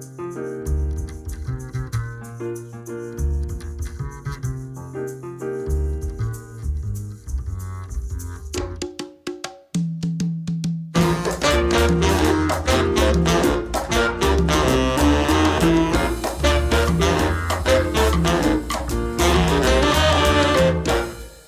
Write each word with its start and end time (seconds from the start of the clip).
Thank 0.00 0.18
you. 0.18 0.23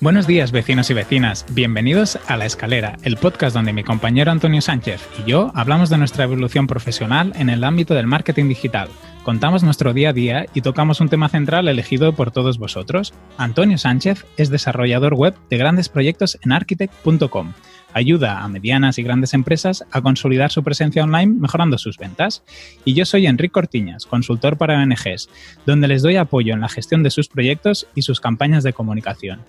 Buenos 0.07 0.25
días 0.25 0.53
vecinos 0.53 0.89
y 0.89 0.93
vecinas, 0.93 1.45
bienvenidos 1.49 2.17
a 2.27 2.37
La 2.37 2.45
Escalera, 2.45 2.95
el 3.03 3.17
podcast 3.17 3.53
donde 3.53 3.73
mi 3.73 3.83
compañero 3.83 4.31
Antonio 4.31 4.61
Sánchez 4.61 5.05
y 5.19 5.29
yo 5.29 5.51
hablamos 5.53 5.89
de 5.89 5.97
nuestra 5.97 6.23
evolución 6.23 6.65
profesional 6.65 7.33
en 7.35 7.49
el 7.49 7.61
ámbito 7.65 7.93
del 7.93 8.07
marketing 8.07 8.47
digital. 8.47 8.87
Contamos 9.23 9.63
nuestro 9.63 9.91
día 9.91 10.11
a 10.11 10.13
día 10.13 10.45
y 10.53 10.61
tocamos 10.61 11.01
un 11.01 11.09
tema 11.09 11.27
central 11.27 11.67
elegido 11.67 12.13
por 12.13 12.31
todos 12.31 12.57
vosotros. 12.57 13.13
Antonio 13.37 13.77
Sánchez 13.77 14.25
es 14.37 14.49
desarrollador 14.49 15.13
web 15.13 15.35
de 15.49 15.57
grandes 15.57 15.89
proyectos 15.89 16.39
en 16.41 16.53
architect.com 16.53 17.51
ayuda 17.93 18.43
a 18.43 18.47
medianas 18.47 18.99
y 18.99 19.03
grandes 19.03 19.33
empresas 19.33 19.83
a 19.91 20.01
consolidar 20.01 20.51
su 20.51 20.63
presencia 20.63 21.03
online 21.03 21.33
mejorando 21.33 21.77
sus 21.77 21.97
ventas. 21.97 22.43
Y 22.85 22.93
yo 22.93 23.05
soy 23.05 23.25
Enrique 23.25 23.51
Cortiñas, 23.51 24.05
consultor 24.05 24.57
para 24.57 24.81
ONGs, 24.81 25.29
donde 25.65 25.87
les 25.87 26.01
doy 26.01 26.15
apoyo 26.15 26.53
en 26.53 26.61
la 26.61 26.69
gestión 26.69 27.03
de 27.03 27.09
sus 27.09 27.27
proyectos 27.27 27.87
y 27.95 28.03
sus 28.03 28.21
campañas 28.21 28.63
de 28.63 28.73
comunicación. 28.73 29.41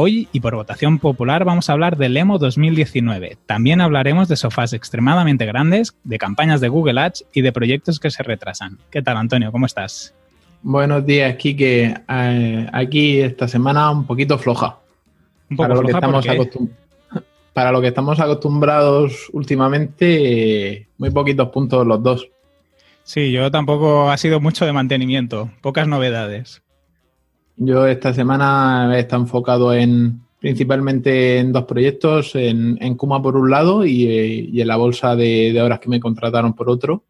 Hoy 0.00 0.28
y 0.30 0.38
por 0.38 0.54
votación 0.54 1.00
popular 1.00 1.44
vamos 1.44 1.68
a 1.68 1.72
hablar 1.72 1.96
del 1.96 2.16
EMO 2.16 2.38
2019. 2.38 3.36
También 3.46 3.80
hablaremos 3.80 4.28
de 4.28 4.36
sofás 4.36 4.72
extremadamente 4.72 5.44
grandes, 5.44 5.98
de 6.04 6.18
campañas 6.18 6.60
de 6.60 6.68
Google 6.68 7.00
Ads 7.00 7.24
y 7.32 7.40
de 7.42 7.50
proyectos 7.50 7.98
que 7.98 8.12
se 8.12 8.22
retrasan. 8.22 8.78
¿Qué 8.92 9.02
tal, 9.02 9.16
Antonio? 9.16 9.50
¿Cómo 9.50 9.66
estás? 9.66 10.14
Buenos 10.62 11.04
días, 11.04 11.34
Kike. 11.34 11.94
Eh, 12.08 12.66
aquí 12.72 13.18
esta 13.18 13.48
semana 13.48 13.90
un 13.90 14.06
poquito 14.06 14.38
floja. 14.38 14.78
Un 15.50 15.56
poco 15.56 15.68
para, 15.68 15.74
lo 15.74 15.82
que 15.82 15.90
estamos 15.90 16.26
para 17.52 17.72
lo 17.72 17.80
que 17.80 17.88
estamos 17.88 18.20
acostumbrados 18.20 19.28
últimamente, 19.32 20.86
muy 20.96 21.10
poquitos 21.10 21.48
puntos 21.48 21.84
los 21.84 22.00
dos. 22.00 22.28
Sí, 23.02 23.32
yo 23.32 23.50
tampoco 23.50 24.12
ha 24.12 24.16
sido 24.16 24.38
mucho 24.38 24.64
de 24.64 24.72
mantenimiento, 24.72 25.50
pocas 25.60 25.88
novedades. 25.88 26.62
Yo 27.58 27.86
esta 27.86 28.14
semana 28.14 28.96
he 28.96 29.00
estado 29.00 29.22
enfocado 29.22 29.74
en 29.74 30.20
principalmente 30.38 31.38
en 31.38 31.52
dos 31.52 31.64
proyectos, 31.64 32.34
en, 32.34 32.78
en 32.80 32.94
Kuma 32.94 33.20
por 33.20 33.36
un 33.36 33.50
lado 33.50 33.84
y, 33.84 34.60
en 34.60 34.68
la 34.68 34.76
bolsa 34.76 35.16
de, 35.16 35.60
horas 35.60 35.80
que 35.80 35.88
me 35.88 36.00
contrataron 36.00 36.54
por 36.54 36.70
otro, 36.70 37.04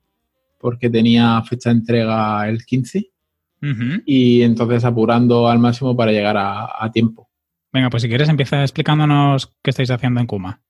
porque 0.58 0.88
tenía 0.88 1.42
fecha 1.42 1.70
de 1.70 1.76
entrega 1.76 2.48
el 2.48 2.64
15 2.64 3.10
y 4.06 4.42
entonces 4.42 4.84
apurando 4.84 5.48
al 5.48 5.58
máximo 5.58 5.96
para 5.96 6.12
llegar 6.12 6.36
a, 6.38 6.90
tiempo. 6.92 7.28
Venga, 7.72 7.90
pues 7.90 8.02
si 8.02 8.08
quieres 8.08 8.28
empieza 8.28 8.62
explicándonos 8.62 9.52
qué 9.62 9.70
estáis 9.70 9.90
haciendo 9.90 10.20
en 10.20 10.26
Kuma. 10.26 10.60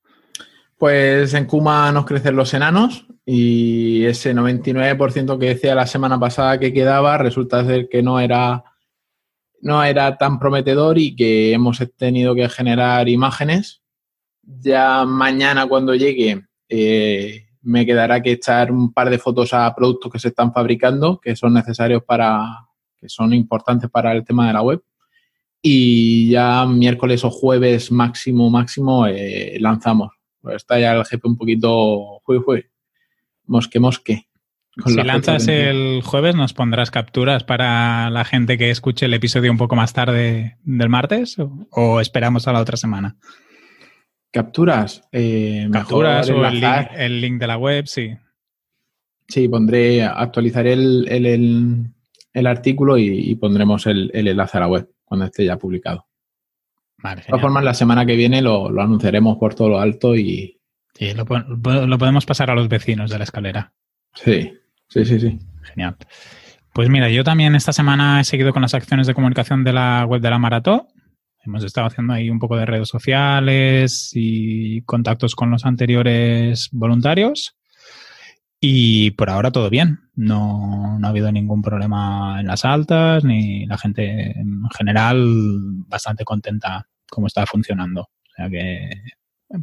Pues 0.79 1.35
en 1.35 1.45
Kuma 1.45 1.93
nos 1.93 2.07
crecen 2.07 2.35
los 2.35 2.55
enanos 2.55 3.07
y 3.27 4.05
ese 4.05 4.35
99% 4.35 5.39
que 5.39 5.47
decía 5.47 5.75
la 5.75 5.87
semana 5.87 6.19
pasada 6.19 6.59
que 6.59 6.73
quedaba 6.73 7.19
resulta 7.19 7.65
ser 7.65 7.89
que 7.89 8.03
no 8.03 8.21
era 8.21 8.65
no 9.61 9.83
era 9.83 10.17
tan 10.17 10.39
prometedor 10.39 10.99
y 10.99 11.15
que 11.15 11.53
hemos 11.53 11.83
tenido 11.97 12.35
que 12.35 12.49
generar 12.49 13.09
imágenes. 13.09 13.83
Ya 14.43 15.05
mañana 15.05 15.67
cuando 15.67 15.95
llegue 15.95 16.45
eh, 16.69 17.47
me 17.63 17.85
quedará 17.85 18.23
que 18.23 18.33
echar 18.33 18.71
un 18.73 18.93
par 18.93 19.11
de 19.11 19.19
fotos 19.19 19.53
a 19.53 19.75
productos 19.75 20.13
que 20.13 20.19
se 20.19 20.29
están 20.29 20.53
fabricando, 20.53 21.21
que 21.21 21.37
son 21.37 21.55
necesarios 21.55 22.03
para, 22.05 22.67
que 22.97 23.09
son 23.09 23.33
importantes 23.33 23.91
para 23.91 24.13
el 24.13 24.25
tema 24.25 24.47
de 24.47 24.53
la 24.53 24.63
web. 24.63 24.83
Y 25.61 26.31
ya 26.31 26.65
miércoles 26.67 27.25
o 27.25 27.31
jueves 27.31 27.91
máximo, 27.91 28.49
máximo, 28.49 29.07
eh, 29.07 29.59
lanzamos. 29.61 30.13
Pues 30.41 30.57
está 30.57 30.79
ya 30.79 30.93
el 30.93 31.05
jefe 31.05 31.27
un 31.27 31.37
poquito, 31.37 32.21
fue, 32.25 32.41
fue, 32.41 32.71
mosque, 33.45 33.81
mosque 33.81 34.28
si 34.87 35.03
lanzas 35.03 35.49
el 35.49 36.03
jueves, 36.05 36.35
¿nos 36.35 36.53
pondrás 36.55 36.91
capturas 36.91 37.45
para 37.45 38.11
la 38.11 38.25
gente 38.25 38.59
que 38.59 38.71
escuche 38.71 39.07
el 39.07 39.15
episodio 39.15 39.51
un 39.51 39.59
poco 39.59 39.77
más 39.77 39.93
tarde 39.93 40.57
del 40.63 40.89
martes 40.89 41.37
o, 41.71 42.01
esperamos 42.01 42.47
a 42.47 42.53
la 42.53 42.61
otra 42.61 42.77
semana? 42.77 43.17
¿Capturas? 44.31 45.03
Eh, 45.11 45.69
capturas 45.73 46.31
o 46.31 46.45
el 46.45 47.21
link, 47.21 47.41
de 47.41 47.47
la 47.47 47.57
web, 47.57 47.87
sí. 47.87 48.17
Sí, 49.27 49.49
pondré, 49.49 50.05
actualizaré 50.05 50.75
el, 50.75 51.93
artículo 52.47 52.99
y, 52.99 53.35
pondremos 53.37 53.87
el, 53.87 54.11
enlace 54.15 54.59
a 54.59 54.61
la 54.61 54.69
web 54.69 54.91
cuando 55.05 55.27
esté 55.27 55.45
ya 55.45 55.57
publicado. 55.57 56.07
de 57.03 57.23
todas 57.23 57.41
formas, 57.41 57.65
la 57.65 57.75
semana 57.75 58.07
que 58.07 58.17
viene 58.17 58.43
lo, 58.43 58.69
anunciaremos 58.81 59.39
por 59.39 59.55
todo 59.55 59.71
lo 59.71 59.81
alto 59.81 60.15
y... 60.15 60.61
Sí, 60.95 61.15
lo 61.15 61.25
podemos 61.27 62.27
pasar 62.27 62.51
a 62.51 62.55
los 62.55 62.69
vecinos 62.69 63.11
de 63.11 63.19
la 63.19 63.25
escalera. 63.25 63.73
Sí, 64.15 64.53
Sí, 64.89 65.05
sí, 65.05 65.21
sí. 65.21 65.39
Genial. 65.63 65.97
Pues 66.73 66.89
mira, 66.89 67.09
yo 67.09 67.25
también 67.25 67.55
esta 67.55 67.73
semana 67.73 68.21
he 68.21 68.25
seguido 68.25 68.53
con 68.53 68.63
las 68.63 68.75
acciones 68.75 69.07
de 69.07 69.15
comunicación 69.15 69.65
de 69.65 69.73
la 69.73 70.05
web 70.07 70.21
de 70.21 70.31
la 70.31 70.39
Maratón. 70.39 70.83
Hemos 71.45 71.65
estado 71.65 71.87
haciendo 71.87 72.13
ahí 72.13 72.31
un 72.31 72.39
poco 72.39 72.57
de 72.57 72.67
redes 72.67 72.89
sociales 72.89 74.11
y 74.15 74.83
contactos 74.83 75.35
con 75.35 75.51
los 75.51 75.65
anteriores 75.65 76.69
voluntarios. 76.73 77.57
Y 78.61 79.13
por 79.13 79.31
ahora 79.31 79.51
todo 79.51 79.71
bien. 79.71 80.01
No, 80.15 80.99
no 80.99 81.07
ha 81.07 81.11
habido 81.11 81.31
ningún 81.31 81.63
problema 81.63 82.41
en 82.41 82.47
las 82.49 82.65
altas, 82.65 83.25
ni 83.25 83.67
la 83.67 83.79
gente 83.79 84.39
en 84.39 84.63
general 84.77 85.25
bastante 85.87 86.25
contenta 86.25 86.89
cómo 87.09 87.29
está 87.29 87.47
funcionando. 87.47 88.03
O 88.03 88.35
sea 88.37 88.51
que 88.51 88.91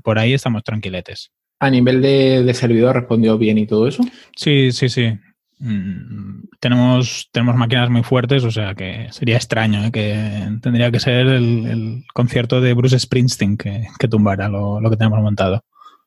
por 0.02 0.18
ahí 0.18 0.34
estamos 0.34 0.64
tranquiletes. 0.64 1.32
A 1.60 1.70
nivel 1.70 2.02
de, 2.02 2.54
servidor 2.54 2.96
respondió 2.96 3.38
bien 3.38 3.58
y 3.58 3.68
todo 3.68 3.88
eso. 3.88 4.04
Sí, 4.36 4.72
sí, 4.72 4.90
sí. 4.90 5.18
Mm, 5.60 6.48
tenemos, 6.60 7.30
tenemos 7.32 7.56
máquinas 7.56 7.90
muy 7.90 8.04
fuertes, 8.04 8.44
o 8.44 8.52
sea 8.52 8.76
que 8.76 9.08
sería 9.12 9.38
extraño, 9.38 9.86
¿eh? 9.86 9.92
que 9.92 10.60
tendría 10.62 10.92
que 10.92 11.00
ser 11.00 11.28
el, 11.28 12.04
concierto 12.14 12.60
de 12.60 12.74
Bruce 12.74 13.00
Springsteen 13.00 13.58
que, 13.58 13.88
que 13.98 14.08
tumbara 14.08 14.50
lo, 14.50 14.82
que 14.90 14.98
tenemos 14.98 15.22
montado. 15.22 15.64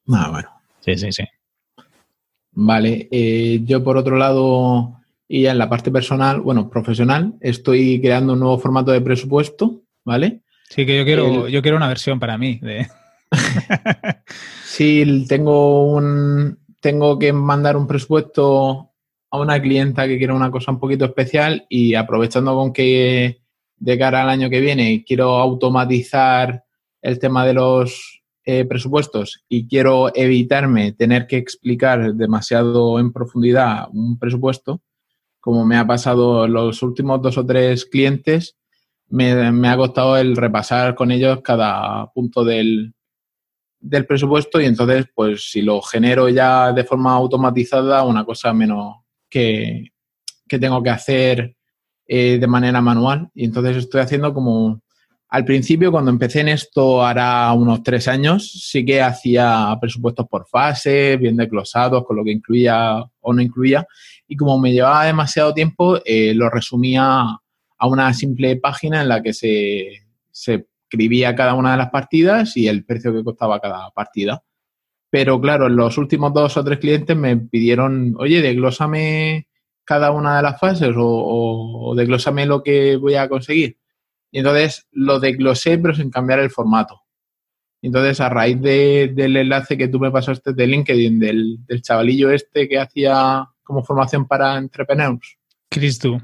Ah, 0.08 0.28
bueno. 0.30 0.48
Sí, 0.80 0.96
sí, 0.96 1.12
sí. 1.12 1.24
Vale. 2.52 3.08
Eh, 3.10 3.60
yo, 3.64 3.82
por 3.82 3.96
otro 3.96 4.16
lado, 4.16 5.00
y 5.28 5.46
en 5.46 5.58
la 5.58 5.68
parte 5.68 5.90
personal, 5.90 6.40
bueno, 6.40 6.68
profesional, 6.68 7.34
estoy 7.40 8.00
creando 8.00 8.32
un 8.32 8.40
nuevo 8.40 8.58
formato 8.58 8.90
de 8.90 9.00
presupuesto, 9.00 9.82
¿vale? 10.04 10.40
Sí, 10.68 10.84
que 10.84 10.98
yo 10.98 11.04
quiero, 11.04 11.48
yo 11.48 11.62
quiero 11.62 11.76
una 11.76 11.88
versión 11.88 12.18
para 12.18 12.36
mí 12.36 12.58
de, 12.60 12.88
sí, 14.64 15.24
tengo 15.28 15.92
un 15.92 16.58
tengo 16.80 17.18
que 17.18 17.32
mandar 17.32 17.76
un 17.76 17.86
presupuesto 17.86 18.92
a 19.30 19.38
una 19.38 19.60
clienta 19.60 20.06
que 20.06 20.18
quiere 20.18 20.32
una 20.32 20.50
cosa 20.50 20.72
un 20.72 20.80
poquito 20.80 21.04
especial 21.04 21.66
y 21.68 21.94
aprovechando 21.94 22.54
con 22.54 22.72
que 22.72 23.42
de 23.76 23.98
cara 23.98 24.22
al 24.22 24.30
año 24.30 24.48
que 24.48 24.60
viene 24.60 25.04
quiero 25.06 25.36
automatizar 25.36 26.64
el 27.02 27.18
tema 27.18 27.44
de 27.46 27.54
los 27.54 28.22
eh, 28.44 28.64
presupuestos 28.64 29.44
y 29.48 29.68
quiero 29.68 30.10
evitarme 30.14 30.92
tener 30.92 31.26
que 31.26 31.36
explicar 31.36 32.14
demasiado 32.14 32.98
en 32.98 33.12
profundidad 33.12 33.88
un 33.92 34.18
presupuesto, 34.18 34.80
como 35.40 35.66
me 35.66 35.76
ha 35.76 35.86
pasado 35.86 36.48
los 36.48 36.82
últimos 36.82 37.20
dos 37.20 37.36
o 37.38 37.44
tres 37.44 37.84
clientes, 37.84 38.56
me, 39.08 39.52
me 39.52 39.68
ha 39.68 39.76
costado 39.76 40.16
el 40.16 40.36
repasar 40.36 40.94
con 40.94 41.10
ellos 41.10 41.40
cada 41.42 42.10
punto 42.12 42.44
del, 42.44 42.94
del 43.80 44.06
presupuesto 44.06 44.60
y 44.60 44.66
entonces, 44.66 45.06
pues 45.14 45.50
si 45.50 45.62
lo 45.62 45.80
genero 45.80 46.28
ya 46.28 46.72
de 46.72 46.84
forma 46.84 47.12
automatizada, 47.12 48.04
una 48.04 48.24
cosa 48.24 48.52
menos 48.52 48.96
que, 49.28 49.92
tengo 50.48 50.82
que 50.82 50.90
hacer 50.90 51.56
eh, 52.06 52.38
de 52.40 52.46
manera 52.46 52.80
manual. 52.80 53.30
Y 53.34 53.44
entonces 53.44 53.76
estoy 53.76 54.00
haciendo 54.00 54.32
como, 54.32 54.80
al 55.28 55.44
principio, 55.44 55.92
cuando 55.92 56.10
empecé 56.10 56.40
en 56.40 56.48
esto, 56.48 57.04
hará 57.04 57.52
unos 57.52 57.82
tres 57.82 58.08
años, 58.08 58.50
sí 58.50 58.84
que 58.84 59.02
hacía 59.02 59.76
presupuestos 59.78 60.26
por 60.26 60.46
fase, 60.48 61.18
bien 61.18 61.36
desglosados, 61.36 62.04
con 62.06 62.16
lo 62.16 62.24
que 62.24 62.32
incluía 62.32 63.04
o 63.20 63.32
no 63.34 63.42
incluía. 63.42 63.86
Y 64.26 64.36
como 64.36 64.58
me 64.58 64.72
llevaba 64.72 65.04
demasiado 65.04 65.52
tiempo, 65.52 65.98
eh, 66.04 66.32
lo 66.34 66.48
resumía 66.48 67.24
a 67.80 67.86
una 67.86 68.12
simple 68.14 68.56
página 68.56 69.02
en 69.02 69.08
la 69.08 69.22
que 69.22 69.34
se, 69.34 70.02
se 70.30 70.66
escribía 70.88 71.34
cada 71.34 71.54
una 71.54 71.72
de 71.72 71.76
las 71.76 71.90
partidas 71.90 72.56
y 72.56 72.66
el 72.66 72.84
precio 72.84 73.12
que 73.12 73.22
costaba 73.22 73.60
cada 73.60 73.90
partida. 73.90 74.42
Pero 75.10 75.40
claro, 75.40 75.68
los 75.68 75.98
últimos 75.98 76.32
dos 76.32 76.56
o 76.56 76.64
tres 76.64 76.78
clientes 76.78 77.16
me 77.16 77.36
pidieron, 77.36 78.14
oye, 78.18 78.42
desglósame 78.42 79.48
cada 79.84 80.10
una 80.10 80.36
de 80.36 80.42
las 80.42 80.60
fases 80.60 80.92
o, 80.96 81.94
desglósame 81.96 82.46
lo 82.46 82.62
que 82.62 82.96
voy 82.96 83.14
a 83.14 83.28
conseguir. 83.28 83.78
Y 84.30 84.38
entonces 84.38 84.86
lo 84.92 85.20
desglosé, 85.20 85.78
pero 85.78 85.94
sin 85.94 86.10
cambiar 86.10 86.40
el 86.40 86.50
formato. 86.50 87.02
Entonces, 87.80 88.20
a 88.20 88.28
raíz 88.28 88.60
del 88.60 89.36
enlace 89.36 89.78
que 89.78 89.88
tú 89.88 90.00
me 90.00 90.10
pasaste 90.10 90.52
de 90.52 90.66
LinkedIn, 90.66 91.18
del, 91.20 91.58
del 91.64 91.80
chavalillo 91.80 92.30
este 92.30 92.68
que 92.68 92.78
hacía 92.78 93.46
como 93.62 93.84
formación 93.84 94.26
para 94.26 94.58
entrepreneurs. 94.58 95.38
Chris, 95.70 95.98
tú. 95.98 96.20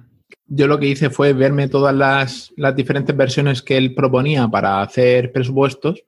Yo 0.46 0.66
lo 0.66 0.78
que 0.78 0.88
hice 0.88 1.10
fue 1.10 1.32
verme 1.32 1.68
todas 1.68 1.94
las, 1.94 2.52
las 2.56 2.76
diferentes 2.76 3.16
versiones 3.16 3.62
que 3.62 3.76
él 3.76 3.94
proponía 3.94 4.46
para 4.48 4.82
hacer 4.82 5.32
presupuestos 5.32 6.04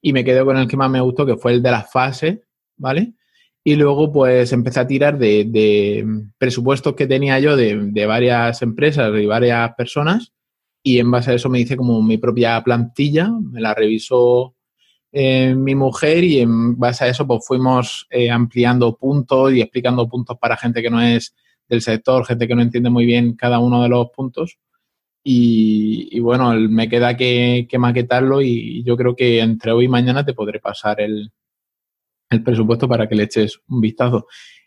y 0.00 0.12
me 0.12 0.24
quedé 0.24 0.44
con 0.44 0.56
el 0.56 0.68
que 0.68 0.76
más 0.76 0.90
me 0.90 1.00
gustó, 1.00 1.26
que 1.26 1.36
fue 1.36 1.52
el 1.52 1.62
de 1.62 1.70
las 1.70 1.90
fases, 1.90 2.38
¿vale? 2.76 3.14
Y 3.62 3.76
luego 3.76 4.10
pues 4.10 4.52
empecé 4.52 4.80
a 4.80 4.86
tirar 4.86 5.18
de, 5.18 6.06
presupuestos 6.38 6.94
que 6.94 7.06
tenía 7.06 7.38
yo 7.40 7.56
de, 7.56 7.76
de, 7.90 8.06
varias 8.06 8.62
empresas 8.62 9.12
y 9.20 9.26
varias 9.26 9.74
personas 9.74 10.32
y 10.82 10.98
en 10.98 11.10
base 11.10 11.32
a 11.32 11.34
eso 11.34 11.50
me 11.50 11.60
hice 11.60 11.76
como 11.76 12.02
mi 12.02 12.16
propia 12.16 12.62
plantilla, 12.62 13.28
me 13.30 13.60
la 13.60 13.74
revisó 13.74 14.54
eh, 15.12 15.54
mi 15.56 15.74
mujer 15.74 16.22
y 16.22 16.38
en 16.38 16.78
base 16.78 17.04
a 17.04 17.08
eso 17.08 17.26
pues 17.26 17.44
fuimos 17.44 18.06
eh, 18.10 18.30
ampliando 18.30 18.96
puntos 18.96 19.52
y 19.52 19.60
explicando 19.60 20.08
puntos 20.08 20.38
para 20.38 20.56
gente 20.56 20.80
que 20.80 20.90
no 20.90 21.00
es 21.00 21.34
del 21.70 21.80
sector, 21.80 22.26
gente 22.26 22.46
que 22.46 22.54
no 22.54 22.62
entiende 22.62 22.90
muy 22.90 23.06
bien 23.06 23.34
cada 23.34 23.58
uno 23.58 23.82
de 23.82 23.88
los 23.88 24.10
puntos. 24.10 24.58
Y, 25.22 26.18
bueno, 26.20 26.52
me 26.54 26.88
queda 26.88 27.16
que, 27.16 27.66
que, 27.68 27.78
maquetarlo 27.78 28.40
y 28.42 28.82
yo 28.84 28.96
creo 28.96 29.14
que 29.14 29.40
entre 29.40 29.70
hoy 29.72 29.84
y 29.84 29.88
mañana 29.88 30.24
te 30.24 30.32
podré 30.32 30.60
pasar 30.60 31.00
el, 31.00 31.30
el 32.30 32.42
presupuesto 32.42 32.88
para 32.88 33.08
que 33.08 33.14
le 33.14 33.24
eches 33.24 33.60
un 33.68 33.80
vistazo. 33.80 34.26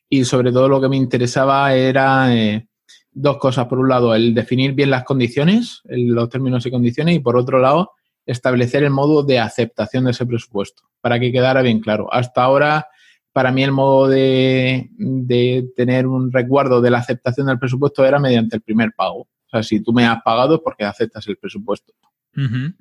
Y 0.10 0.26
sobre 0.26 0.52
todo 0.52 0.70
lo 0.70 0.80
que 0.80 0.90
me 0.90 0.98
interesaba 0.98 1.74
era 1.74 2.36
eh, 2.36 2.68
dos 3.12 3.38
cosas. 3.38 3.66
Por 3.68 3.80
un 3.80 3.90
lado, 3.90 4.14
el 4.14 4.34
definir 4.34 4.74
bien 4.74 4.92
las 4.92 5.04
condiciones, 5.04 5.82
los 5.86 6.30
términos 6.30 6.66
y 6.66 6.72
condiciones, 6.72 7.16
y 7.16 7.20
por 7.20 7.38
otro 7.38 7.60
lado, 7.60 7.92
establecer 8.26 8.84
el 8.84 8.92
modo 8.92 9.24
de 9.24 9.40
aceptación 9.40 10.06
de 10.06 10.12
ese 10.12 10.26
presupuesto, 10.26 10.84
para 11.02 11.20
que 11.20 11.32
quedara 11.32 11.62
bien 11.62 11.80
claro. 11.80 12.14
Hasta 12.14 12.44
ahora, 12.44 12.88
para 13.34 13.52
mí 13.52 13.64
el 13.64 13.72
modo 13.72 14.08
de, 14.08 14.90
de 14.98 15.68
tener 15.76 16.08
un 16.08 16.32
recuerdo 16.32 16.82
de 16.82 16.92
la 16.92 17.00
aceptación 17.00 17.48
del 17.48 17.60
presupuesto 17.60 18.06
era 18.06 18.20
mediante 18.20 18.56
el 18.56 18.62
primer 18.62 18.94
pago. 18.96 19.22
O 19.22 19.50
sea, 19.50 19.64
si 19.64 19.82
tú 19.82 19.92
me 19.92 20.06
has 20.06 20.22
pagado 20.22 20.56
es 20.56 20.62
porque 20.64 20.86
aceptas 20.86 21.28
el 21.28 21.38
presupuesto. 21.38 21.94
Uh 22.38 22.42
-huh. 22.42 22.76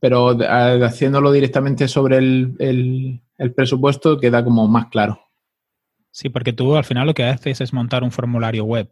Pero 0.00 0.28
haciéndolo 0.84 1.32
directamente 1.32 1.88
sobre 1.88 2.18
el, 2.18 2.54
el, 2.58 3.20
el 3.38 3.52
presupuesto 3.52 4.18
queda 4.18 4.44
como 4.44 4.68
más 4.68 4.86
claro. 4.86 5.20
Sí, 6.10 6.28
porque 6.28 6.52
tú 6.52 6.76
al 6.76 6.84
final 6.84 7.06
lo 7.06 7.14
que 7.14 7.24
haces 7.24 7.60
es 7.60 7.72
montar 7.72 8.02
un 8.02 8.10
formulario 8.10 8.64
web. 8.64 8.88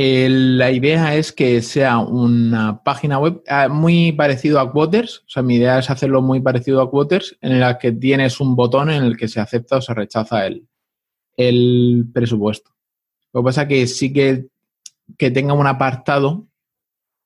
La 0.00 0.70
idea 0.70 1.16
es 1.16 1.32
que 1.32 1.60
sea 1.60 1.98
una 1.98 2.84
página 2.84 3.18
web 3.18 3.42
eh, 3.46 3.68
muy 3.68 4.12
parecido 4.12 4.60
a 4.60 4.70
Quoters. 4.70 5.24
O 5.26 5.28
sea, 5.28 5.42
mi 5.42 5.56
idea 5.56 5.80
es 5.80 5.90
hacerlo 5.90 6.22
muy 6.22 6.40
parecido 6.40 6.80
a 6.80 6.88
Quoters, 6.88 7.36
en 7.40 7.58
la 7.58 7.78
que 7.78 7.90
tienes 7.90 8.38
un 8.38 8.54
botón 8.54 8.90
en 8.90 9.02
el 9.02 9.16
que 9.16 9.26
se 9.26 9.40
acepta 9.40 9.78
o 9.78 9.80
se 9.80 9.94
rechaza 9.94 10.46
el, 10.46 10.68
el 11.36 12.06
presupuesto. 12.14 12.70
Lo 13.32 13.40
que 13.40 13.46
pasa 13.46 13.62
es 13.62 13.68
que 13.68 13.86
sí 13.88 14.12
que, 14.12 14.46
que 15.16 15.32
tenga 15.32 15.54
un 15.54 15.66
apartado 15.66 16.46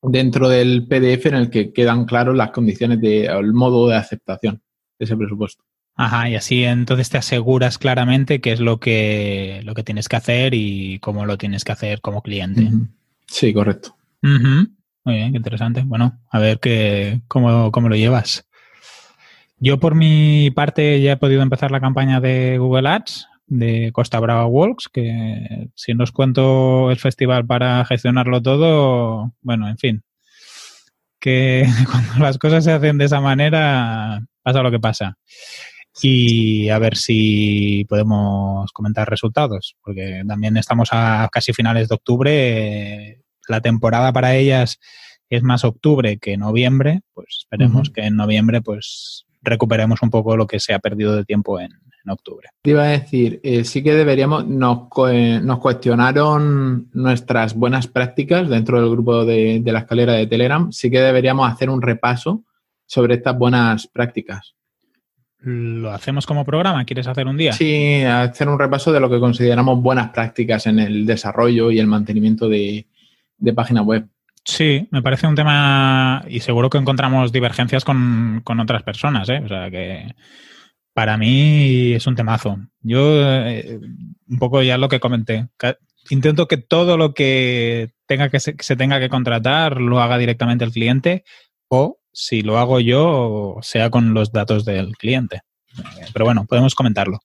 dentro 0.01 0.49
del 0.49 0.89
PDF 0.89 1.27
en 1.27 1.35
el 1.35 1.51
que 1.51 1.75
quedan 1.75 2.07
claras 2.07 2.35
las 2.35 2.53
condiciones 2.53 3.03
de, 3.03 3.27
el 3.27 3.53
modo 3.53 3.87
de 3.87 3.97
aceptación 3.97 4.63
de 4.99 5.05
ese 5.05 5.15
presupuesto. 5.15 5.63
Ajá, 5.95 6.29
y 6.29 6.37
así 6.37 6.65
entonces 6.65 7.11
te 7.11 7.19
aseguras 7.19 7.79
claramente 7.79 8.41
qué 8.41 8.53
es 8.53 8.61
lo 8.61 8.81
que, 8.81 9.61
lo 9.65 9.75
que 9.75 9.83
tienes 9.83 10.09
que 10.09 10.17
hacer 10.17 10.55
y 10.55 10.99
cómo 11.01 11.27
lo 11.27 11.37
tienes 11.37 11.65
que 11.65 11.73
hacer 11.73 12.01
como 12.01 12.23
cliente. 12.23 12.63
Uh 12.63 12.71
-huh. 12.71 12.89
Sí, 13.27 13.53
correcto. 13.53 13.95
Uh 14.23 14.29
-huh. 14.29 14.71
Muy 15.05 15.15
bien, 15.17 15.33
qué 15.33 15.37
interesante. 15.37 15.83
Bueno, 15.85 16.19
a 16.31 16.39
ver 16.39 16.61
qué, 16.61 17.21
cómo, 17.29 17.71
cómo 17.73 17.89
lo 17.89 17.97
llevas. 17.97 18.49
Yo 19.59 19.79
por 19.79 19.95
mi 19.95 20.51
parte 20.51 21.01
ya 21.01 21.13
he 21.13 21.17
podido 21.17 21.43
empezar 21.43 21.71
la 21.71 21.81
campaña 21.81 22.21
de 22.21 22.59
Google 22.59 22.89
Ads 22.89 23.29
de 23.47 23.91
Costa 23.93 24.19
Brava 24.19 24.47
Walks, 24.47 24.89
que 24.89 25.69
si 25.75 25.95
no 25.95 26.05
os 26.05 26.13
cuento 26.13 26.91
el 26.91 26.97
festival 26.97 27.47
para 27.47 27.85
gestionarlo 27.85 28.41
todo, 28.41 29.35
bueno, 29.43 29.69
en 29.69 29.77
fin, 29.77 30.03
que 31.21 31.67
cuando 31.91 32.25
las 32.25 32.39
cosas 32.39 32.65
se 32.65 32.73
hacen 32.73 32.99
de 32.99 33.05
esa 33.05 33.21
manera 33.21 34.25
pasa 34.43 34.63
lo 34.63 34.71
que 34.71 34.81
pasa 34.81 35.19
y 36.01 36.69
a 36.71 36.79
ver 36.79 36.97
si 36.97 37.85
podemos 37.89 38.71
comentar 38.73 39.09
resultados, 39.11 39.77
porque 39.83 40.23
también 40.27 40.57
estamos 40.57 40.89
a 40.93 41.29
casi 41.31 41.53
finales 41.53 41.89
de 41.89 41.95
octubre. 41.95 43.19
La 43.49 43.61
temporada 43.61 44.13
para 44.13 44.37
ellas 44.37 44.79
es 45.29 45.43
más 45.43 45.65
octubre 45.65 46.19
que 46.19 46.37
noviembre, 46.37 47.01
pues 47.13 47.39
esperemos 47.41 47.89
uh 47.89 47.91
-huh. 47.91 47.95
que 47.95 48.03
en 48.03 48.17
noviembre 48.17 48.63
pues 48.63 49.27
recuperemos 49.43 50.03
un 50.03 50.11
poco 50.11 50.37
lo 50.37 50.47
que 50.47 50.61
se 50.61 50.73
ha 50.73 50.79
perdido 50.79 51.17
de 51.17 51.25
tiempo 51.25 51.59
en, 51.59 51.73
en 52.05 52.11
octubre. 52.11 52.49
Te 52.63 52.71
iba 52.71 52.85
a 52.85 52.89
decir, 52.89 53.41
eh, 53.43 53.65
sí 53.65 53.83
que 53.83 53.95
deberíamos, 53.95 54.47
nos, 54.47 54.89
nos, 55.43 55.59
cuestionaron 55.59 56.89
nuestras 56.93 57.55
buenas 57.55 57.87
prácticas 57.87 58.49
dentro 58.49 58.81
del 58.81 58.91
grupo 58.91 59.25
de, 59.25 59.61
de 59.63 59.73
la 59.73 59.81
escalera 59.81 60.15
de 60.15 60.27
Telegram, 60.27 60.71
sí 60.73 60.91
que 60.91 61.01
deberíamos 61.01 61.51
hacer 61.51 61.71
un 61.71 61.83
repaso 61.83 62.45
sobre 62.87 63.15
estas 63.15 63.37
buenas 63.37 63.87
prácticas. 63.87 64.55
¿Lo 65.45 65.91
hacemos 65.91 66.25
como 66.25 66.45
programa? 66.45 66.85
¿Quieres 66.85 67.09
hacer 67.09 67.27
un 67.27 67.37
día? 67.37 67.53
Sí, 67.53 68.03
hacer 68.05 68.49
un 68.49 68.59
repaso 68.59 68.93
de 68.93 69.01
lo 69.01 69.11
que 69.11 69.19
consideramos 69.19 69.83
buenas 69.83 70.11
prácticas 70.11 70.67
en 70.67 70.79
el 70.79 71.05
desarrollo 71.05 71.71
y 71.73 71.81
el 71.81 71.89
mantenimiento 71.89 72.49
de, 72.49 72.87
de 73.39 73.53
página 73.53 73.83
web. 73.83 74.07
Sí, 74.45 74.89
me 74.91 75.03
parece 75.03 75.27
un 75.27 75.35
tema 75.35 76.25
y 76.29 76.41
seguro 76.41 76.71
que 76.71 76.79
encontramos 76.79 77.33
divergencias 77.33 77.85
con, 77.85 78.41
con 78.45 78.61
otras 78.61 78.83
personas, 78.83 79.29
¿eh? 79.29 79.41
O 79.45 79.49
sea 79.49 79.71
que 79.71 80.15
para 80.95 81.17
mí 81.17 81.93
es 81.93 82.07
un 82.07 82.15
temazo. 82.15 82.59
Yo, 82.81 83.21
eh, 83.47 83.81
un 84.29 84.39
poco 84.39 84.63
ya 84.63 84.79
lo 84.79 84.89
que 84.89 85.01
comenté, 85.01 85.49
intento 86.11 86.49
que 86.49 86.57
todo 86.57 86.97
lo 86.97 87.15
que 87.15 87.91
tenga 88.07 88.29
que 88.29 88.41
se, 88.41 88.57
que 88.57 88.65
se 88.65 88.77
tenga 88.77 89.01
que 89.01 89.09
contratar 89.09 89.81
lo 89.81 90.01
haga 90.01 90.19
directamente 90.19 90.65
el 90.65 90.73
cliente 90.73 91.25
o 91.69 91.99
si 92.13 92.43
lo 92.43 92.59
hago 92.59 92.81
yo, 92.81 93.57
sea 93.63 93.91
con 93.91 94.15
los 94.15 94.33
datos 94.33 94.65
del 94.65 94.97
cliente. 94.97 95.41
Pero 96.13 96.25
bueno, 96.25 96.45
podemos 96.47 96.75
comentarlo. 96.75 97.21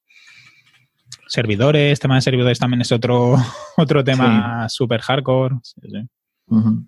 Servidores, 1.28 2.00
tema 2.00 2.16
de 2.16 2.22
servidores 2.22 2.60
también 2.60 2.82
es 2.82 2.92
otro, 2.92 3.36
otro 3.78 4.04
tema 4.04 4.68
sí. 4.70 4.76
súper 4.76 5.02
hardcore. 5.02 5.56
Sí, 5.62 5.82
sí. 5.84 6.10
Uh 6.48 6.62
-huh. 6.62 6.88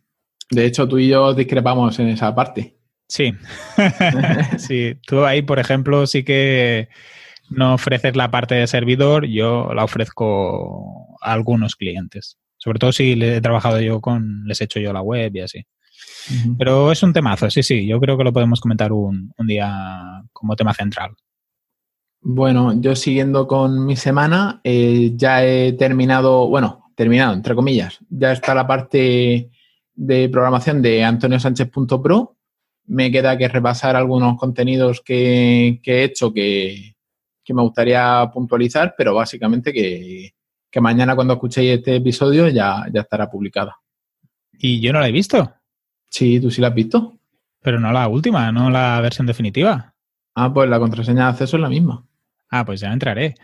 De 0.50 0.66
hecho, 0.66 0.88
tú 0.88 0.98
y 0.98 1.10
yo 1.10 1.34
discrepamos 1.34 2.00
en 2.00 2.08
esa 2.10 2.34
parte. 2.34 2.78
Sí. 3.08 3.34
sí. 4.58 4.96
Tú 5.06 5.26
ahí, 5.26 5.42
por 5.42 5.60
ejemplo, 5.60 6.08
sí 6.08 6.24
que 6.24 6.90
no 7.50 7.74
ofreces 7.74 8.16
la 8.16 8.32
parte 8.32 8.56
de 8.56 8.68
servidor, 8.68 9.26
yo 9.26 9.74
la 9.74 9.84
ofrezco 9.84 11.18
a 11.22 11.34
algunos 11.34 11.76
clientes. 11.76 12.38
Sobre 12.58 12.80
todo 12.80 12.92
si 12.92 13.16
le 13.16 13.38
he 13.38 13.42
trabajado 13.42 13.80
yo 13.82 14.02
con, 14.02 14.44
les 14.46 14.62
he 14.62 14.66
hecho 14.66 14.80
yo 14.80 14.94
la 14.94 15.02
web 15.02 15.36
y 15.36 15.42
así. 15.42 15.66
Uh 16.30 16.34
-huh. 16.34 16.56
Pero 16.58 16.92
es 16.92 17.02
un 17.04 17.14
temazo, 17.14 17.50
sí, 17.50 17.64
sí. 17.64 17.88
Yo 17.88 18.00
creo 18.00 18.18
que 18.18 18.24
lo 18.24 18.34
podemos 18.34 18.62
comentar 18.62 18.92
un, 18.92 19.32
un 19.38 19.48
día 19.48 20.24
como 20.34 20.56
tema 20.56 20.74
central. 20.74 21.16
Bueno, 22.22 22.74
yo 22.80 22.96
siguiendo 22.96 23.48
con 23.48 23.86
mi 23.86 23.96
semana, 23.96 24.60
eh, 24.64 25.14
ya 25.16 25.46
he 25.46 25.74
terminado, 25.74 26.50
bueno, 26.50 26.92
terminado, 26.96 27.34
entre 27.34 27.56
comillas, 27.56 28.00
ya 28.10 28.34
está 28.34 28.54
la 28.54 28.68
parte 28.68 29.50
de 29.96 30.30
programación 30.30 30.82
de 30.82 31.04
antoniosánchez.pro. 31.04 32.36
Me 32.88 33.10
queda 33.12 33.38
que 33.38 33.48
repasar 33.48 33.96
algunos 33.96 34.38
contenidos 34.38 35.02
que, 35.02 35.80
que 35.82 36.02
he 36.02 36.04
hecho 36.04 36.34
que, 36.34 36.96
que, 37.44 37.54
me 37.54 37.62
gustaría 37.62 38.30
puntualizar, 38.34 38.96
pero 38.98 39.14
básicamente 39.14 39.72
que, 39.72 40.34
que 40.70 40.82
mañana 40.82 41.16
cuando 41.16 41.36
escuchéis 41.36 41.78
este 41.78 41.96
episodio 41.98 42.50
ya, 42.50 42.86
ya 42.92 43.02
estará 43.02 43.30
publicada. 43.30 43.78
¿Y 44.58 44.82
yo 44.82 44.92
no 44.92 45.00
la 45.00 45.08
he 45.08 45.14
visto? 45.14 45.54
Sí, 46.10 46.40
tú 46.40 46.52
sí 46.52 46.62
la 46.62 46.70
has 46.70 46.74
visto. 46.74 47.18
Pero 47.62 47.80
no 47.80 47.92
la 47.92 48.08
última, 48.08 48.52
no 48.52 48.70
la 48.70 49.00
versión 49.02 49.28
definitiva. 49.28 49.94
Ah, 50.36 50.54
pues 50.54 50.70
la 50.70 50.80
contraseña 50.80 51.26
de 51.26 51.30
acceso 51.32 51.58
es 51.58 51.62
la 51.62 51.70
misma. 51.70 52.06
Ah, 52.50 52.66
pues 52.66 52.80
ya 52.80 52.92
entraré. 52.92 53.36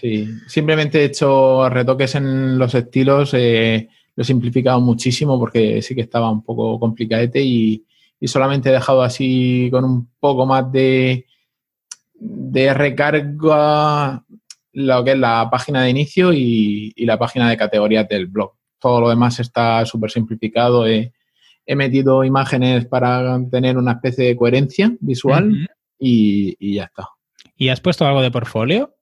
sí, 0.00 0.28
simplemente 0.46 1.00
he 1.00 1.04
hecho 1.04 1.68
retoques 1.68 2.14
en 2.16 2.58
los 2.58 2.74
estilos, 2.74 3.32
eh, 3.34 3.88
lo 4.16 4.22
he 4.22 4.24
simplificado 4.24 4.80
muchísimo 4.80 5.38
porque 5.38 5.80
sí 5.82 5.94
que 5.94 6.00
estaba 6.00 6.30
un 6.30 6.42
poco 6.42 6.80
complicadete 6.80 7.40
y, 7.40 7.84
y, 8.18 8.28
solamente 8.28 8.68
he 8.68 8.72
dejado 8.72 9.02
así 9.02 9.68
con 9.70 9.84
un 9.84 10.08
poco 10.18 10.46
más 10.46 10.70
de, 10.72 11.26
de 12.14 12.74
recarga 12.74 14.24
lo 14.72 15.04
que 15.04 15.12
es 15.12 15.18
la 15.18 15.48
página 15.50 15.82
de 15.82 15.90
inicio 15.90 16.32
y, 16.32 16.92
y 16.96 17.06
la 17.06 17.18
página 17.18 17.48
de 17.48 17.56
categorías 17.56 18.08
del 18.08 18.26
blog. 18.26 18.52
Todo 18.80 19.00
lo 19.00 19.08
demás 19.08 19.38
está 19.40 19.84
súper 19.86 20.10
simplificado. 20.10 20.86
He, 20.86 21.12
he, 21.66 21.76
metido 21.76 22.24
imágenes 22.24 22.86
para 22.86 23.38
tener 23.50 23.76
una 23.76 23.92
especie 23.92 24.26
de 24.26 24.36
coherencia 24.36 24.92
visual 25.00 25.50
uh 25.50 25.54
-huh. 25.54 25.66
y, 25.98 26.56
y 26.58 26.74
ya 26.76 26.84
está. 26.84 27.08
¿Y 27.56 27.68
has 27.68 27.80
puesto 27.80 28.06
algo 28.06 28.22
de 28.22 28.30
portfolio? 28.30 28.94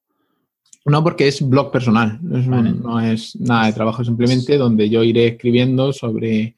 No, 0.84 1.04
porque 1.04 1.28
es 1.28 1.46
blog 1.46 1.70
personal, 1.70 2.18
es, 2.34 2.48
vale. 2.48 2.72
no 2.72 2.98
es 3.00 3.36
nada 3.36 3.66
de 3.66 3.72
trabajo, 3.72 4.04
simplemente 4.04 4.56
donde 4.56 4.88
yo 4.88 5.04
iré 5.04 5.26
escribiendo 5.26 5.92
sobre 5.92 6.56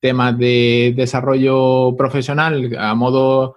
temas 0.00 0.36
de 0.38 0.92
desarrollo 0.96 1.94
profesional 1.96 2.76
a 2.78 2.94
modo 2.94 3.56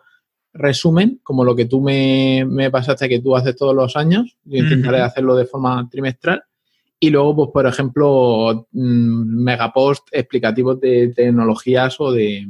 resumen, 0.54 1.20
como 1.24 1.44
lo 1.44 1.56
que 1.56 1.66
tú 1.66 1.82
me, 1.82 2.46
me 2.48 2.70
pasaste 2.72 3.10
que 3.10 3.20
tú 3.20 3.36
haces 3.36 3.56
todos 3.56 3.76
los 3.76 3.96
años. 3.96 4.38
Yo 4.44 4.60
intentaré 4.60 5.00
uh 5.00 5.02
-huh. 5.02 5.08
hacerlo 5.08 5.36
de 5.36 5.46
forma 5.46 5.88
trimestral 5.90 6.44
Y 7.04 7.10
luego, 7.10 7.36
pues, 7.36 7.50
por 7.52 7.68
ejemplo, 7.68 8.66
mm, 8.72 9.44
megapost 9.44 10.08
explicativos 10.14 10.80
de 10.80 11.10
tecnologías 11.14 12.00
o 12.00 12.14
de, 12.14 12.48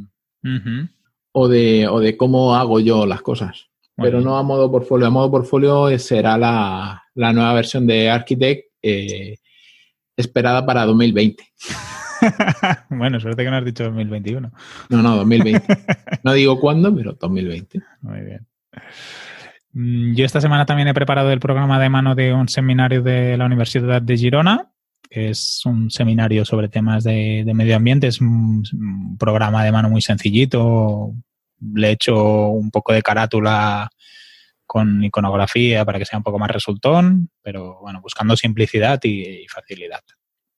o 1.31 1.47
de, 1.47 1.87
o 1.87 1.99
de 1.99 2.15
cómo 2.15 2.53
hago 2.53 2.79
yo 2.79 3.07
las 3.07 3.23
cosas. 3.23 3.71
Pero 3.95 4.21
no 4.21 4.37
a 4.37 4.43
modo 4.43 4.69
portfolio. 4.69 5.07
A 5.07 5.09
modo 5.09 5.31
portfolio 5.31 5.97
será 5.97 6.37
la, 6.37 7.03
nueva 7.15 7.55
versión 7.55 7.87
de 7.87 8.11
Architect 8.11 8.67
eh, 8.83 9.39
esperada 10.15 10.63
para 10.63 10.85
2020. 10.85 11.43
bueno, 12.91 13.19
suerte 13.19 13.43
que 13.43 13.49
no 13.49 13.57
has 13.57 13.65
dicho 13.65 13.85
2021. 13.85 14.51
No, 14.89 15.01
no, 15.01 15.15
2020. 15.15 15.65
no 16.23 16.33
digo 16.33 16.59
cuándo, 16.59 16.95
pero 16.95 17.13
2020. 17.13 17.81
Muy 18.01 18.21
bien. 18.21 18.47
Mm, 19.73 20.13
yo 20.13 20.25
esta 20.25 20.41
semana 20.41 20.65
también 20.65 20.87
he 20.87 20.93
preparado 20.93 21.31
el 21.31 21.39
programa 21.39 21.79
de 21.79 21.89
mano 21.89 22.15
de 22.15 22.33
un 22.33 22.47
seminario 22.47 23.01
de 23.01 23.37
la 23.37 23.45
Universidad 23.45 24.01
de 24.01 24.17
Girona, 24.17 24.71
que 25.09 25.29
es 25.29 25.61
un 25.65 25.89
seminario 25.89 26.45
sobre 26.45 26.69
temas 26.69 27.03
de, 27.03 27.43
medio 27.53 27.75
ambiente. 27.75 28.07
Es 28.07 28.21
un, 28.21 28.63
programa 29.19 29.63
de 29.63 29.71
mano 29.71 29.89
muy 29.89 30.01
sencillito. 30.01 31.13
Le 31.73 31.89
he 31.89 31.91
hecho 31.91 32.47
un 32.49 32.71
poco 32.71 32.93
de 32.93 33.01
carátula 33.01 33.89
con 34.65 35.03
iconografía 35.03 35.85
para 35.85 35.99
que 35.99 36.05
sea 36.05 36.17
un 36.17 36.23
poco 36.23 36.39
más 36.39 36.49
resultón, 36.49 37.29
pero 37.41 37.79
bueno, 37.81 38.01
buscando 38.01 38.35
simplicidad 38.35 38.99
y, 39.03 39.45
facilidad. 39.47 40.01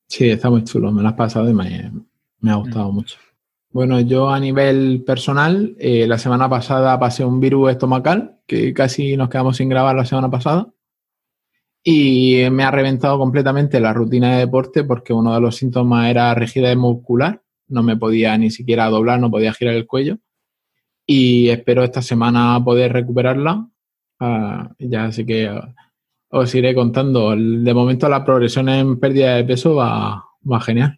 Sí, 0.08 0.30
está 0.30 0.50
muy 0.50 0.64
chulo. 0.64 0.92
Me 0.92 1.02
lo 1.02 1.10
has 1.10 1.16
pasado 1.16 1.50
y 1.50 1.54
me, 1.54 1.92
ha 2.50 2.56
gustado 2.56 2.92
mm. 2.92 2.96
mucho. 2.96 3.18
Bueno, 3.76 4.00
yo 4.00 4.30
a 4.30 4.40
nivel 4.40 5.04
personal, 5.06 5.76
eh, 5.80 6.08
la 6.08 6.18
semana 6.18 6.48
pasada 6.48 6.98
pasé 6.98 7.26
un 7.26 7.42
virus 7.42 7.72
estomacal, 7.72 8.40
que 8.48 8.74
casi 8.74 9.18
nos 9.18 9.28
quedamos 9.28 9.58
sin 9.58 9.68
grabar 9.68 9.98
la 9.98 10.06
semana 10.06 10.32
pasada. 10.32 10.72
Y 11.84 12.50
me 12.52 12.64
ha 12.64 12.72
reventado 12.72 13.18
completamente 13.18 13.82
la 13.82 13.92
rutina 13.92 14.32
de 14.32 14.38
deporte 14.46 14.86
porque 14.86 15.12
uno 15.12 15.34
de 15.34 15.42
los 15.42 15.58
síntomas 15.58 16.10
era 16.10 16.34
rigidez 16.34 16.78
muscular. 16.78 17.42
No 17.68 17.84
me 17.84 17.98
podía 17.98 18.38
ni 18.38 18.50
siquiera 18.50 18.86
doblar, 18.86 19.20
no 19.20 19.30
podía 19.30 19.52
girar 19.52 19.76
el 19.76 19.86
cuello. 19.86 20.20
Y 21.06 21.50
espero 21.50 21.84
esta 21.84 22.02
semana 22.02 22.64
poder 22.64 22.94
recuperarla. 22.94 23.68
Ah, 24.22 24.72
ya 24.80 25.04
así 25.04 25.26
que 25.26 25.52
os 26.30 26.56
iré 26.56 26.74
contando. 26.76 27.32
De 27.36 27.74
momento 27.74 28.08
la 28.08 28.24
progresión 28.24 28.70
en 28.70 29.02
pérdida 29.02 29.36
de 29.36 29.44
peso 29.44 29.76
va 29.76 30.62
genial. 30.62 30.98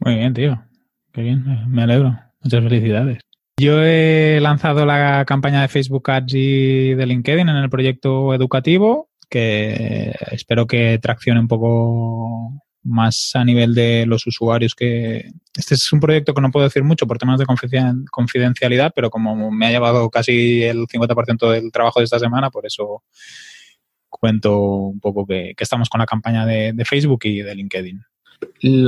Muy 0.00 0.16
bien, 0.16 0.34
tío. 0.34 0.67
Qué 1.12 1.22
bien, 1.22 1.44
me 1.68 1.82
alegro. 1.82 2.18
Muchas 2.42 2.62
felicidades. 2.62 3.18
Yo 3.60 3.82
he 3.82 4.38
lanzado 4.40 4.86
la 4.86 5.24
campaña 5.24 5.62
de 5.62 5.68
Facebook 5.68 6.08
Ads 6.08 6.34
y 6.34 6.94
de 6.94 7.06
LinkedIn 7.06 7.48
en 7.48 7.56
el 7.56 7.68
proyecto 7.68 8.32
educativo, 8.32 9.08
que 9.28 10.14
espero 10.30 10.66
que 10.68 10.98
traccione 11.02 11.40
un 11.40 11.48
poco 11.48 12.52
más 12.84 13.32
a 13.34 13.44
nivel 13.44 13.74
de 13.74 14.06
los 14.06 14.26
usuarios 14.28 14.74
que... 14.76 15.32
Este 15.56 15.74
es 15.74 15.92
un 15.92 15.98
proyecto 15.98 16.34
que 16.34 16.40
no 16.40 16.52
puedo 16.52 16.64
decir 16.64 16.84
mucho 16.84 17.08
por 17.08 17.18
temas 17.18 17.40
de 17.40 17.46
confidencialidad, 18.10 18.92
pero 18.94 19.10
como 19.10 19.50
me 19.50 19.66
ha 19.66 19.70
llevado 19.70 20.08
casi 20.08 20.62
el 20.62 20.86
50% 20.86 21.50
del 21.50 21.72
trabajo 21.72 21.98
de 21.98 22.04
esta 22.04 22.20
semana, 22.20 22.50
por 22.50 22.64
eso 22.64 23.02
cuento 24.08 24.60
un 24.60 25.00
poco 25.00 25.26
que, 25.26 25.54
estamos 25.58 25.88
con 25.88 25.98
la 25.98 26.06
campaña 26.06 26.46
de 26.46 26.84
Facebook 26.84 27.20
y 27.24 27.42
de 27.42 27.56
LinkedIn. 27.56 28.04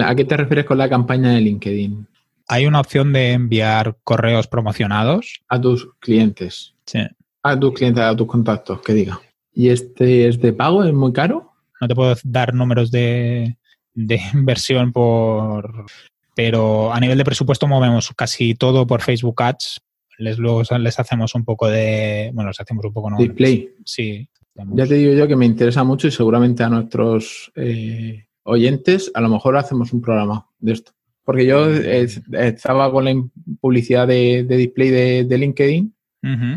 ¿A 0.04 0.14
qué 0.14 0.24
te 0.24 0.36
refieres 0.36 0.64
con 0.64 0.78
la 0.78 0.88
campaña 0.88 1.30
de 1.30 1.40
LinkedIn? 1.40 2.06
Hay 2.48 2.66
una 2.66 2.80
opción 2.80 3.12
de 3.12 3.32
enviar 3.32 3.96
correos 4.02 4.48
promocionados. 4.48 5.42
A 5.48 5.60
tus 5.60 5.88
clientes. 6.00 6.74
Sí. 6.84 7.00
A 7.42 7.58
tus 7.58 7.74
clientes, 7.74 8.02
a 8.02 8.16
tus 8.16 8.26
contactos, 8.26 8.80
que 8.82 8.92
diga. 8.92 9.20
¿Y 9.52 9.68
este 9.68 10.28
es 10.28 10.40
de 10.40 10.52
pago? 10.52 10.84
¿Es 10.84 10.92
muy 10.92 11.12
caro? 11.12 11.52
No 11.80 11.88
te 11.88 11.94
puedo 11.94 12.14
dar 12.24 12.54
números 12.54 12.90
de, 12.90 13.56
inversión 14.34 14.92
por... 14.92 15.86
Pero 16.34 16.92
a 16.92 17.00
nivel 17.00 17.18
de 17.18 17.24
presupuesto 17.24 17.66
movemos 17.66 18.12
casi 18.16 18.54
todo 18.54 18.86
por 18.86 19.02
Facebook 19.02 19.42
Ads. 19.42 19.80
Les, 20.18 20.38
luego 20.38 20.62
les 20.78 20.98
hacemos 20.98 21.34
un 21.34 21.44
poco 21.44 21.68
de... 21.68 22.30
Bueno, 22.34 22.50
les 22.50 22.60
hacemos 22.60 22.84
un 22.84 22.92
poco... 22.92 23.10
¿no? 23.10 23.16
Display. 23.16 23.70
Sí. 23.84 24.28
Ya 24.74 24.86
te 24.86 24.94
digo 24.94 25.14
yo 25.14 25.26
que 25.26 25.36
me 25.36 25.46
interesa 25.46 25.84
mucho 25.84 26.08
y 26.08 26.10
seguramente 26.10 26.62
a 26.62 26.68
nuestros 26.68 27.52
eh, 27.54 28.26
oyentes, 28.44 29.10
a 29.14 29.20
lo 29.20 29.28
mejor 29.28 29.56
hacemos 29.56 29.92
un 29.92 30.00
programa 30.00 30.46
de 30.58 30.72
esto. 30.72 30.92
Porque 31.24 31.46
yo 31.46 31.66
estaba 31.68 32.90
con 32.90 33.04
la 33.04 33.14
publicidad 33.60 34.08
de, 34.08 34.44
display 34.44 34.90
de, 35.24 35.38
LinkedIn, 35.38 35.94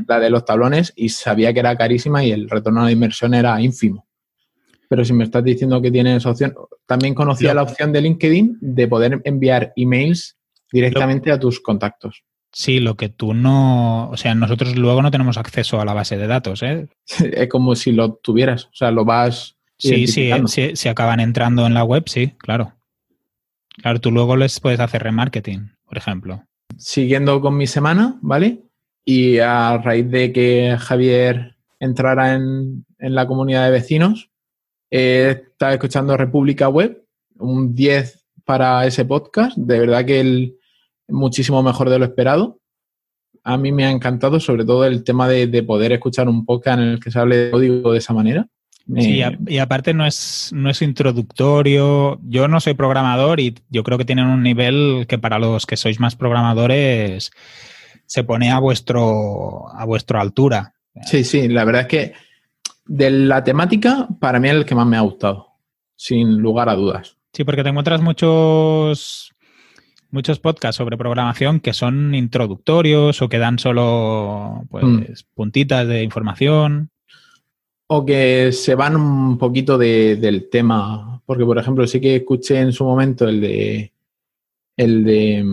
la 0.08 0.20
de 0.20 0.30
los 0.30 0.46
tablones, 0.46 0.94
y 0.96 1.10
sabía 1.10 1.54
que 1.54 1.60
era 1.60 1.78
carísima 1.78 2.24
y 2.24 2.32
el 2.32 2.50
retorno 2.50 2.86
de 2.86 2.94
inversión 2.94 3.34
era 3.34 3.62
ínfimo. 3.62 4.08
Pero 4.90 5.06
si 5.06 5.13
me 5.13 5.24
estás 5.24 5.44
diciendo 5.44 5.82
que 5.82 5.92
tienes 5.92 6.25
opción, 6.25 6.54
también 6.86 7.13
conocía 7.13 7.54
la 7.54 7.63
opción 7.63 7.92
de 7.92 8.02
LinkedIn 8.02 8.58
de 8.62 8.88
poder 8.88 9.22
enviar 9.24 9.74
emails 9.75 10.38
directamente 10.72 11.32
a 11.32 11.40
tus 11.40 11.60
contactos. 11.60 12.24
Sí, 12.52 12.80
lo 12.80 12.96
que 12.96 13.10
tú 13.10 13.34
no, 13.34 14.10
o 14.12 14.18
sea, 14.18 14.36
nosotros 14.36 14.75
luego 14.75 15.02
no 15.02 15.10
tenemos 15.10 15.38
acceso 15.38 15.82
a 15.82 15.86
la 15.86 15.94
base 15.94 16.18
de 16.18 16.28
datos, 16.28 16.62
¿eh? 16.62 16.88
es 17.20 17.50
como 17.50 17.75
si 17.75 17.92
lo 17.92 18.13
tuvieras, 18.13 18.66
o 18.66 18.74
sea, 18.74 18.92
lo 18.92 19.06
vas 19.06 19.52
Sí, 19.77 20.08
sí, 20.08 20.32
si, 20.48 20.75
si, 20.75 20.89
acaban 20.89 21.20
entrando 21.20 21.65
en 21.65 21.74
la 21.74 21.84
web, 21.84 22.03
sí, 22.08 22.34
claro. 22.38 22.74
Claro, 23.82 24.00
tú 24.00 24.12
luego 24.12 24.36
les 24.36 24.60
puedes 24.60 24.80
hacer 24.80 25.03
remarketing, 25.03 25.72
por 25.86 25.98
ejemplo. 25.98 26.44
Siguiendo 26.77 27.42
con 27.42 27.58
mi 27.58 27.68
semana, 27.68 28.18
¿vale? 28.22 28.63
Y 29.03 29.39
a 29.39 29.77
raíz 29.77 30.10
de 30.10 30.32
que 30.32 30.77
Javier 30.80 31.56
entrara 31.80 32.36
en, 32.36 32.86
la 33.00 33.27
comunidad 33.27 33.65
de 33.65 33.72
vecinos, 33.72 34.30
he 34.89 35.32
estado 35.32 35.74
escuchando 35.74 36.15
República 36.15 36.70
Web, 36.70 37.03
un 37.38 37.75
10 37.75 38.25
para 38.46 38.86
ese 38.86 39.03
podcast. 39.03 39.58
De 39.58 39.80
verdad 39.80 40.06
que 40.06 40.22
el, 40.22 40.58
muchísimo 41.08 41.62
mejor 41.63 41.89
de 41.89 42.00
lo 42.00 42.06
esperado. 42.06 42.60
A 43.44 43.58
mí 43.58 43.74
me 43.74 43.86
ha 43.86 43.92
encantado, 43.92 44.39
sobre 44.39 44.63
todo 44.63 44.86
el 44.86 45.03
tema 45.03 45.27
de, 45.27 45.48
de 45.48 45.63
poder 45.63 45.92
escuchar 45.92 46.30
un 46.30 46.46
podcast 46.46 46.80
en 46.80 46.86
el 46.86 47.00
que 47.00 47.12
se 47.12 47.20
hable 47.20 47.36
de 47.36 47.51
código 47.51 47.92
de 47.92 47.98
esa 47.98 48.13
manera. 48.13 48.48
Sí, 48.98 49.24
y 49.48 49.58
aparte 49.60 49.94
no 49.94 50.06
es, 50.06 50.52
no 50.54 50.70
es 50.70 50.82
introductorio. 50.82 52.20
Yo 52.24 52.50
no 52.50 52.60
soy 52.60 52.74
programador 52.74 53.40
y 53.40 53.56
yo 53.70 53.84
creo 53.84 53.98
que 53.98 54.04
tienen 54.04 54.28
un 54.28 54.44
nivel 54.44 55.06
que 55.08 55.18
para 55.18 55.40
los 55.40 55.66
que 55.66 55.78
sois 55.78 56.02
más 56.02 56.18
programadores 56.18 57.32
se 58.06 58.24
pone 58.25 58.52
a 58.52 58.60
vuestro 58.60 59.70
a 59.74 59.86
vuestra 59.86 60.20
altura. 60.20 60.74
Sí, 61.06 61.24
sí, 61.24 61.48
la 61.48 61.63
verdad 61.63 61.84
es 61.84 61.88
que 61.88 62.13
de 62.86 63.10
la 63.10 63.44
temática 63.44 64.08
para 64.20 64.40
mí 64.40 64.50
es 64.50 64.56
el 64.56 64.66
que 64.66 64.75
más 64.75 64.86
me 64.86 64.98
ha 64.98 65.02
gustado, 65.02 65.48
sin 65.96 66.40
lugar 66.40 66.68
a 66.68 66.75
dudas. 66.75 67.18
Sí, 67.32 67.46
porque 67.46 67.63
te 67.63 67.70
encuentras 67.70 68.02
muchos 68.02 69.34
muchos 70.12 70.40
podcasts 70.40 70.78
sobre 70.78 70.98
programación 70.98 71.62
que 71.62 71.74
son 71.74 72.13
introductorios 72.13 73.22
o 73.22 73.30
que 73.30 73.40
dan 73.40 73.58
solo 73.58 74.66
pues, 74.70 74.84
mm. 74.84 75.04
puntitas 75.34 75.88
de 75.88 76.04
información 76.04 76.92
o 77.96 78.04
que 78.04 78.52
se 78.52 78.74
van 78.74 78.96
un 78.96 79.38
poquito 79.38 79.78
del 79.78 80.50
tema. 80.50 81.22
Porque, 81.26 81.46
por 81.46 81.58
ejemplo, 81.60 81.86
sí 81.86 82.02
que 82.02 82.16
escuché 82.18 82.60
en 82.60 82.74
su 82.74 82.84
momento 82.84 83.28
el 83.28 83.40
de. 83.40 83.92
El 84.76 85.04
de. 85.04 85.46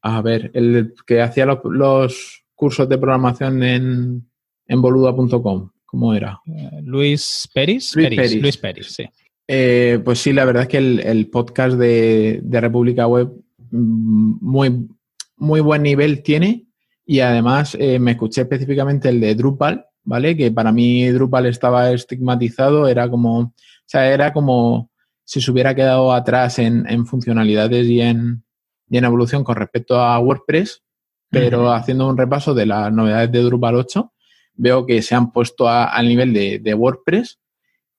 A 0.00 0.22
ver, 0.22 0.50
el 0.54 0.94
que 1.06 1.20
hacía 1.20 1.44
los, 1.44 2.44
cursos 2.54 2.88
de 2.88 2.96
programación 2.96 3.62
en, 3.62 4.26
en 4.66 4.82
boluda.com. 4.82 5.70
¿Cómo 5.84 6.14
era? 6.14 6.40
Eh, 6.46 6.80
Luis 6.82 7.48
Peris. 7.52 7.94
Luis 7.94 8.56
Peris, 8.56 8.86
sí. 8.86 9.04
Eh, 9.46 10.00
pues 10.02 10.20
sí, 10.20 10.32
la 10.32 10.46
verdad 10.46 10.62
es 10.62 10.68
que 10.68 10.78
el, 10.78 11.28
podcast 11.28 11.76
de, 11.76 12.40
de, 12.42 12.60
República 12.60 13.06
Web 13.06 13.32
mm, 13.70 14.36
muy, 14.40 14.88
muy 15.36 15.60
buen 15.60 15.82
nivel 15.82 16.22
tiene 16.22 16.64
y 17.04 17.20
además 17.20 17.76
eh, 17.78 17.98
me 17.98 18.12
escuché 18.12 18.42
específicamente 18.42 19.10
el 19.10 19.20
de 19.20 19.34
Drupal 19.34 19.86
¿vale? 20.04 20.36
Que 20.36 20.50
para 20.50 20.72
mí 20.72 21.06
Drupal 21.08 21.46
estaba 21.46 21.90
estigmatizado, 21.92 22.88
era 22.88 23.08
como, 23.08 23.38
o 23.38 23.52
sea, 23.86 24.12
era 24.12 24.32
como 24.32 24.90
si 25.24 25.40
se 25.40 25.50
hubiera 25.50 25.74
quedado 25.74 26.12
atrás 26.12 26.58
en, 26.58 27.06
funcionalidades 27.06 27.86
y 27.86 28.00
en, 28.00 28.44
en, 28.90 29.04
evolución 29.04 29.44
con 29.44 29.56
respecto 29.56 29.98
a 29.98 30.18
WordPress, 30.18 30.82
pero 31.30 31.72
haciendo 31.72 32.08
un 32.08 32.18
repaso 32.18 32.52
de 32.52 32.66
las 32.66 32.92
novedades 32.92 33.32
de 33.32 33.42
Drupal 33.42 33.76
8, 33.76 34.12
veo 34.54 34.84
que 34.84 35.00
se 35.00 35.14
han 35.14 35.32
puesto 35.32 35.68
al 35.68 36.06
nivel 36.06 36.32
de, 36.34 36.74
WordPress, 36.74 37.38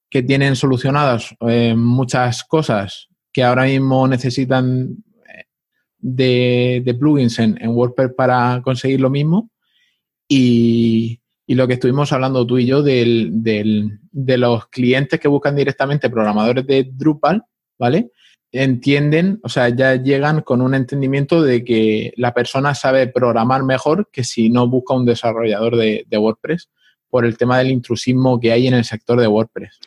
que 0.09 0.21
tienen 0.21 0.55
solucionadas 0.55 1.35
eh, 1.47 1.73
muchas 1.75 2.43
cosas 2.43 3.07
que 3.31 3.43
ahora 3.43 3.63
mismo 3.63 4.07
necesitan 4.07 5.03
eh, 5.27 5.45
de, 5.97 6.95
plugins 6.99 7.39
en, 7.39 7.57
en, 7.59 7.71
WordPress 7.71 8.11
para 8.15 8.61
conseguir 8.63 9.01
lo 9.01 9.09
mismo. 9.09 9.49
Y, 10.27 11.22
y 11.53 11.55
lo 11.55 11.67
que 11.67 11.75
estuvimos 11.75 12.11
hablando 12.11 12.47
tú 12.47 12.57
y 12.57 12.65
yo 12.65 12.81
de 12.81 13.99
los 14.11 14.67
clientes 14.69 15.19
que 15.19 15.27
buscan 15.27 15.55
directamente 15.55 16.09
programadores 16.09 16.65
de 16.65 16.89
Drupal, 16.91 17.43
¿vale? 17.77 18.09
Entienden, 18.51 19.39
o 19.43 19.49
sea, 19.49 19.69
ya 19.69 19.95
llegan 19.95 20.41
con 20.41 20.61
un 20.61 20.73
entendimiento 20.73 21.43
de 21.43 21.63
que 21.63 22.11
la 22.17 22.33
persona 22.33 22.73
sabe 22.73 23.05
programar 23.05 23.61
mejor 23.61 24.09
que 24.11 24.23
si 24.23 24.49
no 24.49 24.67
busca 24.67 24.95
un 24.95 25.05
desarrollador 25.05 25.75
de, 25.75 26.07
WordPress 26.11 26.71
por 27.07 27.23
el 27.23 27.37
tema 27.37 27.59
del 27.59 27.69
intrusismo 27.69 28.39
que 28.39 28.51
hay 28.51 28.65
en 28.65 28.73
el 28.73 28.83
sector 28.83 29.21
de 29.21 29.27
WordPress. 29.27 29.79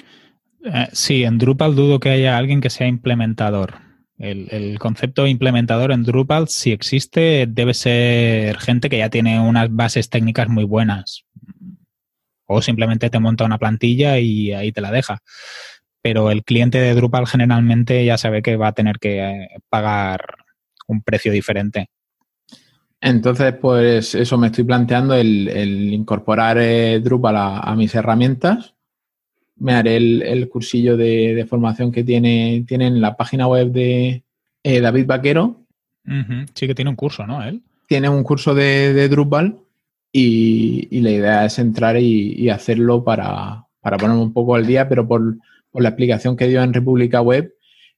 Eh, 0.64 0.86
sí, 0.92 1.24
en 1.24 1.36
Drupal 1.38 1.74
dudo 1.74 1.98
que 1.98 2.10
haya 2.10 2.38
alguien 2.38 2.60
que 2.60 2.70
sea 2.70 2.86
implementador. 2.86 3.74
El, 4.18 4.46
el, 4.52 4.78
concepto 4.78 5.26
implementador 5.26 5.90
en 5.90 6.04
Drupal, 6.04 6.46
si 6.46 6.70
existe, 6.70 7.46
debe 7.48 7.74
ser 7.74 8.56
gente 8.58 8.88
que 8.88 8.98
ya 8.98 9.10
tiene 9.10 9.40
unas 9.40 9.74
bases 9.74 10.08
técnicas 10.10 10.48
muy 10.48 10.62
buenas. 10.62 11.25
O 12.46 12.62
simplemente 12.62 13.10
te 13.10 13.18
monta 13.18 13.44
una 13.44 13.58
plantilla 13.58 14.18
y 14.18 14.52
ahí 14.52 14.72
te 14.72 14.80
la 14.80 14.90
deja. 14.90 15.22
Pero 16.02 16.30
el 16.30 16.44
cliente 16.44 16.78
de 16.78 16.94
Drupal 16.94 17.26
generalmente 17.26 18.04
ya 18.04 18.16
sabe 18.16 18.42
que 18.42 18.56
va 18.56 18.68
a 18.68 18.72
tener 18.72 18.98
que 18.98 19.20
eh, 19.20 19.48
pagar 19.68 20.36
un 20.86 21.02
precio 21.02 21.32
diferente. 21.32 21.90
Entonces, 23.00 23.54
pues 23.60 24.14
eso 24.14 24.38
me 24.38 24.48
estoy 24.48 24.64
planteando 24.64 25.14
el, 25.14 25.92
incorporar 25.92 26.58
eh, 26.58 27.00
Drupal 27.00 27.36
a, 27.36 27.74
mis 27.76 27.94
herramientas. 27.94 28.74
Me 29.56 29.74
haré 29.74 29.96
el, 29.96 30.48
cursillo 30.48 30.96
de, 30.96 31.46
formación 31.48 31.92
que 31.92 32.04
tiene, 32.04 32.64
tiene 32.66 32.86
en 32.86 33.00
la 33.00 33.16
página 33.16 33.46
web 33.46 33.70
de 33.70 34.22
eh, 34.62 34.80
David 34.80 35.06
Vaquero. 35.06 35.62
Sí 36.54 36.66
que 36.66 36.74
tiene 36.74 36.90
un 36.90 36.96
curso, 36.96 37.26
¿no? 37.26 37.42
Él. 37.42 37.62
Tiene 37.86 38.08
un 38.08 38.22
curso 38.22 38.54
de, 38.54 39.08
Drupal 39.08 39.58
y, 40.12 41.00
la 41.00 41.10
idea 41.10 41.44
es 41.44 41.58
entrar 41.58 41.98
y, 42.00 42.48
hacerlo 42.48 43.04
para, 43.04 43.66
para, 43.80 43.96
ponerme 43.98 44.22
un 44.22 44.32
poco 44.32 44.54
al 44.54 44.66
día, 44.66 44.88
pero 44.88 45.06
por, 45.06 45.36
la 45.74 45.88
explicación 45.90 46.36
que 46.36 46.48
dio 46.48 46.62
en 46.62 46.72
República 46.72 47.20
Web, 47.20 47.52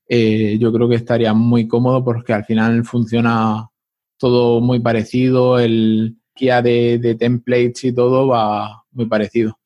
eh, 0.08 0.58
yo 0.58 0.72
creo 0.72 0.88
que 0.88 0.96
estaría 0.96 1.32
muy 1.32 1.68
cómodo 1.68 2.02
porque 2.02 2.32
al 2.32 2.44
final 2.44 2.84
funciona 2.84 3.68
todo 4.16 4.60
muy 4.60 4.80
parecido, 4.80 5.58
el 5.58 6.16
guía 6.34 6.62
de, 6.62 7.16
templates 7.18 7.84
y 7.84 7.92
todo 7.92 8.28
va 8.28 8.84
muy 8.92 9.06
parecido. 9.06 9.58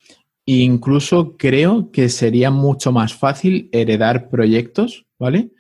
Incluso 0.45 1.37
creo 1.37 1.91
que 1.91 2.09
sería 2.09 2.51
mucho 2.51 2.93
más 2.93 3.15
fácil 3.15 3.69
heredar 3.73 4.29
proyectos, 4.29 5.07
¿vale? 5.19 5.51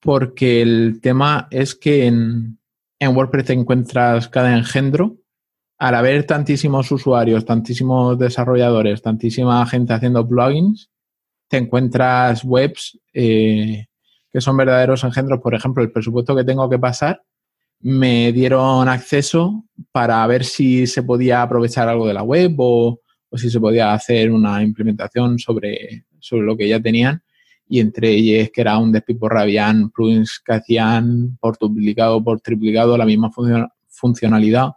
Porque 0.00 0.62
el 0.62 1.00
tema 1.00 1.48
es 1.50 1.74
que 1.74 2.06
en, 2.06 2.58
en 2.98 3.16
WordPress 3.16 3.46
te 3.46 3.52
encuentras 3.52 4.28
cada 4.28 4.56
engendro. 4.56 5.16
Al 5.82 5.96
haber 5.96 6.24
tantísimos 6.28 6.92
usuarios, 6.92 7.44
tantísimos 7.44 8.16
desarrolladores, 8.16 9.02
tantísima 9.02 9.66
gente 9.66 9.92
haciendo 9.92 10.24
plugins, 10.28 10.92
te 11.48 11.56
encuentras 11.56 12.44
webs 12.44 13.00
eh, 13.12 13.86
que 14.32 14.40
son 14.40 14.56
verdaderos 14.56 15.02
engendros. 15.02 15.40
Por 15.40 15.56
ejemplo, 15.56 15.82
el 15.82 15.90
presupuesto 15.90 16.36
que 16.36 16.44
tengo 16.44 16.70
que 16.70 16.78
pasar 16.78 17.24
me 17.80 18.30
dieron 18.30 18.86
acceso 18.88 19.64
para 19.90 20.24
ver 20.28 20.44
si 20.44 20.86
se 20.86 21.02
podía 21.02 21.42
aprovechar 21.42 21.88
algo 21.88 22.06
de 22.06 22.14
la 22.14 22.22
web 22.22 22.54
o, 22.58 23.00
si 23.34 23.50
se 23.50 23.58
podía 23.58 23.92
hacer 23.92 24.30
una 24.30 24.62
implementación 24.62 25.40
sobre, 25.40 26.04
sobre 26.20 26.46
lo 26.46 26.56
que 26.56 26.68
ya 26.68 26.78
tenían. 26.78 27.24
Y 27.66 27.80
entre 27.80 28.10
ellas 28.10 28.50
que 28.54 28.60
era 28.60 28.78
un 28.78 28.92
despiporre, 28.92 29.40
habían 29.40 29.90
plugins 29.90 30.40
que 30.46 30.52
hacían 30.52 31.38
por 31.40 31.58
duplicado, 31.58 32.22
por 32.22 32.40
triplicado 32.40 32.96
la 32.96 33.04
misma 33.04 33.32
funcionalidad. 33.88 34.74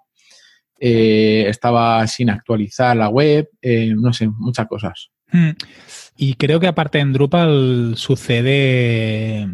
Eh, 0.79 1.45
estaba 1.47 2.05
sin 2.07 2.29
actualizar 2.29 2.95
la 2.97 3.09
web, 3.09 3.49
eh, 3.61 3.93
no 3.95 4.11
sé, 4.13 4.27
muchas 4.27 4.67
cosas. 4.67 5.11
Hmm. 5.31 5.51
Y 6.17 6.35
creo 6.35 6.59
que 6.59 6.67
aparte 6.67 6.99
en 6.99 7.13
Drupal 7.13 7.93
sucede 7.97 9.47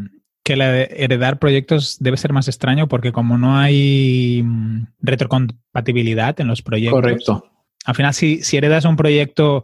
que 0.43 0.53
heredar 0.53 1.39
proyectos 1.39 1.97
debe 1.99 2.17
ser 2.17 2.33
más 2.33 2.47
extraño 2.47 2.87
porque 2.87 3.11
como 3.11 3.37
no 3.37 3.57
hay 3.57 4.41
mm, 4.43 4.87
retrocompatibilidad 4.99 6.39
en 6.39 6.47
los 6.47 6.61
proyectos. 6.61 7.01
Correcto. 7.01 7.51
Al 7.85 7.95
final, 7.95 8.13
si, 8.13 8.43
si 8.43 8.57
heredas 8.57 8.85
un 8.85 8.95
proyecto 8.95 9.63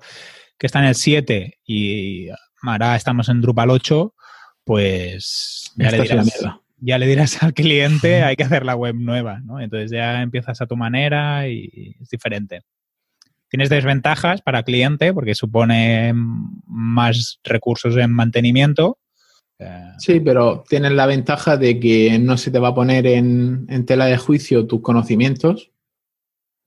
que 0.58 0.66
está 0.68 0.80
en 0.80 0.86
el 0.86 0.96
7 0.96 1.60
y 1.66 2.28
ahora 2.62 2.96
estamos 2.96 3.30
en 3.30 3.42
Drupal 3.42 3.70
8, 3.70 4.14
pues 4.64 5.72
ya 5.76 5.92
le, 5.92 6.02
dirás, 6.02 6.42
ya 6.78 6.98
le, 6.98 7.08
dirás, 7.08 7.42
al 7.44 7.54
cliente 7.54 8.24
hay 8.24 8.36
que 8.36 8.44
hacer 8.44 8.66
la 8.66 8.76
web 8.76 8.96
nueva, 8.96 9.40
¿no? 9.42 9.60
Entonces 9.60 9.92
ya 9.92 10.22
empiezas 10.22 10.62
a 10.62 10.68
tu 10.68 10.76
manera 10.76 11.48
y 11.48 11.96
es 12.00 12.10
diferente. 12.10 12.62
Tienes 13.50 13.70
desventajas 13.70 14.42
para 14.42 14.64
cliente 14.64 15.14
porque 15.14 15.36
supone 15.36 16.14
más 16.14 17.40
recursos 17.44 17.96
en 17.96 18.12
mantenimiento, 18.12 18.98
Sí, 19.98 20.20
pero 20.20 20.64
tienes 20.70 20.92
la 20.92 21.08
ventaja 21.08 21.58
de 21.58 21.80
que 21.80 22.20
no 22.20 22.38
se 22.38 22.52
te 22.52 22.60
va 22.60 22.70
a 22.70 22.76
poner 22.76 23.08
en, 23.08 23.86
tela 23.86 24.06
de 24.06 24.18
juicio 24.18 24.68
tus 24.68 24.82
conocimientos. 24.82 25.72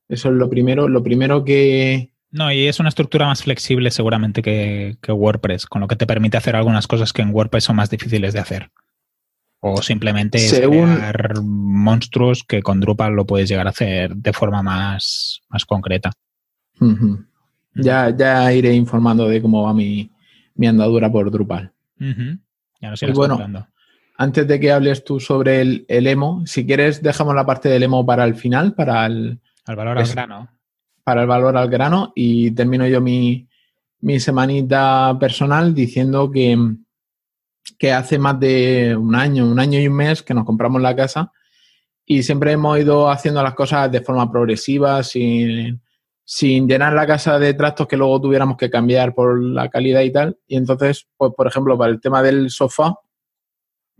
Eso 0.08 0.28
es 0.28 0.34
lo 0.34 0.50
primero. 0.50 0.88
Lo 0.88 1.02
primero 1.02 1.44
que. 1.44 2.10
No, 2.32 2.50
y 2.52 2.66
es 2.66 2.80
una 2.80 2.88
estructura 2.88 3.26
más 3.26 3.44
flexible 3.44 3.90
seguramente 3.90 4.42
que, 4.42 4.96
WordPress, 5.08 5.66
con 5.66 5.80
lo 5.80 5.88
que 5.88 5.96
te 5.96 6.06
permite 6.06 6.36
hacer 6.36 6.56
algunas 6.56 6.86
cosas 6.86 7.12
que 7.12 7.22
en 7.22 7.32
WordPress 7.32 7.64
son 7.64 7.76
más 7.76 7.90
difíciles 7.90 8.32
de 8.32 8.40
hacer. 8.40 8.70
O 9.60 9.82
simplemente 9.82 10.38
crear 10.50 11.34
monstruos 11.42 12.44
que 12.44 12.62
con 12.62 12.80
Drupal 12.80 13.12
lo 13.12 13.26
puedes 13.26 13.48
llegar 13.48 13.66
a 13.66 13.70
hacer 13.70 14.16
de 14.16 14.32
forma 14.32 14.62
más, 14.62 15.42
más 15.50 15.66
concreta. 15.66 16.10
ya, 17.74 18.16
ya 18.16 18.52
iré 18.52 18.74
informando 18.74 19.28
de 19.28 19.42
cómo 19.42 19.62
va 19.64 19.74
mi, 19.74 20.10
andadura 20.66 21.12
por 21.12 21.30
Drupal. 21.30 21.72
Ya 21.98 22.90
no 22.90 23.12
bueno, 23.12 23.38
antes 24.20 24.46
de 24.46 24.60
que 24.60 24.70
hables 24.70 25.02
tú 25.02 25.18
sobre 25.18 25.62
el, 25.62 25.86
emo, 25.88 26.42
si 26.44 26.66
quieres, 26.66 27.02
dejamos 27.02 27.34
la 27.34 27.46
parte 27.46 27.70
del 27.70 27.84
emo 27.84 28.04
para 28.04 28.24
el 28.24 28.34
final, 28.34 28.74
para 28.74 29.06
el, 29.06 29.40
valor 29.66 29.96
al 29.96 30.06
grano. 30.06 30.48
Para 31.02 31.22
el 31.22 31.26
valor 31.26 31.56
al 31.56 31.70
grano 31.70 32.12
y 32.14 32.50
termino 32.50 32.86
yo 32.86 33.00
mi, 33.00 33.48
semanita 34.18 35.16
personal 35.18 35.74
diciendo 35.74 36.30
que, 36.30 36.54
que 37.78 37.92
hace 37.92 38.18
más 38.18 38.38
de 38.40 38.96
un 38.96 39.14
año, 39.14 39.46
un 39.46 39.58
año 39.58 39.80
y 39.80 39.88
un 39.88 39.94
mes 39.94 40.22
que 40.22 40.34
nos 40.34 40.44
compramos 40.44 40.80
la 40.82 40.96
casa 40.96 41.32
y 42.12 42.24
siempre 42.24 42.50
hemos 42.50 42.76
ido 42.76 43.08
haciendo 43.08 43.40
las 43.40 43.54
cosas 43.54 43.88
de 43.92 44.00
forma 44.00 44.28
progresiva, 44.32 45.00
sin, 45.04 45.80
sin 46.24 46.66
llenar 46.66 46.92
la 46.92 47.06
casa 47.06 47.38
de 47.38 47.54
trastos 47.54 47.86
que 47.86 47.96
luego 47.96 48.20
tuviéramos 48.20 48.56
que 48.56 48.68
cambiar 48.68 49.14
por 49.14 49.40
la 49.40 49.68
calidad 49.68 50.00
y 50.00 50.10
tal. 50.10 50.36
Y 50.48 50.56
entonces, 50.56 51.06
pues, 51.16 51.32
por 51.36 51.46
ejemplo, 51.46 51.78
para 51.78 51.92
el 51.92 52.00
tema 52.00 52.20
del 52.20 52.50
sofá, 52.50 52.94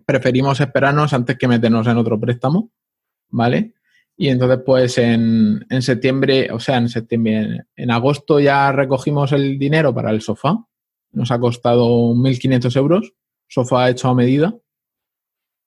preferimos 0.04 0.60
esperarnos 0.60 1.12
antes 1.12 1.38
que 1.38 1.46
meternos 1.46 1.86
en 1.86 1.98
otro 1.98 2.18
préstamo, 2.18 2.72
¿vale? 3.28 3.74
Y 4.16 4.28
entonces, 4.28 4.58
pues 4.66 4.98
en, 4.98 5.64
en 5.70 5.80
septiembre, 5.80 6.48
o 6.50 6.58
sea, 6.58 6.78
en 6.78 6.88
septiembre, 6.88 7.60
en 7.76 7.90
agosto 7.92 8.40
ya 8.40 8.72
recogimos 8.72 9.30
el 9.30 9.56
dinero 9.56 9.94
para 9.94 10.10
el 10.10 10.20
sofá. 10.20 10.58
Nos 11.12 11.30
ha 11.30 11.38
costado 11.38 12.12
1.500 12.12 12.76
euros, 12.76 13.12
sofá 13.50 13.90
hecho 13.90 14.08
a 14.08 14.14
medida. 14.14 14.54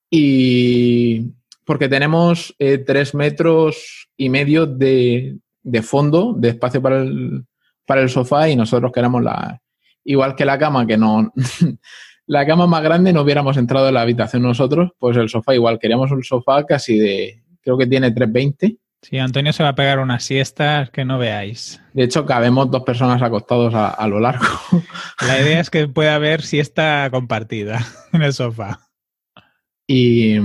Y 0.10 1.34
porque 1.66 1.90
tenemos 1.90 2.56
eh, 2.58 2.80
tres 2.80 3.14
metros 3.14 4.10
y 4.18 4.30
medio 4.30 4.66
de, 4.66 5.38
de 5.62 5.82
fondo, 5.82 6.34
de 6.38 6.50
espacio 6.50 6.82
para 6.82 7.02
el, 7.02 7.46
para 7.86 8.02
el 8.02 8.10
sofá 8.10 8.50
y 8.50 8.56
nosotros 8.56 8.92
queremos 8.92 9.22
la... 9.22 9.60
Igual 10.06 10.36
que 10.36 10.46
la 10.46 10.58
cama, 10.58 10.88
que 10.88 10.98
no... 10.98 11.32
la 12.26 12.46
cama 12.46 12.68
más 12.68 12.84
grande 12.84 13.14
no 13.14 13.22
hubiéramos 13.22 13.58
entrado 13.58 13.88
en 13.90 13.94
la 13.96 14.02
habitación 14.02 14.44
nosotros, 14.44 14.92
pues 14.98 15.18
el 15.18 15.30
sofá 15.30 15.54
igual, 15.54 15.80
queríamos 15.80 16.12
un 16.12 16.24
sofá 16.24 16.66
casi 16.66 16.98
de, 16.98 17.44
creo 17.62 17.78
que 17.78 17.88
tiene 17.88 18.12
320. 18.12 18.78
Sí, 19.04 19.20
Antonio 19.20 19.52
se 19.52 19.64
va 19.64 19.70
a 19.70 19.76
pegar 19.76 20.00
unas 20.00 20.24
siestas 20.24 20.90
que 20.90 21.04
no 21.04 21.20
veáis. 21.20 21.82
De 21.92 22.04
hecho, 22.04 22.26
cabemos 22.26 22.72
dos 22.72 22.84
personas 22.84 23.22
acostados 23.22 23.74
a, 23.74 23.90
a 23.90 24.08
lo 24.08 24.22
largo. 24.22 24.46
La 25.28 25.42
idea 25.42 25.60
es 25.60 25.70
que 25.70 25.90
pueda 25.90 26.16
haber 26.16 26.42
siesta 26.42 27.10
compartida 27.12 27.86
en 28.14 28.22
el 28.22 28.32
sofá. 28.32 28.80
Y, 29.86 30.38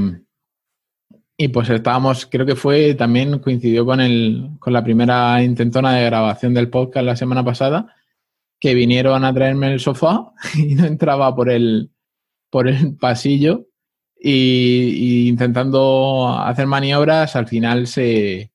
y 1.36 1.48
pues 1.48 1.70
estábamos, 1.70 2.26
creo 2.26 2.44
que 2.44 2.56
fue, 2.56 2.94
también 2.94 3.38
coincidió 3.38 3.86
con, 3.86 4.00
el, 4.00 4.50
con 4.58 4.72
la 4.72 4.82
primera 4.82 5.40
intentona 5.40 5.94
de 5.94 6.06
grabación 6.06 6.52
del 6.52 6.68
podcast 6.68 7.06
la 7.06 7.14
semana 7.14 7.44
pasada, 7.44 7.94
que 8.58 8.74
vinieron 8.74 9.24
a 9.24 9.32
traerme 9.32 9.72
el 9.72 9.78
sofá 9.78 10.32
y 10.56 10.74
no 10.74 10.84
entraba 10.84 11.32
por 11.36 11.48
el, 11.48 11.92
por 12.50 12.66
el 12.66 12.96
pasillo 12.96 13.67
y, 14.20 15.28
intentando 15.28 16.28
hacer 16.38 16.66
maniobras, 16.66 17.36
al 17.36 17.46
final 17.46 17.86
se, 17.86 18.52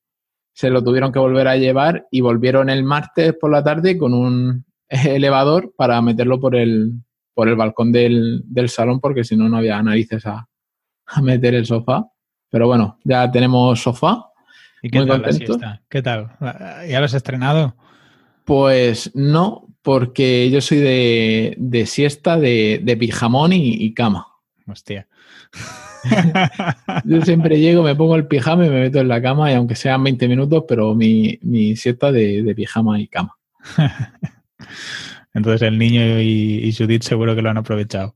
se 0.54 0.70
lo 0.70 0.84
tuvieron 0.84 1.12
que 1.12 1.20
volver 1.20 1.48
a 1.48 1.58
llevar 1.58 2.08
y 2.12 2.22
volvieron 2.22 2.70
el 2.70 2.84
martes 2.84 3.34
por 3.40 3.52
la 3.52 3.64
tarde 3.64 3.98
con 3.98 4.14
un 4.14 4.66
elevador 4.90 5.74
para 5.76 6.02
meterlo 6.02 6.40
por 6.40 6.56
el, 6.56 6.94
por 7.34 7.48
el 7.48 7.56
balcón 7.56 7.92
del, 7.92 8.42
del 8.46 8.70
salón 8.70 9.00
porque 9.00 9.24
si 9.24 9.36
no, 9.36 9.50
no 9.50 9.58
había 9.58 9.82
narices 9.82 10.26
a, 10.26 10.48
a 11.06 11.22
meter 11.22 11.56
el 11.56 11.66
sofá. 11.66 12.08
Pero 12.50 12.68
bueno, 12.68 13.00
ya 13.04 13.32
tenemos 13.32 13.82
sofá. 13.82 14.30
¿Y 14.82 14.90
qué 14.90 15.06
tal 15.06 15.22
la 15.22 15.82
¿Qué 15.90 16.02
tal? 16.02 16.32
¿Ya 16.88 17.00
lo 17.00 17.06
has 17.06 17.14
estrenado? 17.14 17.76
Pues 18.44 19.12
no, 19.16 19.68
porque 19.82 20.50
yo 20.52 20.62
soy 20.62 20.80
de, 20.80 21.86
siesta, 21.88 22.38
de, 22.38 22.98
pijamón 23.00 23.54
y, 23.54 23.94
cama. 23.94 24.28
Hostia. 24.68 25.08
yo 27.06 27.22
siempre 27.22 27.60
llego, 27.60 27.84
me 27.84 27.96
pongo 27.96 28.16
el 28.16 28.28
pijama 28.28 28.66
y 28.66 28.70
me 28.70 28.82
meto 28.82 29.00
en 29.00 29.08
la 29.08 29.22
cama, 29.22 29.52
y 29.52 29.56
aunque 29.56 29.76
sean 29.76 30.04
20 30.04 30.28
minutos, 30.28 30.66
pero 30.68 30.94
mi, 30.96 31.40
mi 31.42 31.76
siesta 31.76 32.12
de, 32.12 32.54
pijama 32.56 33.00
y 33.00 33.08
cama. 33.08 33.36
Entonces 35.34 35.62
el 35.64 35.78
niño 35.78 36.20
y, 36.20 36.74
Judith 36.78 37.04
seguro 37.04 37.36
que 37.36 37.42
lo 37.42 37.50
han 37.50 37.58
aprovechado. 37.58 38.14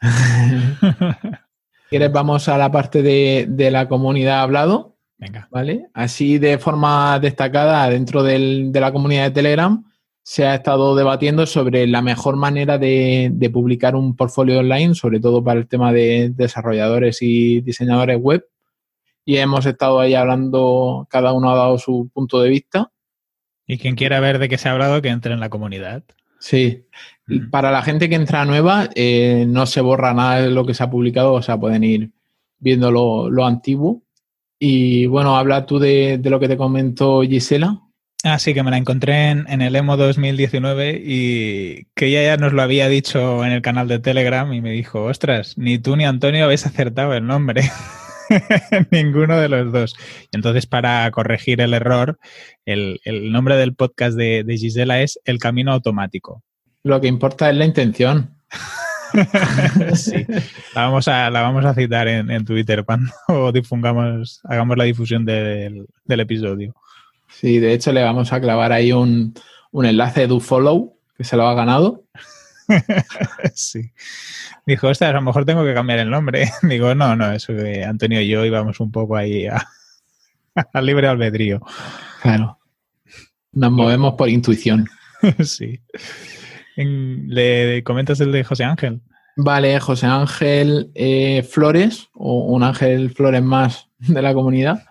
¿Quieres? 1.90 2.12
Vamos 2.12 2.48
a 2.48 2.56
la 2.56 2.70
parte 2.70 3.02
de, 3.02 3.46
de, 3.48 3.70
la 3.70 3.88
comunidad 3.88 4.40
hablado. 4.40 4.96
Venga. 5.18 5.48
¿Vale? 5.50 5.86
Así 5.94 6.38
de 6.38 6.58
forma 6.58 7.18
destacada, 7.20 7.88
dentro 7.88 8.22
del, 8.22 8.72
de 8.72 8.80
la 8.80 8.92
comunidad 8.92 9.24
de 9.24 9.30
Telegram, 9.30 9.84
se 10.24 10.46
ha 10.46 10.56
estado 10.56 10.96
debatiendo 10.96 11.46
sobre 11.46 11.86
la 11.86 12.02
mejor 12.02 12.36
manera 12.36 12.78
de, 12.78 13.30
de, 13.32 13.50
publicar 13.50 13.94
un 13.94 14.16
portfolio 14.16 14.58
online, 14.58 14.94
sobre 14.94 15.20
todo 15.20 15.44
para 15.44 15.60
el 15.60 15.68
tema 15.68 15.92
de 15.92 16.32
desarrolladores 16.34 17.18
y 17.20 17.60
diseñadores 17.60 18.18
web. 18.18 18.44
Y 19.26 19.36
hemos 19.36 19.66
estado 19.66 20.00
ahí 20.00 20.14
hablando, 20.14 21.06
cada 21.10 21.32
uno 21.32 21.50
ha 21.50 21.56
dado 21.56 21.78
su 21.78 22.10
punto 22.12 22.40
de 22.40 22.48
vista. 22.48 22.90
Y 23.66 23.78
quien 23.78 23.96
quiera 23.96 24.18
ver 24.18 24.38
de 24.38 24.48
qué 24.48 24.58
se 24.58 24.68
ha 24.68 24.72
hablado, 24.72 25.00
que 25.02 25.10
entre 25.10 25.34
en 25.34 25.40
la 25.40 25.50
comunidad. 25.50 26.02
Sí. 26.38 26.86
Para 27.50 27.70
la 27.70 27.82
gente 27.82 28.08
que 28.08 28.16
entra 28.16 28.44
nueva, 28.44 28.90
eh, 28.94 29.46
no 29.48 29.66
se 29.66 29.80
borra 29.80 30.12
nada 30.12 30.42
de 30.42 30.50
lo 30.50 30.66
que 30.66 30.74
se 30.74 30.82
ha 30.82 30.90
publicado, 30.90 31.32
o 31.32 31.42
sea, 31.42 31.58
pueden 31.58 31.84
ir 31.84 32.12
viendo 32.58 32.90
lo, 32.90 33.46
antiguo. 33.46 34.02
Y 34.58 35.06
bueno, 35.06 35.36
habla 35.36 35.66
tú 35.66 35.78
de, 35.78 36.20
lo 36.22 36.40
que 36.40 36.48
te 36.48 36.56
comentó 36.56 37.22
Gisela. 37.22 37.80
Ah, 38.26 38.38
sí, 38.38 38.54
que 38.54 38.62
me 38.62 38.70
la 38.70 38.78
encontré 38.78 39.28
en, 39.28 39.60
el 39.60 39.76
EMO 39.76 39.98
2019 39.98 40.98
y 41.04 41.84
que 41.94 42.06
ella 42.06 42.22
ya 42.22 42.36
nos 42.38 42.54
lo 42.54 42.62
había 42.62 42.88
dicho 42.88 43.44
en 43.44 43.52
el 43.52 43.60
canal 43.60 43.86
de 43.86 43.98
Telegram 43.98 44.50
y 44.54 44.62
me 44.62 44.70
dijo, 44.70 45.04
ostras, 45.04 45.58
ni 45.58 45.78
tú 45.78 45.94
ni 45.94 46.06
Antonio 46.06 46.46
habéis 46.46 46.64
acertado 46.64 47.12
el 47.12 47.26
nombre. 47.26 47.70
Ninguno 48.90 49.38
de 49.38 49.50
los 49.50 49.70
dos. 49.72 49.94
Y 50.32 50.36
entonces, 50.36 50.64
para 50.64 51.10
corregir 51.10 51.60
el 51.60 51.74
error, 51.74 52.18
el, 52.64 52.98
nombre 53.30 53.56
del 53.56 53.74
podcast 53.74 54.16
de, 54.16 54.42
Gisela 54.58 55.02
es 55.02 55.20
El 55.26 55.38
Camino 55.38 55.72
Automático. 55.72 56.42
Lo 56.82 57.02
que 57.02 57.08
importa 57.08 57.50
es 57.50 57.56
la 57.56 57.66
intención. 57.66 58.38
sí, 59.94 60.26
la 60.74 60.86
vamos 60.86 61.08
a, 61.08 61.30
la 61.30 61.42
vamos 61.42 61.64
a 61.66 61.74
citar 61.74 62.08
en, 62.08 62.44
Twitter 62.46 62.84
cuando 62.84 63.12
difungamos, 63.52 64.40
hagamos 64.44 64.78
la 64.78 64.84
difusión 64.84 65.26
del, 65.26 65.86
episodio. 66.08 66.74
Sí, 67.40 67.58
de 67.58 67.72
hecho 67.72 67.92
le 67.92 68.02
vamos 68.02 68.32
a 68.32 68.40
clavar 68.40 68.72
ahí 68.72 68.92
un, 68.92 69.34
un 69.70 69.86
enlace 69.86 70.26
de 70.26 70.40
follow 70.40 70.96
que 71.16 71.24
se 71.24 71.36
lo 71.36 71.46
ha 71.46 71.54
ganado. 71.54 72.04
sí. 73.54 73.90
Dijo, 74.66 74.88
ostras, 74.88 75.10
a 75.10 75.14
lo 75.14 75.22
mejor 75.22 75.44
tengo 75.44 75.64
que 75.64 75.74
cambiar 75.74 75.98
el 75.98 76.10
nombre. 76.10 76.48
Digo, 76.62 76.94
no, 76.94 77.16
no, 77.16 77.32
eso 77.32 77.54
que 77.54 77.84
Antonio 77.84 78.20
y 78.20 78.28
yo 78.28 78.44
íbamos 78.44 78.80
un 78.80 78.90
poco 78.90 79.16
ahí 79.16 79.46
a, 79.46 79.66
libre 80.82 81.08
albedrío. 81.08 81.60
Claro. 82.22 82.58
Nos 83.52 83.72
movemos 83.72 84.14
por 84.14 84.28
intuición. 84.28 84.88
sí. 85.44 85.80
¿Le 86.76 87.84
comentas 87.84 88.20
el 88.20 88.32
de 88.32 88.42
José 88.42 88.64
Ángel? 88.64 89.00
Vale, 89.36 89.78
José 89.80 90.06
Ángel 90.06 90.90
eh, 90.94 91.42
Flores, 91.48 92.08
o 92.14 92.46
un 92.46 92.62
Ángel 92.62 93.10
Flores 93.10 93.42
más 93.42 93.88
de 93.98 94.22
la 94.22 94.34
comunidad. 94.34 94.84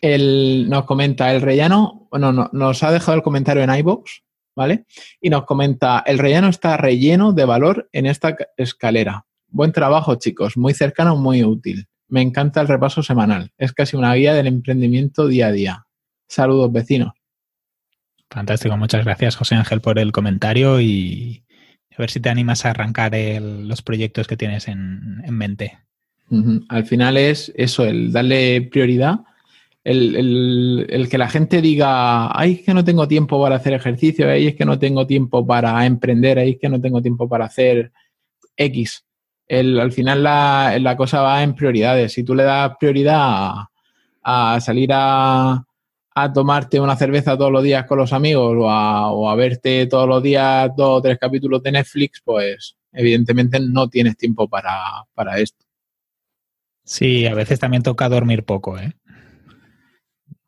Él 0.00 0.66
nos 0.68 0.84
comenta 0.84 1.32
el 1.32 1.42
relleno, 1.42 2.08
bueno, 2.10 2.32
no, 2.32 2.50
nos 2.52 2.82
ha 2.82 2.92
dejado 2.92 3.16
el 3.16 3.22
comentario 3.22 3.62
en 3.62 3.74
iBox, 3.74 4.22
¿vale? 4.54 4.84
Y 5.20 5.30
nos 5.30 5.44
comenta, 5.44 6.02
el 6.06 6.18
relleno 6.18 6.48
está 6.48 6.76
relleno 6.76 7.32
de 7.32 7.44
valor 7.44 7.88
en 7.92 8.06
esta 8.06 8.36
escalera. 8.56 9.26
Buen 9.48 9.72
trabajo, 9.72 10.16
chicos, 10.16 10.56
muy 10.56 10.74
cercano, 10.74 11.16
muy 11.16 11.42
útil. 11.42 11.86
Me 12.08 12.22
encanta 12.22 12.60
el 12.60 12.68
repaso 12.68 13.02
semanal. 13.02 13.52
Es 13.58 13.72
casi 13.72 13.96
una 13.96 14.14
guía 14.14 14.34
del 14.34 14.46
emprendimiento 14.46 15.26
día 15.26 15.48
a 15.48 15.52
día. 15.52 15.86
Saludos, 16.26 16.72
vecinos. 16.72 17.12
Fantástico, 18.30 18.76
muchas 18.76 19.04
gracias, 19.04 19.36
José 19.36 19.54
Ángel, 19.54 19.80
por 19.80 19.98
el 19.98 20.12
comentario 20.12 20.80
y 20.80 21.44
a 21.98 22.02
ver 22.02 22.10
si 22.10 22.20
te 22.20 22.28
animas 22.28 22.64
a 22.64 22.70
arrancar 22.70 23.12
los 23.40 23.82
proyectos 23.82 24.28
que 24.28 24.36
tienes 24.36 24.68
en, 24.68 25.22
mente. 25.30 25.78
Al 26.68 26.84
final 26.84 27.16
es 27.16 27.52
eso, 27.56 27.84
el 27.84 28.12
darle 28.12 28.62
prioridad 28.62 29.20
el, 29.88 31.08
que 31.10 31.18
la 31.18 31.28
gente 31.28 31.62
diga, 31.62 32.38
ay, 32.38 32.54
es 32.54 32.62
que 32.62 32.74
no 32.74 32.84
tengo 32.84 33.08
tiempo 33.08 33.40
para 33.40 33.56
hacer 33.56 33.72
ejercicio, 33.72 34.30
ay, 34.30 34.48
es 34.48 34.54
que 34.54 34.66
no 34.66 34.78
tengo 34.78 35.06
tiempo 35.06 35.46
para 35.46 35.84
emprender, 35.86 36.38
ay, 36.38 36.50
es 36.52 36.58
que 36.58 36.68
no 36.68 36.80
tengo 36.80 37.00
tiempo 37.00 37.28
para 37.28 37.46
hacer 37.46 37.92
X. 38.56 39.04
al 39.48 39.92
final 39.92 40.22
la, 40.22 40.94
cosa 40.96 41.22
va 41.22 41.42
en 41.42 41.54
prioridades. 41.54 42.12
Si 42.12 42.22
tú 42.22 42.34
le 42.34 42.42
das 42.42 42.72
prioridad 42.78 43.52
a, 44.22 44.60
salir 44.60 44.90
a, 44.92 45.64
tomarte 46.34 46.80
una 46.80 46.96
cerveza 46.96 47.38
todos 47.38 47.52
los 47.52 47.62
días 47.62 47.86
con 47.86 47.98
los 47.98 48.12
amigos 48.12 48.56
o 48.58 48.68
a, 49.30 49.34
verte 49.36 49.86
todos 49.86 50.08
los 50.08 50.22
días 50.22 50.70
dos 50.76 50.98
o 50.98 51.02
tres 51.02 51.16
capítulos 51.18 51.62
de 51.62 51.72
Netflix, 51.72 52.20
pues 52.22 52.76
evidentemente 52.92 53.58
no 53.60 53.88
tienes 53.88 54.16
tiempo 54.18 54.48
para, 54.48 55.04
para 55.14 55.38
esto. 55.38 55.64
Sí, 56.84 57.26
a 57.26 57.34
veces 57.34 57.58
también 57.60 57.82
toca 57.82 58.08
dormir 58.08 58.44
poco, 58.44 58.78
¿eh? 58.78 58.92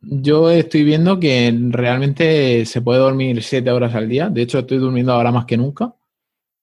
Yo 0.03 0.51
estoy 0.51 0.85
viendo 0.85 1.21
que 1.21 1.55
realmente 1.71 2.65
se 2.65 2.81
puede 2.81 3.01
dormir 3.01 3.43
siete 3.43 3.71
horas 3.71 3.95
al 3.95 4.09
día. 4.09 4.29
De 4.29 4.43
hecho, 4.43 4.61
estoy 4.61 4.79
durmiendo 4.79 5.13
ahora 5.13 5.31
más 5.31 5.45
que 5.45 5.57
nunca. 5.57 5.95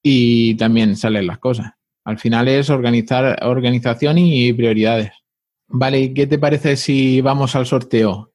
Y 0.02 0.56
también 0.56 0.96
salen 0.96 1.28
las 1.28 1.38
cosas. 1.40 1.74
Al 2.04 2.18
final 2.18 2.48
es 2.48 2.70
organizar 2.70 3.38
organización 3.46 4.18
y 4.18 4.54
prioridades. 4.54 5.12
Vale, 5.68 6.14
¿qué 6.14 6.26
te 6.26 6.40
parece 6.40 6.78
si 6.78 7.22
vamos 7.22 7.56
al 7.56 7.66
sorteo? 7.66 8.32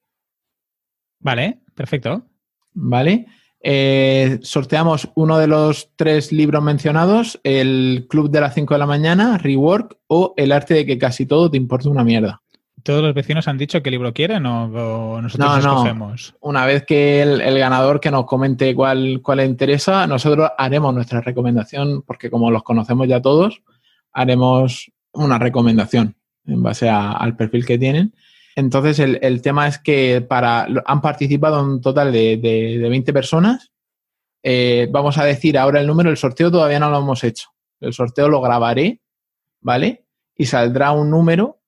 Vale, 1.21 1.63
perfecto. 1.75 2.27
Vale. 2.75 3.27
Eh, 3.65 4.39
sorteamos 4.43 5.09
uno 5.15 5.39
de 5.39 5.47
los 5.47 5.91
tres 5.97 6.33
libros 6.33 6.63
mencionados, 6.63 7.41
el 7.45 8.07
Club 8.09 8.29
de 8.29 8.41
las 8.41 8.55
5 8.55 8.75
de 8.75 8.79
la 8.79 8.87
mañana, 8.87 9.39
Rework 9.39 9.99
o 10.09 10.35
El 10.37 10.53
arte 10.53 10.75
de 10.75 10.85
que 10.85 10.99
casi 10.99 11.27
todo 11.27 11.51
te 11.51 11.57
importa 11.57 11.89
una 11.89 12.05
mierda. 12.05 12.43
¿Todos 12.83 13.03
los 13.03 13.15
vecinos 13.15 13.49
han 13.49 13.59
dicho 13.59 13.83
qué 13.83 13.91
libro 13.91 14.13
quieren 14.13 14.45
o, 14.47 15.21
nosotros 15.21 15.59
escogemos? 15.59 16.35
Una 16.41 16.67
vez 16.67 16.85
que 16.85 17.23
el, 17.23 17.59
ganador 17.59 18.01
que 18.01 18.11
nos 18.11 18.27
comente 18.27 18.75
cuál, 18.75 19.21
cuál 19.23 19.39
le 19.39 19.45
interesa, 19.45 20.07
nosotros 20.07 20.51
haremos 20.59 20.93
nuestra 20.95 21.21
recomendación, 21.21 22.03
porque 22.03 22.31
como 22.31 22.51
los 22.51 22.63
conocemos 22.63 23.09
ya 23.09 23.23
todos, 23.23 23.63
haremos 24.13 24.91
una 25.13 25.39
recomendación 25.39 26.17
en 26.47 26.63
base 26.63 26.89
al 26.89 27.37
perfil 27.37 27.65
que 27.65 27.79
tienen. 27.79 28.15
Entonces, 28.57 28.99
el, 28.99 29.43
tema 29.43 29.67
es 29.67 29.79
que 29.79 30.21
para 30.21 30.67
han 30.85 31.01
participado 31.01 31.63
un 31.63 31.81
total 31.81 32.13
de, 32.13 32.37
de, 32.37 32.89
20 32.89 33.13
personas. 33.13 33.73
Eh, 34.43 34.89
vamos 34.91 35.19
a 35.19 35.25
decir 35.25 35.57
ahora 35.57 35.81
el 35.81 35.87
número, 35.87 36.11
el 36.11 36.17
sorteo 36.17 36.51
todavía 36.51 36.81
no 36.81 36.91
lo 36.91 36.99
hemos 36.99 37.23
hecho. 37.25 37.49
El 37.81 37.93
sorteo 37.93 38.29
lo 38.29 38.41
grabaré, 38.41 39.01
¿vale? 39.61 40.05
Y 40.37 40.47
saldrá 40.47 40.93
un 40.93 41.11
número 41.11 41.62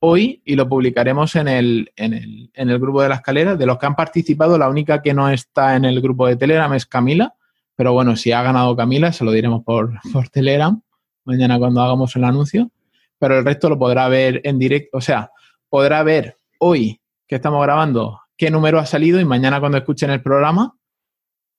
hoy 0.00 0.42
y 0.44 0.56
lo 0.56 0.68
publicaremos 0.68 1.36
en 1.36 1.48
el, 1.48 1.92
en, 1.96 2.14
el, 2.14 2.50
en 2.54 2.70
el 2.70 2.78
grupo 2.78 3.02
de 3.02 3.08
la 3.08 3.16
escalera. 3.16 3.56
De 3.56 3.66
los 3.66 3.78
que 3.78 3.86
han 3.86 3.96
participado, 3.96 4.58
la 4.58 4.68
única 4.68 5.00
que 5.00 5.14
no 5.14 5.28
está 5.28 5.76
en 5.76 5.84
el 5.84 6.00
grupo 6.00 6.26
de 6.26 6.36
Telegram 6.36 6.72
es 6.74 6.86
Camila, 6.86 7.34
pero 7.76 7.92
bueno, 7.92 8.16
si 8.16 8.32
ha 8.32 8.42
ganado 8.42 8.76
Camila, 8.76 9.12
se 9.12 9.24
lo 9.24 9.32
diremos 9.32 9.62
por, 9.64 9.92
por 10.12 10.28
Telegram 10.28 10.80
mañana 11.24 11.58
cuando 11.58 11.82
hagamos 11.82 12.14
el 12.16 12.24
anuncio, 12.24 12.70
pero 13.18 13.38
el 13.38 13.44
resto 13.44 13.68
lo 13.68 13.78
podrá 13.78 14.08
ver 14.08 14.40
en 14.44 14.58
directo, 14.58 14.98
o 14.98 15.00
sea, 15.00 15.30
podrá 15.68 16.02
ver 16.02 16.36
hoy 16.58 17.00
que 17.26 17.36
estamos 17.36 17.62
grabando 17.62 18.20
qué 18.36 18.50
número 18.50 18.78
ha 18.78 18.86
salido 18.86 19.20
y 19.20 19.24
mañana 19.24 19.60
cuando 19.60 19.78
escuchen 19.78 20.10
el 20.10 20.22
programa 20.22 20.76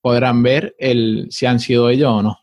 podrán 0.02 0.44
ver 0.44 0.76
el, 0.80 1.28
si 1.30 1.46
han 1.46 1.60
sido 1.60 1.90
ellos 1.90 2.10
o 2.10 2.22
no. 2.24 2.40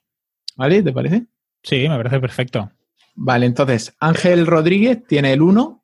¿Vale? 0.57 0.83
¿Te 0.83 0.93
parece? 0.93 1.27
Sí, 1.63 1.89
me 1.89 1.97
parece 1.97 2.21
perfecto. 2.21 2.71
Vale, 3.15 3.47
entonces 3.47 3.95
Ángel 3.99 4.47
Rodríguez 4.47 5.05
tiene 5.07 5.33
el 5.33 5.43
1, 5.43 5.78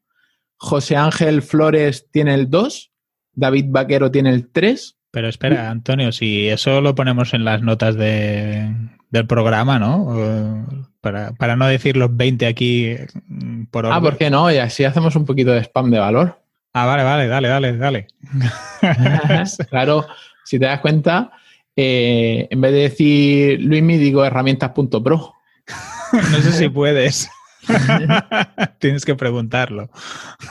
José 0.57 0.97
Ángel 0.97 1.43
Flores 1.43 2.09
tiene 2.11 2.35
el 2.35 2.51
2, 2.51 2.91
David 3.33 3.67
Vaquero 3.69 4.11
tiene 4.11 4.31
el 4.31 4.51
3. 4.51 4.97
Pero 5.11 5.29
espera, 5.29 5.71
Antonio, 5.71 6.11
si 6.11 6.49
eso 6.49 6.81
lo 6.81 6.95
ponemos 6.95 7.35
en 7.35 7.45
las 7.45 7.63
notas 7.63 7.97
de, 7.97 8.75
del 9.11 9.27
programa, 9.27 9.79
¿no? 9.79 10.67
Para, 11.01 11.57
no 11.57 11.67
decir 11.67 11.97
los 11.97 12.17
20 12.17 12.47
aquí 12.47 12.97
mm, 13.29 13.67
por 13.67 13.87
hora. 13.87 13.97
Ah, 13.97 14.01
¿por 14.01 14.17
qué 14.17 14.31
no? 14.31 14.51
Y 14.51 14.57
así 14.57 14.85
hacemos 14.85 15.15
un 15.15 15.25
poquito 15.25 15.53
de 15.53 15.61
spam 15.61 15.91
de 15.91 15.99
valor. 16.01 16.41
Ah, 16.73 16.87
vale, 16.87 17.05
vale, 17.05 17.29
dale, 17.29 17.49
dale, 17.49 17.77
dale. 17.77 18.07
claro, 19.71 20.07
si 20.45 20.59
te 20.59 20.65
das 20.65 20.81
cuenta, 20.81 21.31
eh, 21.77 22.49
en 22.51 22.61
vez 22.61 22.73
de 22.73 22.79
decir 22.79 23.61
Luismi, 23.61 23.99
digo 23.99 24.25
herramientas.pro. 24.25 25.35
no 26.13 26.39
sé 26.39 26.53
si 26.53 26.69
puedes. 26.69 27.31
Tienes 28.79 29.05
que 29.05 29.15
preguntarlo. 29.15 29.91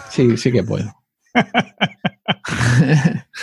Sí, 0.10 0.38
sí 0.38 0.52
que 0.52 0.64
puedo. 0.64 0.94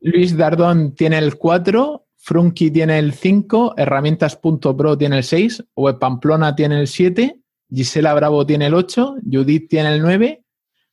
Luis 0.00 0.36
Dardón 0.36 0.94
tiene 0.94 1.18
el 1.18 1.36
4, 1.36 2.06
Frunky 2.16 2.70
tiene 2.70 2.98
el 2.98 3.12
5, 3.12 3.74
Herramientas.pro 3.76 4.96
tiene 4.96 5.18
el 5.18 5.24
6, 5.24 5.64
Web 5.74 5.98
Pamplona 5.98 6.54
tiene 6.54 6.80
el 6.80 6.86
7, 6.86 7.36
Gisela 7.68 8.14
Bravo 8.14 8.46
tiene 8.46 8.66
el 8.66 8.74
8, 8.74 9.16
Judith 9.30 9.68
tiene 9.68 9.94
el 9.94 10.02
9, 10.02 10.44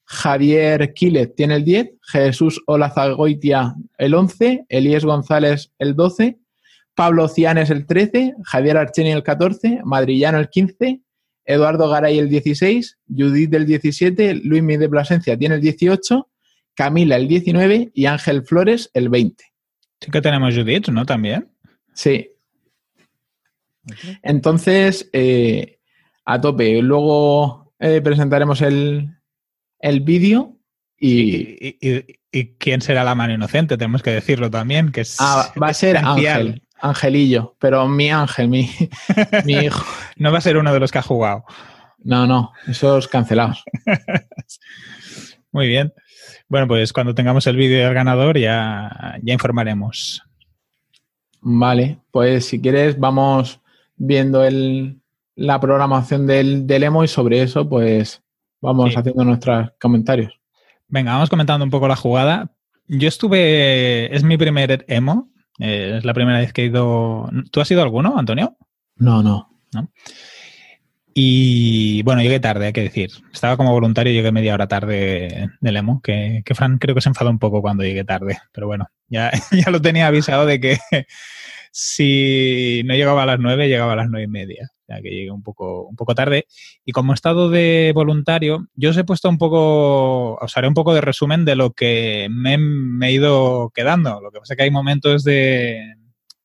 Javier 0.06 0.94
Quilet 0.94 1.36
tiene 1.36 1.58
el 1.58 1.66
10, 1.66 1.92
Jesús 2.02 2.62
Olazagoitia 2.66 3.76
el 3.98 4.16
11, 4.16 4.66
Elías 4.68 5.06
González 5.06 5.72
el 5.78 5.96
12, 5.96 6.40
Pablo 6.96 7.28
Cianes 7.28 7.70
el 7.70 7.86
13, 7.86 8.34
Javier 8.44 8.78
Archeni 8.78 9.12
el 9.12 9.24
14, 9.24 9.82
Madrillano 9.86 10.40
el 10.40 10.50
15, 10.50 11.02
Eduardo 11.50 11.90
Garay 11.90 12.20
el 12.20 12.30
16, 12.30 13.00
Judith 13.10 13.52
el 13.56 13.66
17, 13.66 14.36
Luis 14.44 14.64
de 14.68 14.88
Plasencia 14.88 15.36
tiene 15.36 15.56
el 15.56 15.62
18, 15.62 16.30
Camila 16.76 17.16
el 17.16 17.28
19 17.28 17.90
y 17.92 18.06
Ángel 18.06 18.44
Flores 18.44 18.92
el 18.94 19.10
20. 19.10 19.44
Sí 20.00 20.12
que 20.12 20.22
tenemos 20.22 20.54
Judith, 20.56 20.90
¿no? 20.90 21.08
También. 21.08 21.50
Sí. 21.96 22.30
Entonces, 24.22 25.10
eh, 25.12 25.80
a 26.24 26.40
tope. 26.40 26.84
Luego 26.84 27.74
eh, 27.80 28.00
presentaremos 28.02 28.62
el, 28.62 29.10
vídeo 30.04 30.56
y... 31.00 31.78
Y, 32.32 32.46
quién 32.60 32.82
será 32.82 33.04
la 33.04 33.16
mano 33.16 33.34
inocente? 33.34 33.76
Tenemos 33.76 34.04
que 34.04 34.12
decirlo 34.12 34.52
también, 34.52 34.92
que 34.92 35.02
es 35.02 35.18
ah, 35.20 35.52
va 35.60 35.70
a 35.70 35.74
ser 35.74 35.98
Ángel. 35.98 36.62
Angelillo, 36.82 37.56
pero 37.60 37.88
mi 37.88 38.10
ángel, 38.10 38.48
mi, 38.48 38.70
mi 39.46 39.54
hijo. 39.54 39.86
no 40.18 40.32
va 40.32 40.38
a 40.38 40.42
ser 40.42 40.58
uno 40.58 40.74
de 40.74 40.80
los 40.80 40.92
que 40.92 41.00
ha 41.00 41.04
jugado. 41.04 41.44
No, 42.04 42.26
no, 42.26 42.54
esos 42.68 43.08
cancelados. 43.08 43.64
Muy 45.52 45.68
bien. 45.68 45.94
Bueno, 46.48 46.68
pues 46.68 46.94
cuando 46.94 47.14
tengamos 47.14 47.46
el 47.48 47.56
vídeo 47.56 47.86
del 47.86 47.94
ganador 47.94 48.38
ya, 48.38 49.18
ya 49.22 49.34
informaremos. 49.34 50.24
Vale, 51.42 52.00
pues 52.12 52.46
si 52.46 52.62
quieres 52.62 53.00
vamos 53.00 53.62
viendo 53.96 54.44
el, 54.44 55.00
la 55.36 55.60
programación 55.60 56.28
del, 56.28 56.68
del, 56.68 56.84
emo 56.84 57.04
y 57.04 57.08
sobre 57.08 57.42
eso 57.42 57.68
pues 57.68 58.22
vamos 58.62 58.96
haciendo 58.96 59.24
nuestros 59.24 59.72
comentarios. 59.80 60.40
Venga, 60.88 61.14
vamos 61.14 61.30
comentando 61.30 61.64
un 61.64 61.72
poco 61.72 61.88
la 61.88 61.96
jugada. 61.96 62.52
Yo 62.88 63.08
estuve, 63.08 64.14
es 64.16 64.24
mi 64.24 64.38
primer 64.38 64.86
emo, 64.88 65.30
eh, 65.60 65.96
es 65.98 66.06
la 66.06 66.14
primera 66.14 66.40
vez 66.40 66.54
que 66.54 66.64
he 66.64 66.66
ido. 66.66 67.30
¿Tú 67.52 67.62
has 67.62 67.70
ido 67.72 67.82
alguno, 67.82 68.18
Antonio? 68.18 68.58
No, 68.96 69.22
no. 69.22 69.50
Y 71.14 72.02
bueno, 72.04 72.22
llegué 72.22 72.40
tarde, 72.40 72.68
hay 72.68 72.74
que 72.74 72.84
decir. 72.84 73.10
Estaba 73.34 73.58
como 73.58 73.72
voluntario 73.72 74.14
llegué 74.14 74.32
media 74.32 74.54
hora 74.54 74.68
tarde 74.68 75.50
del 75.60 75.78
emo, 75.78 76.02
que, 76.02 76.44
que 76.46 76.56
Fran 76.56 76.78
creo 76.78 76.96
que 76.96 77.02
se 77.02 77.10
enfadó 77.10 77.30
un 77.30 77.40
poco 77.40 77.62
cuando 77.62 77.84
llegué 77.84 78.04
tarde. 78.04 78.40
Pero 78.54 78.68
bueno, 78.68 78.88
ya, 79.08 79.32
ya 79.52 79.70
lo 79.70 79.82
tenía 79.82 80.08
avisado 80.08 80.46
de 80.46 80.60
que 80.60 80.78
si 81.72 82.82
no 82.86 82.96
llegaba 82.96 83.24
a 83.24 83.26
las 83.26 83.40
nueve, 83.40 83.68
llegaba 83.68 83.94
a 83.94 83.98
las 83.98 84.10
nueve 84.10 84.26
y 84.26 84.28
media 84.28 84.72
que 84.98 85.10
llegué 85.10 85.32
un 85.32 85.44
poco, 85.44 85.84
un 85.84 85.96
poco 85.96 86.16
tarde. 86.16 86.46
Y 86.86 86.92
como 86.92 87.14
estado 87.14 87.50
de 87.50 87.92
voluntario, 87.94 88.68
yo 88.76 88.90
os 88.90 88.98
he 88.98 89.04
puesto 89.04 89.30
un 89.30 89.38
poco, 89.38 90.36
os 90.36 90.58
haré 90.58 90.68
un 90.68 90.74
poco 90.74 90.94
de 90.94 91.02
resumen 91.02 91.46
de 91.46 91.56
lo 91.56 91.72
que 91.72 92.28
me, 92.30 92.58
he 93.08 93.12
ido 93.12 93.72
quedando. 93.74 94.20
Lo 94.22 94.32
que 94.32 94.40
pasa 94.40 94.54
es 94.54 94.58
que 94.58 94.64
hay 94.64 94.72
momentos 94.72 95.24
de, 95.24 95.96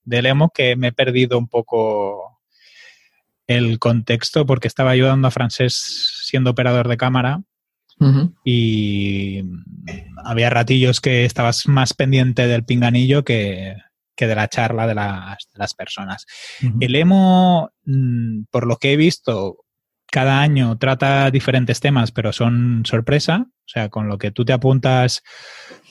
del 0.04 0.26
emo 0.26 0.50
que 0.50 0.76
me 0.76 0.88
he 0.88 0.92
perdido 0.92 1.38
un 1.38 1.48
poco 1.48 2.40
el 3.46 3.78
contexto 3.78 4.46
porque 4.46 4.68
estaba 4.68 4.90
ayudando 4.90 5.28
a 5.28 5.30
Francés 5.30 6.22
siendo 6.24 6.50
operador 6.50 6.88
de 6.88 6.96
cámara 6.96 7.42
y 8.44 9.42
había 10.24 10.50
ratillos 10.50 11.00
que 11.00 11.24
estabas 11.24 11.68
más 11.68 11.94
pendiente 11.94 12.46
del 12.46 12.64
pinganillo 12.64 13.24
que, 13.24 13.76
que 14.16 14.26
de 14.26 14.34
la 14.34 14.48
charla 14.48 14.86
de 14.86 14.94
las, 14.94 15.48
de 15.52 15.58
las 15.58 15.74
personas. 15.74 16.26
El 16.80 16.94
emo, 16.96 17.70
mm, 17.84 18.44
por 18.50 18.66
lo 18.66 18.76
que 18.76 18.92
he 18.92 18.96
visto, 18.96 19.64
cada 20.10 20.40
año 20.40 20.78
trata 20.78 21.30
diferentes 21.30 21.80
temas, 21.80 22.12
pero 22.12 22.32
son 22.32 22.82
sorpresa. 22.86 23.46
O 23.48 23.68
sea, 23.68 23.88
con 23.88 24.08
lo 24.08 24.18
que 24.18 24.30
tú 24.30 24.44
te 24.44 24.52
apuntas, 24.52 25.22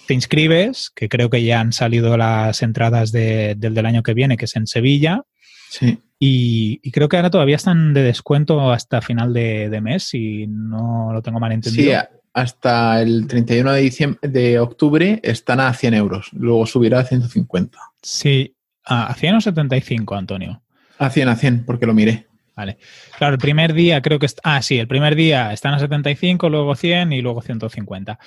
te 0.07 0.13
inscribes, 0.13 0.91
que 0.95 1.09
creo 1.09 1.29
que 1.29 1.43
ya 1.43 1.59
han 1.59 1.73
salido 1.73 2.15
las 2.17 2.61
entradas 2.61 3.11
del 3.11 3.59
del 3.59 3.85
año 3.85 4.03
que 4.03 4.13
viene, 4.13 4.37
que 4.37 4.45
es 4.45 4.55
en 4.55 4.67
Sevilla. 4.67 5.23
Sí. 5.69 5.99
Y, 6.25 6.91
creo 6.91 7.09
que 7.09 7.17
ahora 7.17 7.31
todavía 7.31 7.57
están 7.57 7.93
de 7.93 8.01
descuento 8.01 8.71
hasta 8.71 9.01
final 9.01 9.33
de, 9.33 9.69
de 9.69 9.81
mes, 9.81 10.03
si 10.03 10.47
no 10.47 11.11
lo 11.11 11.21
tengo 11.21 11.41
mal 11.41 11.51
entendido. 11.51 11.99
Sí, 11.99 12.07
hasta 12.33 13.01
el 13.01 13.27
31 13.27 13.73
de, 13.73 13.81
diciembre, 13.81 14.29
de 14.29 14.59
octubre 14.59 15.19
están 15.21 15.59
a 15.59 15.73
100 15.73 15.93
euros, 15.93 16.29
luego 16.31 16.65
subirá 16.65 16.99
a 16.99 17.03
150. 17.03 17.77
Sí, 18.03 18.55
a 18.85 19.13
100 19.13 19.35
o 19.35 19.41
75, 19.41 20.15
Antonio. 20.15 20.61
A 20.99 21.09
100, 21.09 21.29
a 21.29 21.35
100, 21.35 21.65
porque 21.65 21.85
lo 21.85 21.93
miré. 21.93 22.27
Vale. 22.55 22.77
Claro, 23.17 23.33
el 23.33 23.39
primer 23.39 23.73
día 23.73 24.01
creo 24.01 24.19
que... 24.19 24.27
Ah, 24.43 24.61
sí, 24.61 24.77
el 24.77 24.87
primer 24.87 25.15
día 25.15 25.53
están 25.53 25.73
a 25.73 25.79
75, 25.79 26.49
luego 26.49 26.75
100 26.75 27.13
y 27.13 27.21
luego 27.21 27.41
150. 27.41 28.19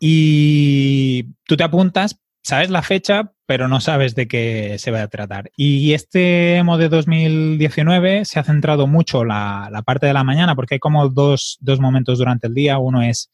Y 0.00 1.34
tú 1.44 1.56
te 1.56 1.62
apuntas, 1.62 2.18
sabes 2.42 2.70
la 2.70 2.82
fecha, 2.82 3.32
pero 3.46 3.68
no 3.68 3.80
sabes 3.80 4.14
de 4.14 4.26
qué 4.26 4.76
se 4.78 4.90
va 4.90 5.02
a 5.02 5.08
tratar. 5.08 5.50
Y 5.56 5.92
este 5.92 6.56
emo 6.56 6.76
de 6.76 6.88
2019 6.88 8.24
se 8.24 8.40
ha 8.40 8.44
centrado 8.44 8.86
mucho 8.86 9.24
la, 9.24 9.68
la 9.70 9.82
parte 9.82 10.06
de 10.06 10.12
la 10.12 10.24
mañana, 10.24 10.56
porque 10.56 10.74
hay 10.74 10.80
como 10.80 11.08
dos, 11.08 11.58
dos 11.60 11.78
momentos 11.78 12.18
durante 12.18 12.48
el 12.48 12.54
día. 12.54 12.78
Uno 12.78 13.02
es 13.02 13.30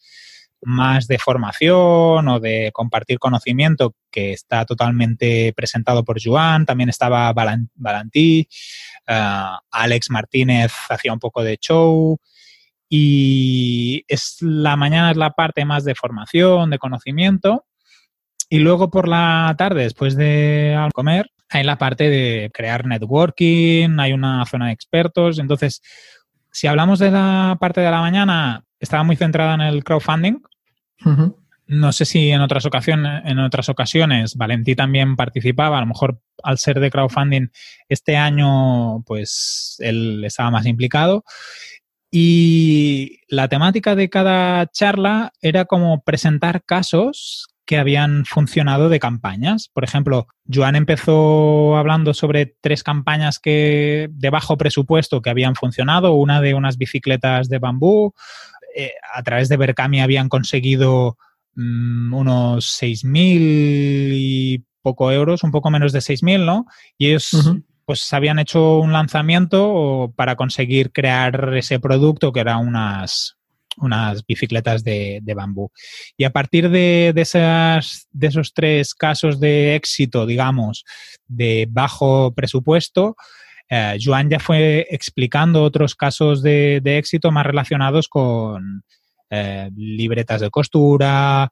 más 0.62 1.06
de 1.08 1.18
formación 1.18 2.28
o 2.28 2.40
de 2.40 2.70
compartir 2.72 3.18
conocimiento 3.18 3.94
que 4.10 4.32
está 4.32 4.64
totalmente 4.64 5.52
presentado 5.54 6.04
por 6.04 6.18
Joan. 6.22 6.66
También 6.66 6.88
estaba 6.88 7.32
Valentí, 7.32 8.48
eh, 9.06 9.44
Alex 9.70 10.10
Martínez 10.10 10.72
hacía 10.88 11.12
un 11.12 11.18
poco 11.18 11.42
de 11.42 11.56
show. 11.58 12.18
Y 12.88 14.04
es 14.06 14.36
la 14.40 14.76
mañana 14.76 15.10
es 15.10 15.16
la 15.16 15.30
parte 15.30 15.64
más 15.64 15.84
de 15.84 15.94
formación, 15.94 16.70
de 16.70 16.78
conocimiento. 16.78 17.64
Y 18.50 18.58
luego 18.58 18.90
por 18.90 19.08
la 19.08 19.54
tarde, 19.56 19.84
después 19.84 20.14
de 20.14 20.76
comer, 20.92 21.30
hay 21.48 21.64
la 21.64 21.78
parte 21.78 22.10
de 22.10 22.50
crear 22.52 22.86
networking, 22.86 23.98
hay 23.98 24.12
una 24.12 24.44
zona 24.44 24.66
de 24.66 24.72
expertos. 24.72 25.38
Entonces, 25.38 25.80
si 26.50 26.66
hablamos 26.66 26.98
de 26.98 27.10
la 27.10 27.56
parte 27.58 27.80
de 27.80 27.90
la 27.90 28.00
mañana, 28.00 28.64
estaba 28.78 29.04
muy 29.04 29.16
centrada 29.16 29.54
en 29.54 29.62
el 29.62 29.84
crowdfunding, 29.84 30.40
no 31.66 31.92
sé 31.92 32.04
si 32.04 32.30
en 32.30 32.40
otras 32.40 32.66
ocasiones, 32.66 33.22
en 33.24 33.38
otras 33.38 33.68
ocasiones 33.68 34.36
Valentí 34.36 34.74
también 34.74 35.16
participaba, 35.16 35.78
a 35.78 35.80
lo 35.80 35.86
mejor 35.86 36.20
al 36.42 36.58
ser 36.58 36.80
de 36.80 36.90
crowdfunding 36.90 37.48
este 37.88 38.16
año 38.16 39.02
pues 39.04 39.76
él 39.78 40.22
estaba 40.24 40.50
más 40.50 40.66
implicado. 40.66 41.24
Y 42.10 43.20
la 43.28 43.48
temática 43.48 43.94
de 43.94 44.10
cada 44.10 44.66
charla 44.66 45.32
era 45.40 45.64
como 45.64 46.02
presentar 46.02 46.62
casos 46.62 47.48
que 47.64 47.78
habían 47.78 48.26
funcionado 48.26 48.90
de 48.90 49.00
campañas. 49.00 49.70
Por 49.72 49.84
ejemplo, 49.84 50.26
Joan 50.52 50.76
empezó 50.76 51.76
hablando 51.78 52.12
sobre 52.12 52.54
tres 52.60 52.82
campañas 52.82 53.38
que 53.38 54.08
de 54.10 54.28
bajo 54.28 54.58
presupuesto 54.58 55.22
que 55.22 55.30
habían 55.30 55.54
funcionado, 55.54 56.12
una 56.12 56.42
de 56.42 56.52
unas 56.52 56.76
bicicletas 56.76 57.48
de 57.48 57.58
bambú, 57.58 58.12
eh, 58.74 58.92
a 59.14 59.22
través 59.22 59.48
de 59.48 59.56
Berkami 59.56 60.00
habían 60.00 60.28
conseguido 60.28 61.16
mm, 61.54 62.14
unos 62.14 62.80
6.000 62.80 63.08
y 64.14 64.64
poco 64.82 65.12
euros, 65.12 65.44
un 65.44 65.52
poco 65.52 65.70
menos 65.70 65.92
de 65.92 66.00
6.000, 66.00 66.44
¿no? 66.44 66.66
Y 66.98 67.08
ellos 67.08 67.30
pues 67.84 68.12
habían 68.12 68.38
hecho 68.38 68.78
un 68.78 68.92
lanzamiento 68.92 70.12
para 70.16 70.36
conseguir 70.36 70.92
crear 70.92 71.54
ese 71.56 71.80
producto 71.80 72.32
que 72.32 72.40
era 72.40 72.58
unas, 72.58 73.36
unas 73.76 74.24
bicicletas 74.26 74.84
de, 74.84 75.20
bambú. 75.34 75.70
Y 76.16 76.24
a 76.24 76.30
partir 76.30 76.70
de, 76.70 77.12
esas, 77.16 78.08
de 78.12 78.26
esos 78.28 78.54
tres 78.54 78.94
casos 78.94 79.40
de 79.40 79.74
éxito, 79.74 80.26
digamos, 80.26 80.84
de 81.26 81.66
bajo 81.70 82.32
presupuesto, 82.34 83.16
eh, 83.74 83.96
Joan 83.98 84.28
ya 84.28 84.38
fue 84.38 84.86
explicando 84.90 85.62
otros 85.62 85.94
casos 85.94 86.42
de, 86.42 86.82
éxito 86.84 87.32
más 87.32 87.46
relacionados 87.46 88.06
con 88.06 88.84
eh, 89.30 89.70
libretas 89.74 90.42
de 90.42 90.50
costura, 90.50 91.50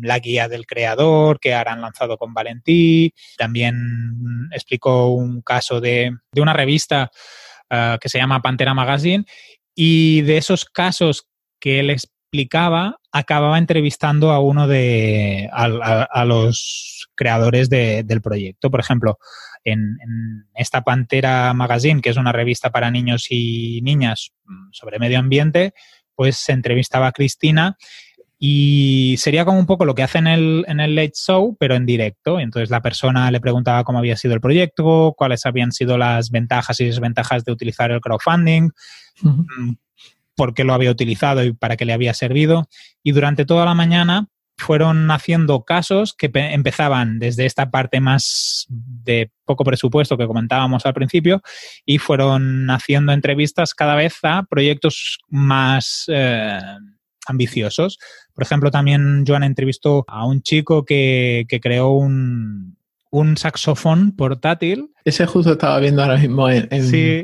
la 0.00 0.18
guía 0.18 0.48
del 0.48 0.64
creador 0.64 1.38
que 1.38 1.54
ahora 1.54 1.74
han 1.74 1.82
lanzado 1.82 2.16
con 2.16 2.32
Valentí. 2.32 3.12
También 3.36 4.48
explicó 4.50 5.08
un 5.08 5.42
caso 5.42 5.78
de, 5.78 6.10
una 6.36 6.54
revista 6.54 7.10
eh, 7.68 7.98
que 8.00 8.08
se 8.08 8.16
llama 8.16 8.40
Pantera 8.40 8.72
Magazine 8.72 9.26
y 9.74 10.22
de 10.22 10.38
esos 10.38 10.64
casos 10.64 11.28
que 11.60 11.80
él 11.80 11.90
explicaba, 12.28 13.00
acababa 13.10 13.56
entrevistando 13.56 14.32
a 14.32 14.40
uno 14.40 14.68
de 14.68 15.48
a, 15.50 16.24
los 16.26 17.08
creadores 17.14 17.70
del 17.70 18.20
proyecto. 18.20 18.70
Por 18.70 18.80
ejemplo, 18.80 19.18
en, 19.64 19.96
esta 20.54 20.82
Pantera 20.82 21.54
Magazine, 21.54 22.02
que 22.02 22.10
es 22.10 22.18
una 22.18 22.32
revista 22.32 22.70
para 22.70 22.90
niños 22.90 23.28
y 23.30 23.80
niñas 23.82 24.32
mm, 24.44 24.68
sobre 24.72 24.98
medio 24.98 25.18
ambiente, 25.18 25.72
pues 26.14 26.36
se 26.36 26.52
entrevistaba 26.52 27.06
a 27.06 27.12
Cristina 27.12 27.78
y 28.38 29.16
sería 29.18 29.46
como 29.46 29.58
un 29.58 29.66
poco 29.66 29.86
lo 29.86 29.94
que 29.94 30.02
hace 30.02 30.18
en 30.18 30.26
el, 30.26 30.64
en 30.68 30.80
el 30.80 30.94
Late 30.94 31.14
Show, 31.14 31.56
pero 31.58 31.76
en 31.76 31.86
directo. 31.86 32.40
Entonces 32.40 32.68
la 32.68 32.82
persona 32.82 33.30
le 33.30 33.40
preguntaba 33.40 33.84
cómo 33.84 34.00
había 34.00 34.16
sido 34.16 34.34
el 34.34 34.40
proyecto, 34.40 35.14
cuáles 35.16 35.46
habían 35.46 35.72
sido 35.72 35.96
las 35.96 36.30
ventajas 36.30 36.78
y 36.80 36.84
desventajas 36.84 37.44
de 37.44 37.52
utilizar 37.52 37.90
el 37.90 38.00
crowdfunding, 38.02 38.70
por 40.38 40.54
qué 40.54 40.62
lo 40.62 40.72
había 40.72 40.92
utilizado 40.92 41.42
y 41.42 41.52
para 41.52 41.76
qué 41.76 41.84
le 41.84 41.92
había 41.92 42.14
servido. 42.14 42.68
Y 43.02 43.10
durante 43.10 43.44
toda 43.44 43.64
la 43.64 43.74
mañana 43.74 44.28
fueron 44.56 45.10
haciendo 45.10 45.64
casos 45.64 46.14
que 46.14 46.30
empezaban 46.32 47.18
desde 47.18 47.44
esta 47.44 47.70
parte 47.70 48.00
más 48.00 48.66
de 48.68 49.32
poco 49.44 49.64
presupuesto 49.64 50.16
que 50.16 50.26
comentábamos 50.26 50.86
al 50.86 50.94
principio 50.94 51.42
y 51.84 51.98
fueron 51.98 52.70
haciendo 52.70 53.12
entrevistas 53.12 53.74
cada 53.74 53.96
vez 53.96 54.18
a 54.22 54.44
proyectos 54.48 55.18
más 55.28 56.04
eh, 56.06 56.60
ambiciosos. 57.26 57.98
Por 58.32 58.44
ejemplo, 58.44 58.70
también 58.70 59.24
Joan 59.26 59.42
entrevistó 59.42 60.04
a 60.06 60.24
un 60.24 60.42
chico 60.42 60.84
que, 60.84 61.46
creó 61.60 61.90
un, 61.90 62.76
saxofón 63.36 64.14
portátil. 64.14 64.90
Ese 65.04 65.26
justo 65.26 65.52
estaba 65.52 65.80
viendo 65.80 66.02
ahora 66.02 66.18
mismo 66.18 66.48
en, 66.48 66.68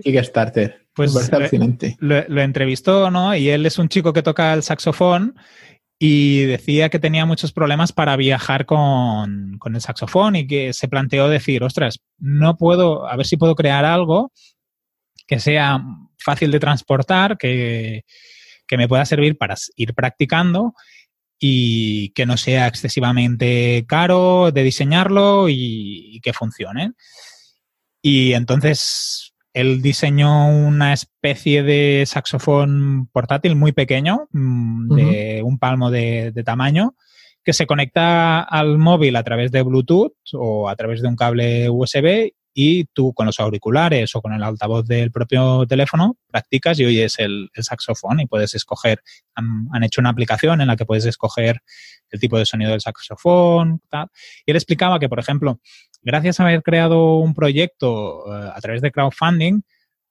Kickstarter. 0.03 0.84
Pues 0.95 1.13
lo, 1.99 2.29
lo, 2.29 2.41
entrevistó, 2.41 3.11
¿no? 3.11 3.35
Y 3.35 3.49
él 3.51 3.67
es 3.67 3.79
un 3.79 3.89
chico 3.89 4.13
que 4.13 4.23
toca 4.23 4.53
el 4.55 4.63
saxofón 4.63 5.35
y 5.99 6.43
decía 6.45 6.89
que 6.89 6.99
tenía 6.99 7.25
muchos 7.25 7.53
problemas 7.53 7.93
para 7.93 8.17
viajar 8.17 8.67
con, 8.67 9.59
el 9.65 9.81
saxofón 9.81 10.37
y 10.37 10.47
que 10.47 10.73
se 10.73 10.89
planteó 10.89 11.29
decir, 11.29 11.63
ostras, 11.63 12.01
no 12.19 12.57
puedo, 12.57 13.09
a 13.09 13.17
ver 13.17 13.27
si 13.27 13.37
puedo 13.37 13.55
crear 13.55 13.85
algo 13.85 14.33
que 15.27 15.41
sea 15.41 15.83
fácil 16.19 16.51
de 16.51 16.61
transportar, 16.61 17.39
que, 17.39 18.05
me 18.77 18.89
pueda 18.89 19.05
servir 19.05 19.39
para 19.39 19.55
ir 19.77 19.95
practicando 19.95 20.75
y 21.39 22.11
que 22.11 22.27
no 22.27 22.37
sea 22.37 22.67
excesivamente 22.67 23.85
caro 23.87 24.51
de 24.51 24.65
diseñarlo 24.65 25.49
y, 25.49 26.17
y 26.17 26.21
que 26.21 26.33
funcione. 26.33 26.93
Y 28.03 28.33
entonces 28.33 29.34
él 29.55 29.81
diseñó 29.81 30.49
una 30.49 30.93
especie 30.93 31.63
de 31.63 32.05
saxofón 32.07 33.09
portátil 33.13 33.55
muy 33.55 33.73
pequeño, 33.73 34.29
mm, 34.33 34.95
de 34.95 35.43
un 35.45 35.59
palmo 35.59 35.91
de, 35.91 36.33
tamaño, 36.45 36.97
que 37.45 37.53
se 37.53 37.67
conecta 37.67 38.41
al 38.43 38.79
móvil 38.79 39.17
a 39.17 39.23
través 39.23 39.53
de 39.53 39.63
Bluetooth 39.63 40.13
o 40.33 40.69
a 40.69 40.75
través 40.75 41.03
de 41.03 41.09
un 41.09 41.17
cable 41.17 41.71
USB 41.71 42.33
y 42.55 42.85
tú 42.85 43.13
con 43.13 43.27
los 43.27 43.41
auriculares 43.41 44.15
o 44.15 44.23
con 44.23 44.33
el 44.33 44.43
altavoz 44.43 44.87
del 44.87 45.11
propio 45.11 45.67
teléfono 45.67 46.17
practicas 46.29 46.79
y 46.79 46.85
oyes 46.85 47.19
el, 47.19 47.51
saxofón 47.61 48.21
y 48.21 48.27
puedes 48.27 48.55
escoger, 48.55 49.03
han, 49.35 49.83
hecho 49.83 50.01
una 50.01 50.11
aplicación 50.11 50.61
en 50.61 50.69
la 50.69 50.77
que 50.77 50.87
puedes 50.87 51.05
escoger 51.05 51.61
el 52.11 52.21
tipo 52.21 52.39
de 52.39 52.47
sonido 52.47 52.71
del 52.71 52.81
saxofón. 52.81 53.83
Y 54.47 54.51
él 54.51 54.57
explicaba 54.57 55.01
que, 55.01 55.09
por 55.09 55.19
ejemplo, 55.19 55.61
gracias 56.03 56.39
a 56.39 56.45
haber 56.45 56.63
creado 56.63 57.19
un 57.19 57.35
proyecto 57.35 58.25
eh, 58.33 58.51
a 58.55 58.61
través 58.61 58.83
de 58.83 58.93
crowdfunding, 58.93 59.63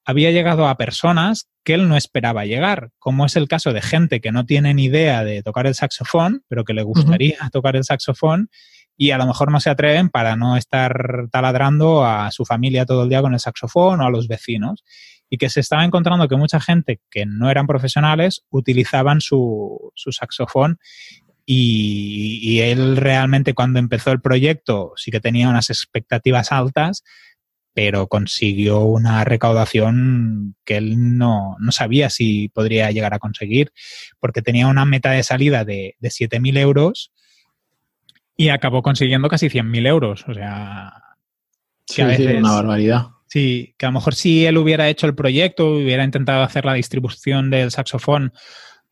había 0.05 0.31
llegado 0.31 0.67
a 0.67 0.75
personas 0.75 1.47
que 1.63 1.75
él 1.75 1.87
no 1.87 1.95
esperaba 1.95 2.45
llegar, 2.45 2.89
como 2.99 3.25
es 3.25 3.37
el 3.37 3.47
caso 3.47 3.71
de 3.71 3.81
gente 3.81 4.19
que 4.19 4.33
no 4.33 4.45
tiene 4.45 4.73
ni 4.73 4.85
idea 4.85 5.23
de 5.23 5.43
tocar 5.43 5.65
el 5.65 5.75
saxofón, 5.75 6.43
pero 6.49 6.65
que 6.65 6.73
le 6.73 6.83
gustaría 6.83 7.37
tocar 7.53 7.77
el 7.77 7.85
saxofón 7.85 8.49
y 8.97 9.11
a 9.11 9.17
lo 9.17 9.25
mejor 9.25 9.51
no 9.51 9.59
se 9.59 9.69
atreven 9.69 10.09
para 10.09 10.35
no 10.35 10.57
estar 10.57 11.27
taladrando 11.31 12.05
a 12.05 12.31
su 12.31 12.45
familia 12.45 12.85
todo 12.85 13.03
el 13.03 13.09
día 13.09 13.21
con 13.21 13.33
el 13.33 13.39
saxofón 13.39 14.01
o 14.01 14.05
a 14.05 14.11
los 14.11 14.27
vecinos. 14.27 14.83
Y 15.29 15.37
que 15.37 15.49
se 15.49 15.61
estaba 15.61 15.83
encontrando 15.83 16.27
que 16.27 16.35
mucha 16.35 16.59
gente 16.59 16.99
que 17.09 17.25
no 17.25 17.49
eran 17.49 17.65
profesionales 17.65 18.43
utilizaban 18.51 19.19
su, 19.19 19.91
su 19.95 20.11
saxofón 20.11 20.77
y, 21.45 22.59
él 22.61 22.97
realmente 22.97 23.53
cuando 23.53 23.79
empezó 23.79 24.11
el 24.11 24.21
proyecto 24.21 24.93
sí 24.95 25.11
que 25.11 25.19
tenía 25.19 25.49
unas 25.49 25.69
expectativas 25.69 26.51
altas, 26.51 27.03
pero 27.73 28.07
consiguió 28.07 28.81
una 28.81 29.23
recaudación 29.23 30.55
que 30.63 30.77
él 30.77 31.17
no, 31.17 31.57
sabía 31.71 32.09
si 32.09 32.49
podría 32.49 32.91
llegar 32.91 33.13
a 33.13 33.19
conseguir, 33.19 33.73
porque 34.19 34.41
tenía 34.41 34.67
una 34.67 34.85
meta 34.85 35.11
de 35.11 35.23
salida 35.23 35.65
de, 35.65 35.95
de 35.99 36.09
7.000 36.09 36.57
euros 36.59 37.11
y 38.35 38.49
acabó 38.49 38.81
consiguiendo 38.81 39.29
casi 39.29 39.47
100.000 39.47 39.87
euros. 39.87 40.25
O 40.27 40.33
sea, 40.33 40.93
sí, 41.85 42.01
una 42.01 42.51
barbaridad. 42.51 43.07
Sí, 43.27 43.73
que 43.77 43.85
a 43.85 43.89
lo 43.89 43.93
mejor 43.93 44.15
si 44.15 44.45
él 44.45 44.57
hubiera 44.57 44.89
hecho 44.89 45.07
el 45.07 45.15
proyecto, 45.15 45.75
hubiera 45.75 46.03
intentado 46.03 46.43
hacer 46.43 46.65
la 46.65 46.73
distribución 46.73 47.49
del 47.49 47.71
saxofón 47.71 48.31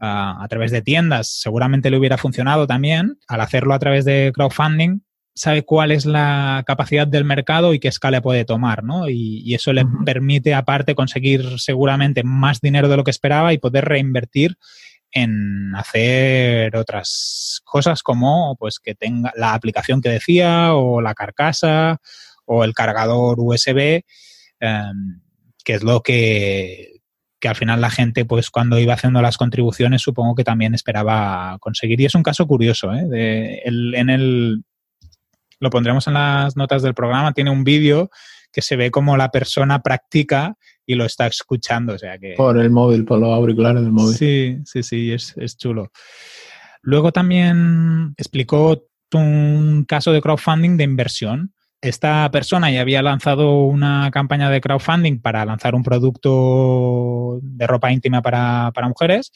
a 0.04 0.48
través 0.50 0.72
de 0.72 0.82
tiendas, 0.82 1.40
seguramente 1.40 1.92
le 1.92 1.98
hubiera 1.98 2.18
funcionado 2.18 2.66
también. 2.66 3.20
Al 3.28 3.42
hacerlo 3.42 3.76
a 3.76 3.80
través 3.80 4.04
de 4.04 4.32
crowdfunding, 4.34 5.02
sabe 5.36 5.64
cuál 5.64 5.92
es 5.92 6.06
la 6.06 6.64
capacidad 6.66 7.08
del 7.08 7.24
mercado 7.24 7.74
y 7.74 7.80
qué 7.80 7.88
escala 7.88 8.22
puede 8.22 8.44
tomar, 8.44 8.84
¿no? 8.84 9.10
Y, 9.10 9.54
eso 9.54 9.74
le 9.74 9.86
permite, 10.06 10.54
aparte, 10.54 10.96
conseguir 10.96 11.60
seguramente 11.60 12.24
más 12.24 12.62
dinero 12.62 12.90
de 12.90 12.98
lo 12.98 13.04
que 13.04 13.12
esperaba 13.12 13.54
y 13.54 13.58
poder 13.58 13.86
reinvertir 13.86 14.58
en 15.12 15.74
hacer 15.76 16.76
otras 16.76 17.62
cosas 17.66 18.04
como 18.04 18.56
pues 18.58 18.80
que 18.80 18.96
tenga 18.96 19.34
la 19.36 19.54
aplicación 19.54 20.02
que 20.02 20.10
decía 20.10 20.74
o 20.74 21.02
la 21.02 21.14
carcasa 21.14 22.00
o 22.46 22.64
el 22.64 22.74
cargador 22.74 23.40
USB, 23.40 24.04
em, 24.60 25.22
que 25.64 25.74
es 25.74 25.84
lo 25.84 26.02
que 26.02 26.92
que 27.42 27.48
al 27.50 27.56
final 27.56 27.82
la 27.82 27.90
gente, 27.90 28.24
pues 28.24 28.52
cuando 28.52 28.78
iba 28.78 28.94
haciendo 28.94 29.20
las 29.22 29.36
contribuciones, 29.36 30.04
supongo 30.04 30.36
que 30.36 30.44
también 30.44 30.76
esperaba 30.76 31.58
conseguir. 31.60 32.00
Y 32.00 32.06
es 32.06 32.14
un 32.14 32.22
caso 32.22 32.46
curioso, 32.46 32.94
¿eh? 32.94 33.04
De 33.10 33.62
en 33.66 34.12
el, 34.12 34.64
lo 35.60 35.70
pondremos 35.72 36.08
en 36.08 36.14
las 36.14 36.56
notas 36.56 36.84
del 36.84 36.94
programa, 36.94 37.34
tiene 37.34 37.50
un 37.50 37.64
vídeo 37.64 38.12
que 38.52 38.62
se 38.62 38.76
ve 38.76 38.92
como 38.92 39.18
la 39.18 39.30
persona 39.30 39.82
practica 39.82 40.56
y 40.86 40.96
lo 40.96 41.06
está 41.06 41.28
escuchando. 41.28 41.94
O 41.94 41.98
sea 41.98 42.18
que, 42.18 42.34
por 42.36 42.58
el 42.58 42.70
móvil, 42.70 43.06
por 43.06 43.20
los 43.20 43.30
auriculares 43.30 43.82
del 43.82 43.92
móvil. 43.92 44.16
Sí, 44.16 44.58
sí, 44.66 44.84
sí, 44.84 45.12
es, 45.12 45.36
es 45.38 45.58
chulo. 45.58 45.92
Luego 46.82 47.12
también 47.12 48.14
explicó 48.18 48.88
un 49.14 49.86
caso 49.88 50.12
de 50.12 50.22
crowdfunding 50.22 50.78
de 50.78 50.84
inversión 50.84 51.54
esta 51.82 52.30
persona 52.30 52.70
ya 52.70 52.82
había 52.82 53.02
lanzado 53.02 53.64
una 53.64 54.12
campaña 54.12 54.52
de 54.52 54.62
crowdfunding 54.62 55.20
para 55.20 55.44
lanzar 55.46 55.74
un 55.74 55.82
producto 55.82 57.40
de 57.42 57.66
ropa 57.66 57.92
íntima 57.92 58.22
para, 58.22 58.72
mujeres 58.88 59.32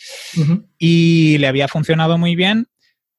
y 0.78 1.40
le 1.40 1.48
había 1.48 1.68
funcionado 1.68 2.20
muy 2.20 2.36
bien, 2.36 2.68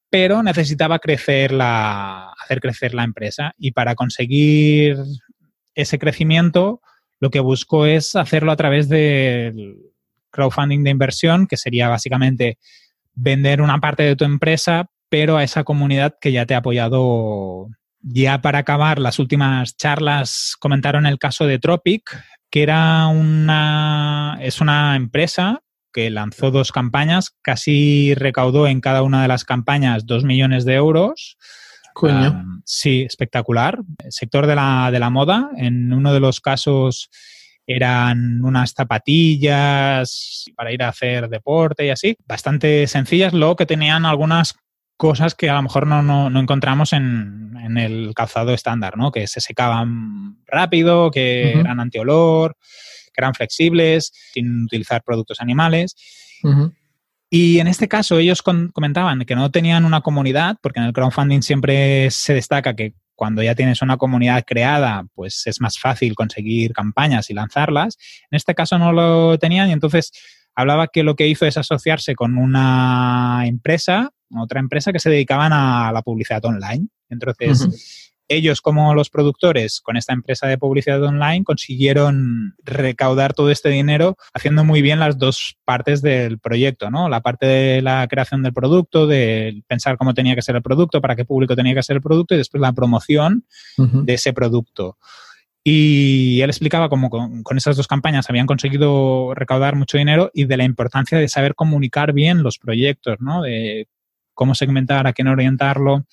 pero 0.09 0.43
necesitaba 0.43 0.99
crecer 0.99 1.51
la, 1.51 2.31
hacer 2.41 2.61
crecer 2.61 2.93
la 2.93 3.03
empresa. 3.03 3.53
Y 3.57 3.71
para 3.71 3.95
conseguir 3.95 4.97
ese 5.77 5.99
crecimiento, 5.99 6.81
lo 7.19 7.29
que 7.29 7.39
buscó 7.39 7.85
es 7.85 8.15
hacerlo 8.15 8.51
a 8.51 8.57
través 8.57 8.89
del 8.89 9.77
crowdfunding 10.31 10.83
de 10.83 10.89
inversión, 10.89 11.47
que 11.47 11.55
sería 11.55 11.87
básicamente 11.87 12.57
vender 13.13 13.61
una 13.61 13.79
parte 13.79 14.03
de 14.03 14.15
tu 14.15 14.25
empresa, 14.25 14.89
pero 15.09 15.37
a 15.37 15.43
esa 15.43 15.63
comunidad 15.63 16.15
que 16.19 16.31
ya 16.31 16.45
te 16.45 16.53
ha 16.53 16.57
apoyado 16.57 17.69
ya 18.01 18.41
para 18.41 18.59
acabar, 18.59 18.99
las 18.99 19.19
últimas 19.19 19.75
charlas 19.77 20.55
comentaron 20.59 21.05
el 21.05 21.17
caso 21.17 21.45
de 21.45 21.59
Tropic, 21.59 22.23
que 22.49 22.63
era 22.63 23.07
una, 23.07 24.37
es 24.41 24.61
una 24.61 24.95
empresa 24.95 25.61
que 25.91 26.09
lanzó 26.09 26.51
dos 26.51 26.71
campañas, 26.71 27.35
casi 27.41 28.13
recaudó 28.13 28.67
en 28.67 28.81
cada 28.81 29.01
una 29.01 29.21
de 29.21 29.27
las 29.27 29.43
campañas 29.43 30.05
dos 30.05 30.23
millones 30.23 30.63
de 30.63 30.75
euros. 30.75 31.37
Coño. 31.99 32.61
sí, 32.63 33.01
espectacular. 33.01 33.79
El 34.03 34.11
sector 34.11 34.45
de 34.45 34.55
la, 34.55 34.91
de 34.91 34.99
la 34.99 35.09
moda, 35.09 35.49
en 35.57 35.91
uno 35.91 36.13
de 36.13 36.19
los 36.19 36.39
casos 36.39 37.09
eran 37.65 38.43
unas 38.43 38.73
zapatillas 38.73 40.45
para 40.55 40.71
ir 40.71 40.83
a 40.83 40.89
hacer 40.89 41.27
deporte 41.27 41.87
y 41.87 41.89
así, 41.89 42.15
bastante 42.27 42.85
sencillas, 42.85 43.33
luego 43.33 43.55
que 43.55 43.65
tenían 43.65 44.05
algunas 44.05 44.55
cosas 44.95 45.33
que 45.33 45.49
a 45.49 45.55
lo 45.55 45.63
mejor 45.63 45.87
no, 45.87 46.01
no, 46.03 46.39
encontramos 46.39 46.93
en, 46.93 47.55
en, 47.63 47.77
el 47.77 48.13
calzado 48.15 48.53
estándar, 48.53 48.95
¿no? 48.95 49.11
Que 49.11 49.25
se 49.27 49.41
secaban 49.41 50.37
rápido, 50.45 51.09
que 51.09 51.59
eran 51.59 51.79
antiolor, 51.79 52.55
que 53.13 53.21
eran 53.21 53.33
flexibles, 53.33 54.11
sin 54.33 54.65
utilizar 54.65 55.03
productos 55.03 55.41
animales. 55.41 55.95
Y 57.29 57.59
en 57.59 57.67
este 57.67 57.87
caso 57.87 58.17
ellos 58.19 58.41
comentaban 58.41 59.25
que 59.25 59.35
no 59.35 59.51
tenían 59.51 59.85
una 59.85 60.01
comunidad, 60.01 60.57
porque 60.61 60.79
en 60.79 60.85
el 60.85 60.93
crowdfunding 60.93 61.41
siempre 61.41 62.09
se 62.11 62.33
destaca 62.33 62.75
que 62.75 62.93
cuando 63.15 63.41
ya 63.41 63.55
tienes 63.55 63.81
una 63.81 63.97
comunidad 63.97 64.43
creada, 64.45 65.05
pues 65.13 65.43
es 65.45 65.59
más 65.59 65.79
fácil 65.79 66.15
conseguir 66.15 66.71
campañas 66.71 67.29
y 67.29 67.33
lanzarlas. 67.33 67.97
En 68.31 68.37
este 68.37 68.53
caso 68.55 68.77
no 68.77 68.93
lo 68.93 69.37
tenían 69.39 69.69
y 69.69 69.73
entonces 69.73 70.11
hablaba 70.55 70.87
que 70.87 71.03
lo 71.03 71.15
que 71.15 71.27
hizo 71.27 71.45
es 71.45 71.57
asociarse 71.57 72.15
con 72.15 72.37
una 72.37 73.43
empresa 73.45 74.11
otra 74.35 74.59
empresa 74.59 74.91
que 74.91 74.99
se 74.99 75.09
dedicaban 75.09 75.53
a 75.53 75.91
la 75.91 76.01
publicidad 76.01 76.43
online. 76.45 76.87
Entonces, 77.09 78.06
ellos 78.27 78.61
como 78.61 78.93
los 78.93 79.09
productores 79.09 79.81
con 79.81 79.97
esta 79.97 80.13
empresa 80.13 80.47
de 80.47 80.57
publicidad 80.57 81.01
online 81.03 81.43
consiguieron 81.43 82.55
recaudar 82.63 83.33
todo 83.33 83.51
este 83.51 83.69
dinero 83.69 84.17
haciendo 84.33 84.63
muy 84.63 84.81
bien 84.81 84.99
las 84.99 85.17
dos 85.17 85.57
partes 85.65 86.01
del 86.01 86.39
proyecto, 86.39 86.89
¿no? 86.89 87.09
La 87.09 87.21
parte 87.21 87.45
de 87.45 87.81
la 87.81 88.07
creación 88.07 88.43
del 88.43 88.53
producto, 88.53 89.07
de 89.07 89.63
pensar 89.67 89.97
cómo 89.97 90.13
tenía 90.13 90.35
que 90.35 90.41
ser 90.41 90.55
el 90.55 90.61
producto, 90.61 91.01
para 91.01 91.15
qué 91.15 91.25
público 91.25 91.55
tenía 91.55 91.73
que 91.73 91.83
ser 91.83 91.97
el 91.97 92.01
producto 92.01 92.35
y 92.35 92.37
después 92.37 92.61
la 92.61 92.73
promoción 92.73 93.45
de 93.77 94.13
ese 94.13 94.33
producto. 94.33 94.97
Y 95.63 96.39
él 96.41 96.49
explicaba 96.49 96.87
cómo 96.87 97.09
con, 97.09 97.43
con, 97.43 97.57
esas 97.57 97.75
dos 97.75 97.87
campañas 97.87 98.29
habían 98.29 98.45
conseguido 98.45 99.33
recaudar 99.35 99.75
mucho 99.75 99.97
dinero 99.97 100.31
y 100.33 100.45
de 100.45 100.55
la 100.55 100.63
importancia 100.63 101.17
de 101.17 101.27
saber 101.27 101.55
comunicar 101.55 102.13
bien 102.13 102.41
los 102.41 102.57
proyectos, 102.57 103.17
¿no? 103.19 103.41
De 103.41 103.89
cómo 104.33 104.55
segmentar, 104.55 105.07
a 105.07 105.13
quién 105.13 105.27
orientarlo. 105.27 106.05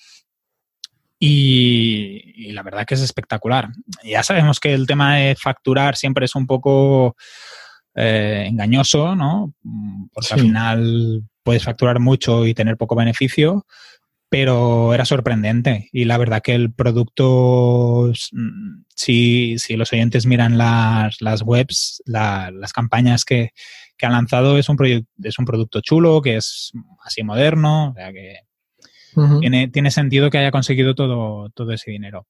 Y, 1.27 2.51
la 2.51 2.63
verdad 2.63 2.85
que 2.85 2.93
es 2.93 3.01
espectacular. 3.01 3.69
Ya 4.03 4.23
sabemos 4.23 4.59
que 4.59 4.73
el 4.73 4.85
tema 4.85 5.15
de 5.15 5.35
facturar 5.35 5.95
siempre 5.95 6.25
es 6.25 6.35
un 6.35 6.45
poco 6.45 7.15
eh, 7.95 8.45
engañoso, 8.47 9.15
¿no? 9.15 9.53
Porque 10.13 10.33
al 10.33 10.39
final 10.39 11.23
puedes 11.43 11.63
facturar 11.63 11.99
mucho 11.99 12.45
y 12.45 12.53
tener 12.53 12.77
poco 12.77 12.95
beneficio, 12.95 13.65
pero 14.29 14.93
era 14.93 15.05
sorprendente. 15.05 15.89
Y 15.91 16.05
la 16.05 16.17
verdad 16.17 16.41
que 16.43 16.53
el 16.53 16.71
producto, 16.71 18.11
si, 18.95 19.57
si 19.57 19.75
los 19.75 19.91
oyentes 19.91 20.27
miran 20.27 20.57
las, 20.57 21.21
las 21.21 21.41
webs, 21.41 22.03
las 22.05 22.71
campañas 22.71 23.25
que, 23.25 23.49
que, 23.97 24.05
han 24.05 24.13
lanzado, 24.13 24.57
es 24.57 24.69
un, 24.69 25.07
es 25.23 25.39
un 25.39 25.45
producto 25.45 25.81
chulo, 25.81 26.21
que 26.21 26.37
es 26.37 26.71
así 27.03 27.23
moderno, 27.23 27.89
o 27.89 27.93
sea 27.95 28.13
que 28.13 28.44
tiene, 29.39 29.67
tiene, 29.69 29.91
sentido 29.91 30.29
que 30.29 30.37
haya 30.37 30.51
conseguido 30.51 30.95
todo, 30.95 31.49
todo 31.49 31.71
ese 31.71 31.91
dinero. 31.91 32.27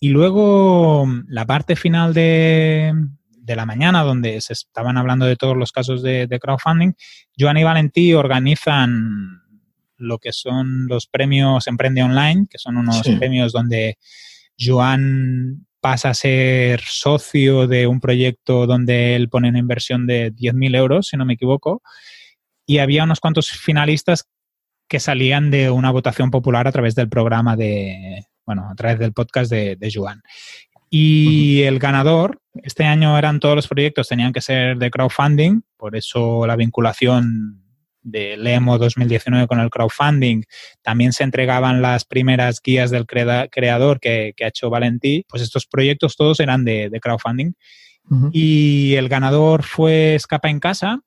Y 0.00 0.08
luego 0.08 1.06
la 1.28 1.46
parte 1.46 1.76
final 1.76 2.12
de, 2.14 2.92
de 3.30 3.56
la 3.56 3.66
mañana, 3.66 4.02
donde 4.02 4.40
se 4.40 4.52
estaban 4.52 4.96
hablando 4.96 5.26
de 5.26 5.36
todos 5.36 5.56
los 5.56 5.72
casos 5.72 6.02
de, 6.02 6.26
de 6.26 6.40
crowdfunding, 6.40 6.92
Joan 7.38 7.58
y 7.58 7.64
Valentí 7.64 8.14
organizan 8.14 9.42
lo 9.96 10.18
que 10.18 10.32
son 10.32 10.86
los 10.88 11.06
premios 11.06 11.66
Emprende 11.66 12.02
Online, 12.02 12.46
que 12.50 12.58
son 12.58 12.76
unos 12.76 13.02
premios 13.18 13.52
donde 13.52 13.98
Joan 14.58 15.66
pasa 15.80 16.10
a 16.10 16.14
ser 16.14 16.80
socio 16.80 17.66
de 17.66 17.86
un 17.86 18.00
proyecto 18.00 18.66
donde 18.66 19.16
él 19.16 19.28
pone 19.28 19.50
una 19.50 19.58
inversión 19.58 20.06
de 20.06 20.32
10.000 20.32 20.76
euros, 20.76 21.08
si 21.08 21.16
no 21.16 21.26
me 21.26 21.34
equivoco, 21.34 21.82
y 22.66 22.78
había 22.78 23.04
unos 23.04 23.20
cuantos 23.20 23.50
finalistas 23.50 24.26
que 24.88 25.00
salían 25.00 25.50
de 25.50 25.70
una 25.70 25.90
votación 25.90 26.30
popular 26.30 26.66
a 26.66 26.72
través 26.72 26.94
del 26.94 27.08
programa 27.08 27.56
de, 27.56 28.26
bueno, 28.46 28.68
a 28.70 28.74
través 28.74 28.98
del 28.98 29.12
podcast 29.12 29.50
de, 29.50 29.76
de 29.76 29.90
Joan. 29.92 30.22
Y 30.90 31.62
el 31.62 31.78
ganador, 31.78 32.40
este 32.62 32.84
año 32.84 33.18
eran 33.18 33.40
todos 33.40 33.56
los 33.56 33.66
proyectos, 33.66 34.08
tenían 34.08 34.32
que 34.32 34.40
ser 34.40 34.78
de 34.78 34.90
crowdfunding, 34.90 35.62
por 35.76 35.96
eso 35.96 36.46
la 36.46 36.56
vinculación 36.56 37.64
del 38.04 38.46
EMO 38.46 38.78
2019 38.78 39.48
con 39.48 39.58
el 39.58 39.70
crowdfunding, 39.70 40.42
también 40.82 41.12
se 41.12 41.24
entregaban 41.24 41.82
las 41.82 42.04
primeras 42.04 42.60
guías 42.62 42.90
del 42.90 43.06
creador 43.06 43.98
que, 43.98 44.34
ha 44.40 44.46
hecho 44.46 44.70
Valentí, 44.70 45.24
pues 45.28 45.42
estos 45.42 45.66
proyectos 45.66 46.16
todos 46.16 46.38
eran 46.38 46.64
de, 46.64 46.96
crowdfunding. 47.02 47.52
Y 48.32 48.94
el 48.96 49.08
ganador 49.08 49.62
fue 49.62 50.14
Escapa 50.14 50.50
en 50.50 50.60
Casa, 50.60 51.00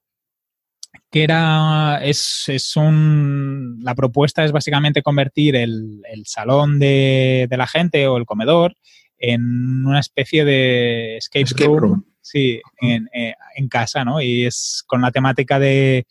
que 1.12 1.24
era, 1.24 1.99
es, 2.03 2.45
es 2.47 2.76
un, 2.76 3.80
la 3.82 3.95
propuesta 3.95 4.43
es 4.43 4.51
básicamente 4.51 5.01
convertir 5.01 5.55
el, 5.55 6.01
salón 6.26 6.80
de, 6.80 7.47
la 7.49 7.68
gente 7.68 8.08
o 8.08 8.18
el 8.18 8.26
comedor 8.26 8.76
en 9.18 9.86
una 9.86 9.99
especie 9.99 10.45
de 10.45 11.18
escape, 11.18 11.66
room, 11.66 12.05
Sí, 12.22 12.62
en, 12.82 13.08
eh, 13.14 13.34
en, 13.55 13.70
casa, 13.70 14.03
¿no? 14.03 14.22
Y 14.22 14.45
es 14.45 14.84
con 14.86 15.01
la 15.01 15.12
temática 15.12 15.60
de 15.60 16.05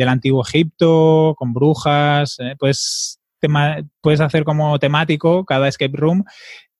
del 0.00 0.08
antiguo 0.08 0.42
Egipto, 0.42 1.34
con 1.36 1.52
brujas, 1.52 2.38
eh, 2.40 2.54
pues 2.58 3.20
puedes 4.00 4.20
hacer 4.20 4.44
como 4.44 4.78
temático 4.78 5.44
cada 5.44 5.68
escape 5.68 5.96
room 5.96 6.24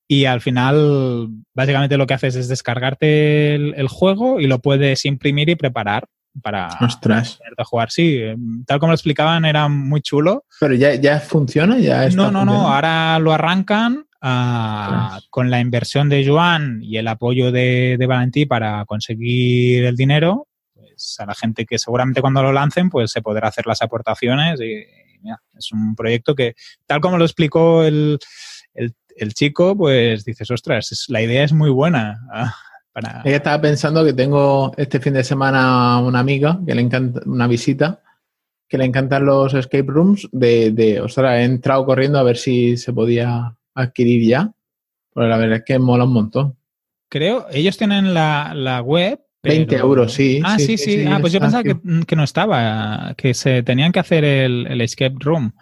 y 0.07 0.27
al 0.27 0.41
final 0.41 1.29
básicamente 1.55 1.97
lo 1.97 2.07
que 2.07 2.15
haces 2.15 2.35
es 2.37 2.49
descargarte 2.49 3.55
el, 3.55 3.89
juego 3.89 4.41
y 4.41 4.47
lo 4.47 4.59
puedes 4.59 5.07
imprimir 5.07 5.49
y 5.49 5.55
preparar 5.55 6.07
para 6.43 6.69
Ostras. 6.81 7.39
jugar. 7.65 7.91
Sí, 7.91 8.21
tal 8.67 8.79
como 8.79 8.91
lo 8.91 8.95
explicaban 8.95 9.45
era 9.45 9.69
muy 9.69 10.01
chulo. 10.01 10.45
Pero 10.59 10.75
ya, 10.75 10.95
ya 10.95 11.21
funciona, 11.21 11.79
ya 11.79 12.09
No, 12.11 12.31
no, 12.31 12.45
no, 12.45 12.69
ahora 12.73 13.19
lo 13.19 13.33
arrancan 13.33 14.07
ah, 14.23 15.21
con 15.31 15.51
la 15.51 15.61
inversión 15.61 16.09
de 16.09 16.27
Joan 16.27 16.81
y 16.83 16.97
el 16.97 17.09
apoyo 17.09 17.53
de, 17.53 17.97
de 17.99 18.07
Valentí 18.07 18.47
para 18.47 18.85
conseguir 18.85 19.85
el 19.85 19.97
dinero 19.97 20.49
pues, 21.01 21.17
a 21.19 21.27
la 21.27 21.35
gente 21.35 21.65
que 21.65 21.79
seguramente 21.79 22.21
cuando 22.21 22.43
lo 22.43 22.53
lancen, 22.53 22.91
pues 22.91 23.11
se 23.11 23.23
podrá 23.23 23.49
hacer 23.49 23.67
las 23.67 23.81
aportaciones 23.81 24.61
y, 24.61 24.85
es 25.57 25.73
un 25.73 25.95
proyecto 25.95 26.35
que, 26.35 26.55
tal 26.87 27.01
como 27.01 27.19
lo 27.19 27.25
explicó 27.25 27.85
el, 27.85 28.19
chico, 29.35 29.77
pues 29.77 30.25
dices, 30.25 30.51
ostras, 30.51 31.05
la 31.09 31.21
idea 31.21 31.45
es 31.45 31.53
muy 31.53 31.71
buena. 31.71 32.21
Para... 32.93 33.23
Ella 33.25 33.37
estaba 33.37 33.61
pensando 33.61 34.05
que 34.05 34.13
tengo 34.13 34.73
este 34.77 35.01
fin 35.01 35.15
de 35.15 35.25
semana 35.25 35.99
una 35.99 36.21
amiga 36.21 36.61
que 36.67 36.75
le 36.75 36.83
encanta 36.83 37.21
una 37.27 37.47
visita, 37.47 38.03
que 38.69 38.79
le 38.79 38.85
encantan 38.85 39.25
los 39.25 39.55
escape 39.55 39.87
rooms, 39.87 40.29
de, 40.33 40.71
de 40.73 41.01
ostras, 41.01 41.39
he 41.39 41.45
entrado 41.45 41.85
corriendo 41.87 42.19
a 42.19 42.23
ver 42.23 42.37
si 42.37 42.77
se 42.77 42.93
podía 42.93 43.57
adquirir 43.75 44.29
ya, 44.29 44.53
porque 45.13 45.29
la 45.29 45.37
verdad 45.37 45.59
es 45.59 45.65
que 45.65 45.79
mola 45.79 46.05
un 46.05 46.13
montón. 46.13 46.57
Creo, 47.09 47.47
ellos 47.51 47.77
tienen 47.77 48.15
la, 48.15 48.53
la 48.55 48.81
web 48.81 49.21
20 49.43 49.77
euros, 49.77 50.13
sí. 50.13 50.41
Ah, 50.45 50.59
sí, 50.59 50.77
sí. 50.77 51.05
ah, 51.07 51.19
pues 51.21 51.33
yo 51.33 51.41
pensaba 51.41 51.63
que, 51.63 52.17
no 52.17 52.25
estaba, 52.25 53.15
que 53.17 53.33
se 53.35 53.63
tenían 53.63 53.93
que 53.93 54.01
hacer 54.01 54.25
el, 54.25 54.81
escape 54.81 55.17
room. 55.19 55.53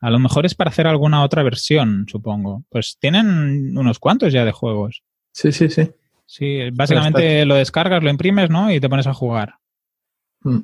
A 0.00 0.10
lo 0.10 0.20
mejor 0.20 0.46
es 0.46 0.54
para 0.54 0.70
hacer 0.70 0.86
alguna 0.86 1.24
otra 1.24 1.42
versión, 1.42 2.06
supongo. 2.08 2.64
Pues 2.68 2.96
tienen 3.00 3.76
unos 3.76 3.98
cuantos 3.98 4.32
ya 4.32 4.44
de 4.44 4.52
juegos. 4.52 5.02
Sí, 5.32 5.50
sí, 5.50 5.68
sí. 5.68 5.90
Sí, 6.28 6.58
básicamente 6.74 7.46
lo 7.46 7.54
descargas, 7.54 8.02
lo 8.02 8.10
imprimes, 8.10 8.50
¿no? 8.50 8.70
Y 8.70 8.80
te 8.80 8.88
pones 8.90 9.06
a 9.06 9.14
jugar. 9.14 9.54
Mm. 10.42 10.58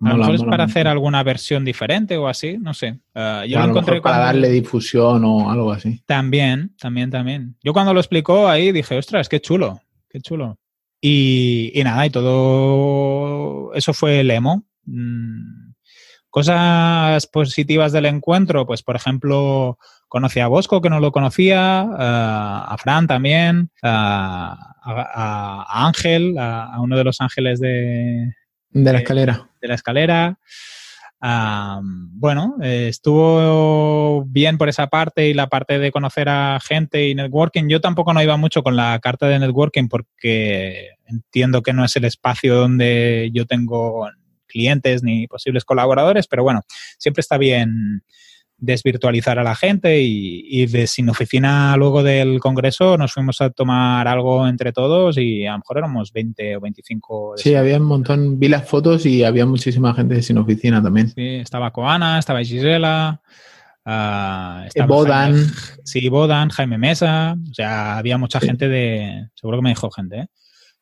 A 0.00 0.08
lo 0.08 0.16
mejor 0.16 0.34
es 0.36 0.42
para 0.42 0.64
hacer 0.64 0.88
alguna 0.88 1.22
versión 1.22 1.66
diferente 1.66 2.16
o 2.16 2.28
así, 2.28 2.56
no 2.56 2.72
sé. 2.72 2.98
Ah, 3.14 3.44
yo 3.46 3.58
lo 3.58 3.66
encontré 3.66 4.00
para 4.00 4.18
darle 4.18 4.48
difusión 4.48 5.22
o 5.22 5.50
algo 5.50 5.70
así. 5.70 6.02
También, 6.06 6.74
también, 6.80 7.10
también. 7.10 7.56
Yo 7.62 7.74
cuando 7.74 7.92
lo 7.92 8.00
explicó 8.00 8.48
ahí 8.48 8.72
dije, 8.72 8.96
ostras, 8.96 9.28
qué 9.28 9.38
chulo, 9.38 9.82
qué 10.08 10.20
chulo. 10.20 10.58
Y, 10.98 11.78
nada, 11.84 12.06
y 12.06 12.10
todo 12.10 13.74
eso 13.74 13.92
fue 13.92 14.20
el 14.20 14.30
emo. 14.30 14.64
Mm, 14.86 15.72
cosas 16.30 17.26
positivas 17.26 17.92
del 17.92 18.06
encuentro, 18.06 18.64
pues 18.66 18.82
por 18.82 18.96
ejemplo, 18.96 19.78
conocí 20.08 20.40
a 20.40 20.48
Bosco, 20.48 20.80
que 20.80 20.90
no 20.90 21.00
lo 21.00 21.12
conocía, 21.12 21.82
eh, 21.82 21.96
a 21.98 22.76
Fran 22.78 23.06
también, 23.06 23.70
a, 23.82 24.74
Ángel, 25.86 26.36
a, 26.38 26.80
uno 26.80 26.96
de 26.96 27.04
los 27.04 27.20
ángeles 27.20 27.60
de, 27.60 28.32
de 28.70 28.92
la 28.92 28.98
escalera. 28.98 29.50
De 29.60 29.68
la 29.68 29.74
escalera 29.74 30.38
bueno, 31.20 32.56
eh, 32.62 32.88
estuvo 32.88 34.24
bien 34.24 34.58
por 34.58 34.68
esa 34.68 34.86
parte 34.88 35.28
y 35.28 35.34
la 35.34 35.48
parte 35.48 35.78
de 35.78 35.90
conocer 35.90 36.28
a 36.28 36.58
gente 36.60 37.08
y 37.08 37.14
networking. 37.14 37.68
Yo 37.68 37.80
tampoco 37.80 38.12
no 38.12 38.22
iba 38.22 38.36
mucho 38.36 38.62
con 38.62 38.76
la 38.76 38.98
carta 39.00 39.26
de 39.26 39.38
networking 39.38 39.88
porque 39.88 40.90
entiendo 41.06 41.62
que 41.62 41.72
no 41.72 41.84
es 41.84 41.96
el 41.96 42.04
espacio 42.04 42.54
donde 42.54 43.30
yo 43.32 43.46
tengo 43.46 44.08
clientes 44.46 45.02
ni 45.02 45.26
posibles 45.26 45.64
colaboradores, 45.64 46.26
pero 46.26 46.42
bueno, 46.42 46.62
siempre 46.98 47.20
está 47.20 47.36
bien 47.36 48.02
desvirtualizar 48.58 49.38
a 49.38 49.44
la 49.44 49.54
gente 49.54 50.00
y, 50.02 50.66
de 50.66 50.86
sin 50.88 51.08
oficina 51.08 51.76
luego 51.76 52.02
del 52.02 52.40
congreso 52.40 52.98
nos 52.98 53.12
fuimos 53.12 53.40
a 53.40 53.50
tomar 53.50 54.08
algo 54.08 54.48
entre 54.48 54.72
todos 54.72 55.16
y 55.16 55.46
a 55.46 55.52
lo 55.52 55.58
mejor 55.58 55.78
éramos 55.78 56.12
20 56.12 56.56
o 56.56 56.60
25. 56.60 57.34
Sí, 57.36 57.54
había 57.54 57.76
un 57.76 57.84
montón, 57.84 58.38
vi 58.38 58.48
las 58.48 58.68
fotos 58.68 59.06
y 59.06 59.22
había 59.22 59.46
muchísima 59.46 59.94
gente 59.94 60.20
sin 60.22 60.38
oficina 60.38 60.82
también. 60.82 61.08
Sí, 61.08 61.36
estaba 61.36 61.72
Coana, 61.72 62.18
estaba 62.18 62.42
Gisela. 62.42 63.20
Uh, 63.86 64.86
Bodan. 64.86 65.46
sí, 65.84 66.08
Bodan, 66.10 66.50
Jaime 66.50 66.76
Mesa. 66.76 67.36
O 67.50 67.54
sea, 67.54 67.96
había 67.96 68.18
mucha 68.18 68.38
gente 68.38 68.68
de. 68.68 69.28
Seguro 69.34 69.58
que 69.58 69.62
me 69.62 69.70
dijo 69.70 69.90
gente, 69.90 70.18
¿eh? 70.18 70.26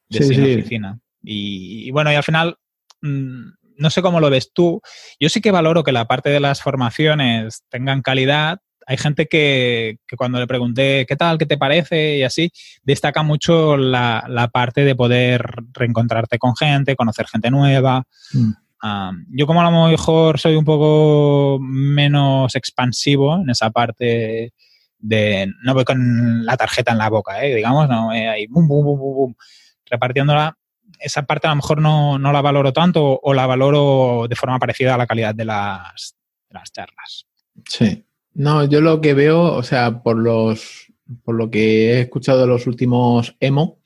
De 0.09 0.23
sin 0.25 0.43
oficina. 0.43 0.99
Y, 1.23 1.91
bueno, 1.93 2.11
y 2.11 2.17
al 2.17 2.25
final. 2.25 2.57
Mm, 3.03 3.51
no 3.79 3.91
sé 3.91 4.03
cómo 4.03 4.21
lo 4.21 4.31
ves 4.31 4.53
tú. 4.53 4.81
Yo 5.21 5.29
sí 5.29 5.41
que 5.41 5.51
valoro 5.51 5.85
que 5.85 5.93
la 5.93 6.07
parte 6.07 6.31
de 6.31 6.41
las 6.41 6.63
formaciones 6.63 7.65
tengan 7.69 8.03
calidad. 8.03 8.59
Hay 8.87 8.97
gente 8.97 9.27
que, 9.27 9.99
cuando 10.17 10.39
le 10.39 10.47
pregunté 10.47 11.07
qué 11.09 11.17
tal, 11.17 11.39
qué 11.39 11.47
te 11.47 11.59
parece 11.59 12.19
y 12.19 12.23
así, 12.23 12.51
destaca 12.85 13.23
mucho 13.23 13.77
la, 13.77 14.51
parte 14.53 14.85
de 14.85 14.95
poder 14.95 15.45
reencontrarte 15.73 16.39
con 16.39 16.55
gente, 16.57 16.97
conocer 16.97 17.27
gente 17.27 17.51
nueva. 17.51 18.05
Mm. 18.33 18.53
yo 19.31 19.47
como 19.47 19.61
a 19.61 19.71
lo 19.71 19.89
mejor 19.89 20.39
soy 20.39 20.55
un 20.55 20.65
poco 20.65 21.59
menos 21.61 22.55
expansivo 22.55 23.37
en 23.37 23.51
esa 23.51 23.71
parte 23.71 24.53
de 24.99 25.53
no 25.63 25.75
voy 25.75 25.85
con 25.85 26.45
la 26.45 26.57
tarjeta 26.57 26.93
en 26.93 26.99
la 26.99 27.11
boca, 27.11 27.45
¿eh? 27.45 27.55
digamos, 27.55 27.89
no, 27.89 28.13
eh, 28.13 28.29
ahí 28.29 28.47
bum, 28.47 28.67
bum, 28.67 28.85
bum, 28.85 28.99
bum, 28.99 29.35
repartiéndola 29.87 30.57
esa 31.01 31.23
parte 31.23 31.47
a 31.47 31.51
lo 31.51 31.57
mejor 31.57 31.81
no, 31.81 32.19
la 32.19 32.41
valoro 32.41 32.73
tanto 32.73 33.19
o 33.23 33.35
la 33.35 33.47
valoro 33.47 34.27
de 34.29 34.37
forma 34.37 34.59
parecida 34.59 34.95
a 34.95 34.99
la 34.99 35.07
calidad 35.07 35.35
de 35.35 35.45
las, 35.45 36.17
las 36.51 36.73
charlas. 36.73 37.27
Sí. 37.69 38.05
No, 38.35 38.65
yo 38.65 38.81
lo 38.81 39.01
que 39.01 39.15
veo, 39.15 39.43
o 39.43 39.63
sea, 39.63 40.03
por 40.03 40.19
los 40.19 40.87
por 41.25 41.35
lo 41.35 41.51
que 41.51 41.93
he 41.93 42.01
escuchado 42.01 42.41
de 42.41 42.47
los 42.47 42.67
últimos 42.67 43.37
emo, 43.41 43.79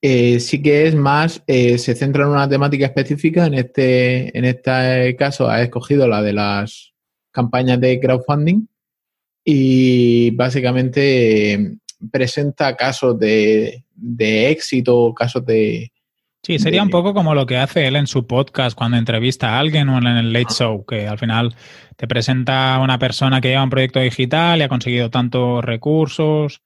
eh, 0.00 0.40
sí 0.40 0.62
que 0.62 0.86
es 0.86 0.94
más, 0.94 1.42
eh, 1.46 1.78
se 1.78 1.94
centra 1.94 2.24
en 2.24 2.30
una 2.30 2.48
temática 2.48 2.86
específica. 2.86 3.46
En 3.46 3.54
este, 3.54 4.36
en 4.36 4.44
este 4.44 5.16
caso 5.16 5.48
ha 5.48 5.62
escogido 5.62 6.06
la 6.08 6.22
de 6.22 6.32
las 6.32 6.92
campañas 7.30 7.80
de 7.80 7.98
crowdfunding 8.00 8.66
y 9.44 10.30
básicamente 10.32 11.78
presenta 12.10 12.76
casos 12.76 13.18
de, 13.18 13.84
de 13.94 14.50
éxito, 14.50 15.14
casos 15.14 15.44
de, 15.46 15.90
Sí, 16.44 16.58
sería 16.58 16.82
un 16.82 16.90
poco 16.90 17.14
como 17.14 17.34
lo 17.34 17.46
que 17.46 17.56
hace 17.56 17.86
él 17.86 17.96
en 17.96 18.06
su 18.06 18.26
podcast 18.26 18.76
cuando 18.76 18.98
entrevista 18.98 19.56
a 19.56 19.58
alguien 19.58 19.88
o 19.88 19.96
en 19.96 20.06
el 20.06 20.30
Late 20.30 20.52
Show, 20.52 20.84
que 20.84 21.08
al 21.08 21.18
final 21.18 21.54
te 21.96 22.06
presenta 22.06 22.74
a 22.74 22.80
una 22.80 22.98
persona 22.98 23.40
que 23.40 23.48
lleva 23.48 23.64
un 23.64 23.70
proyecto 23.70 23.98
digital 23.98 24.58
y 24.58 24.62
ha 24.62 24.68
conseguido 24.68 25.08
tantos 25.08 25.64
recursos. 25.64 26.60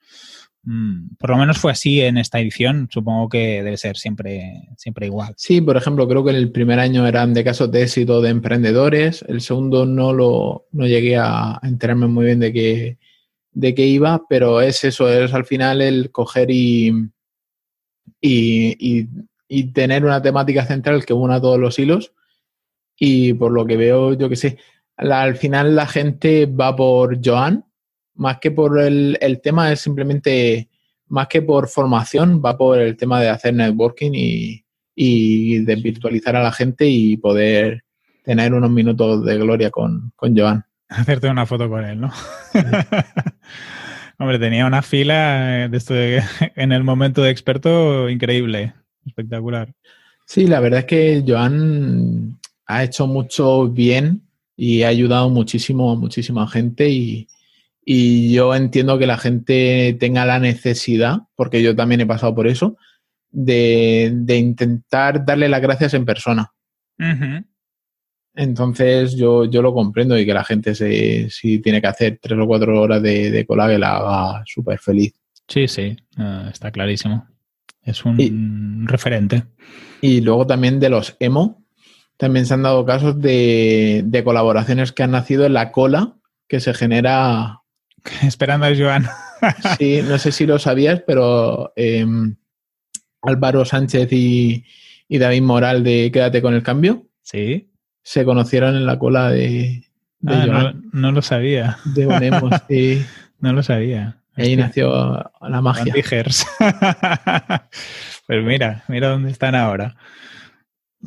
Mm, 0.65 1.15
por 1.17 1.31
lo 1.31 1.37
menos 1.37 1.59
fue 1.59 1.71
así 1.71 2.01
en 2.01 2.19
esta 2.19 2.41
edición. 2.41 2.89
Supongo 2.91 3.29
que 3.29 3.63
debe 3.63 3.77
ser 3.77 3.97
siempre, 3.97 4.69
siempre 4.77 5.07
igual. 5.07 5.35
Sí, 5.37 5.61
por 5.61 5.77
ejemplo, 5.77 6.09
creo 6.09 6.25
que 6.25 6.33
el 6.33 6.51
primer 6.51 6.81
año 6.81 7.07
eran 7.07 7.33
de 7.33 7.45
casos 7.45 7.71
de 7.71 7.85
éxito 7.85 8.21
de 8.21 8.31
emprendedores. 8.31 9.25
El 9.29 9.41
segundo 9.41 9.87
no 9.87 10.13
lo 10.13 10.67
no 10.73 10.89
llegué 10.89 11.17
a 11.19 11.61
enterarme 11.63 12.09
muy 12.09 12.25
bien 12.25 12.41
de 12.41 12.53
qué, 12.53 12.99
de 13.53 13.75
qué 13.77 13.87
iba, 13.87 14.23
pero 14.29 14.61
es 14.61 14.83
eso, 14.83 15.09
es 15.09 15.33
al 15.33 15.45
final 15.45 15.81
el 15.83 16.11
coger 16.11 16.51
y, 16.51 16.93
y 18.21 18.77
y 18.81 19.09
tener 19.73 20.05
una 20.05 20.23
temática 20.23 20.65
central 20.65 21.05
que 21.05 21.15
una 21.15 21.41
todos 21.41 21.59
los 21.59 21.79
hilos. 21.79 22.13
Y 22.99 23.33
por 23.35 23.53
lo 23.53 23.65
que 23.67 23.77
veo, 23.77 24.15
yo 24.15 24.29
que 24.29 24.37
sé, 24.37 24.59
al 24.97 25.37
final 25.37 25.77
la 25.77 25.87
gente 25.87 26.47
va 26.47 26.75
por 26.75 27.19
Joan, 27.25 27.65
más 28.15 28.39
que 28.39 28.51
por 28.51 28.81
el, 28.81 29.17
el, 29.21 29.41
tema, 29.41 29.73
es 29.73 29.81
simplemente, 29.81 30.69
más 31.07 31.29
que 31.29 31.41
por 31.41 31.69
formación, 31.69 32.43
va 32.45 32.59
por 32.59 32.79
el 32.79 32.97
tema 32.97 33.21
de 33.21 33.29
hacer 33.29 33.55
networking 33.55 34.11
y, 34.15 34.65
y 34.97 35.61
de 35.61 35.77
virtualizar 35.77 36.35
a 36.35 36.43
la 36.43 36.51
gente 36.51 36.87
y 36.87 37.17
poder 37.17 37.85
tener 38.25 38.53
unos 38.53 38.71
minutos 38.71 39.25
de 39.25 39.39
gloria 39.39 39.71
con, 39.71 40.13
con 40.17 40.37
Joan. 40.37 40.65
Hacerte 40.89 41.29
una 41.29 41.47
foto 41.47 41.69
con 41.69 41.85
él, 41.85 42.01
¿no? 42.01 42.11
Hombre, 44.19 44.41
tenía 44.41 44.67
una 44.67 44.83
fila 44.83 45.65
en 45.67 46.73
el 46.73 46.83
momento 46.83 47.23
de 47.23 47.31
experto 47.31 48.09
increíble 48.09 48.75
espectacular. 49.07 49.75
Sí, 50.27 50.47
la 50.47 50.61
verdad 50.61 50.81
es 50.81 50.85
que 50.87 51.25
Joan 51.27 52.39
ha 52.67 52.85
hecho 52.85 53.07
mucho 53.07 53.69
bien 53.69 54.23
y 54.57 54.83
ha 54.83 54.89
ayudado 54.89 55.31
muchísimo 55.31 55.93
a 55.93 55.97
muchísima 55.97 56.47
gente 56.49 56.89
y, 56.91 57.29
yo 58.31 58.55
entiendo 58.55 58.99
que 58.99 59.07
la 59.07 59.17
gente 59.17 59.97
tenga 59.99 60.27
la 60.27 60.39
necesidad, 60.39 61.21
porque 61.35 61.63
yo 61.63 61.75
también 61.75 62.03
he 62.03 62.07
pasado 62.07 62.35
por 62.35 62.47
eso, 62.47 62.77
de, 63.31 64.13
intentar 64.29 65.25
darle 65.25 65.49
las 65.49 65.63
gracias 65.63 65.95
en 65.95 66.05
persona. 66.05 66.53
Entonces 68.35 69.17
yo, 69.17 69.47
yo 69.47 69.63
lo 69.63 69.73
comprendo 69.73 70.19
y 70.19 70.27
que 70.27 70.35
la 70.35 70.45
gente 70.45 70.75
se, 70.75 71.31
si 71.31 71.61
tiene 71.61 71.81
que 71.81 71.87
hacer 71.87 72.19
tres 72.21 72.39
o 72.39 72.47
cuatro 72.47 72.79
horas 72.79 73.03
de, 73.03 73.45
cola 73.49 73.67
que 73.67 73.79
la 73.79 73.97
haga 73.97 74.43
súper 74.45 74.79
feliz. 74.79 75.15
Sí, 75.49 75.67
sí, 75.67 75.97
ah, 76.19 76.51
está 76.53 76.71
clarísimo. 76.71 77.27
Es 77.83 78.05
un 78.05 78.87
referente. 78.87 79.45
Y 80.01 80.21
luego 80.21 80.47
también 80.47 80.81
de 80.81 80.91
los 80.91 81.17
emo, 81.21 81.65
también 82.19 82.47
se 82.47 82.55
han 82.55 82.63
dado 82.63 82.85
casos 82.85 83.21
de, 83.21 84.23
colaboraciones 84.25 84.93
que 84.93 85.05
han 85.05 85.13
nacido 85.13 85.47
en 85.47 85.55
la 85.55 85.73
cola 85.73 86.17
que 86.49 86.61
se 86.61 86.75
genera. 86.75 87.63
Esperando 88.23 88.67
a 88.67 88.77
Joan. 88.77 89.07
sí, 89.79 90.01
no 90.03 90.19
sé 90.19 90.33
si 90.33 90.45
lo 90.45 90.59
sabías, 90.59 91.03
pero 91.07 91.73
em, 91.77 92.37
Álvaro 93.23 93.65
Sánchez 93.65 94.13
y, 94.13 94.65
David 95.09 95.43
Moral 95.43 95.85
de 95.85 96.11
Quédate 96.13 96.43
con 96.43 96.55
el 96.55 96.63
cambio. 96.63 97.07
Sí. 97.23 97.71
Se 98.03 98.25
conocieron 98.25 98.75
en 98.75 98.87
la 98.87 98.99
cola 98.99 99.31
de, 99.31 99.85
ah, 100.27 100.73
No, 100.93 101.13
lo 101.13 101.23
sabía. 101.23 101.79
De 101.85 102.07
Bonemos, 102.07 102.53
sí. 102.69 103.05
No 103.41 103.53
lo 103.53 103.63
sabía. 103.63 104.18
Ahí 104.39 104.57
nació 104.57 104.91
la 105.41 105.61
magia. 105.61 105.93
pues 108.27 108.45
mira, 108.45 108.85
mira 108.89 109.09
dónde 109.09 109.31
están 109.31 109.55
ahora. 109.55 109.97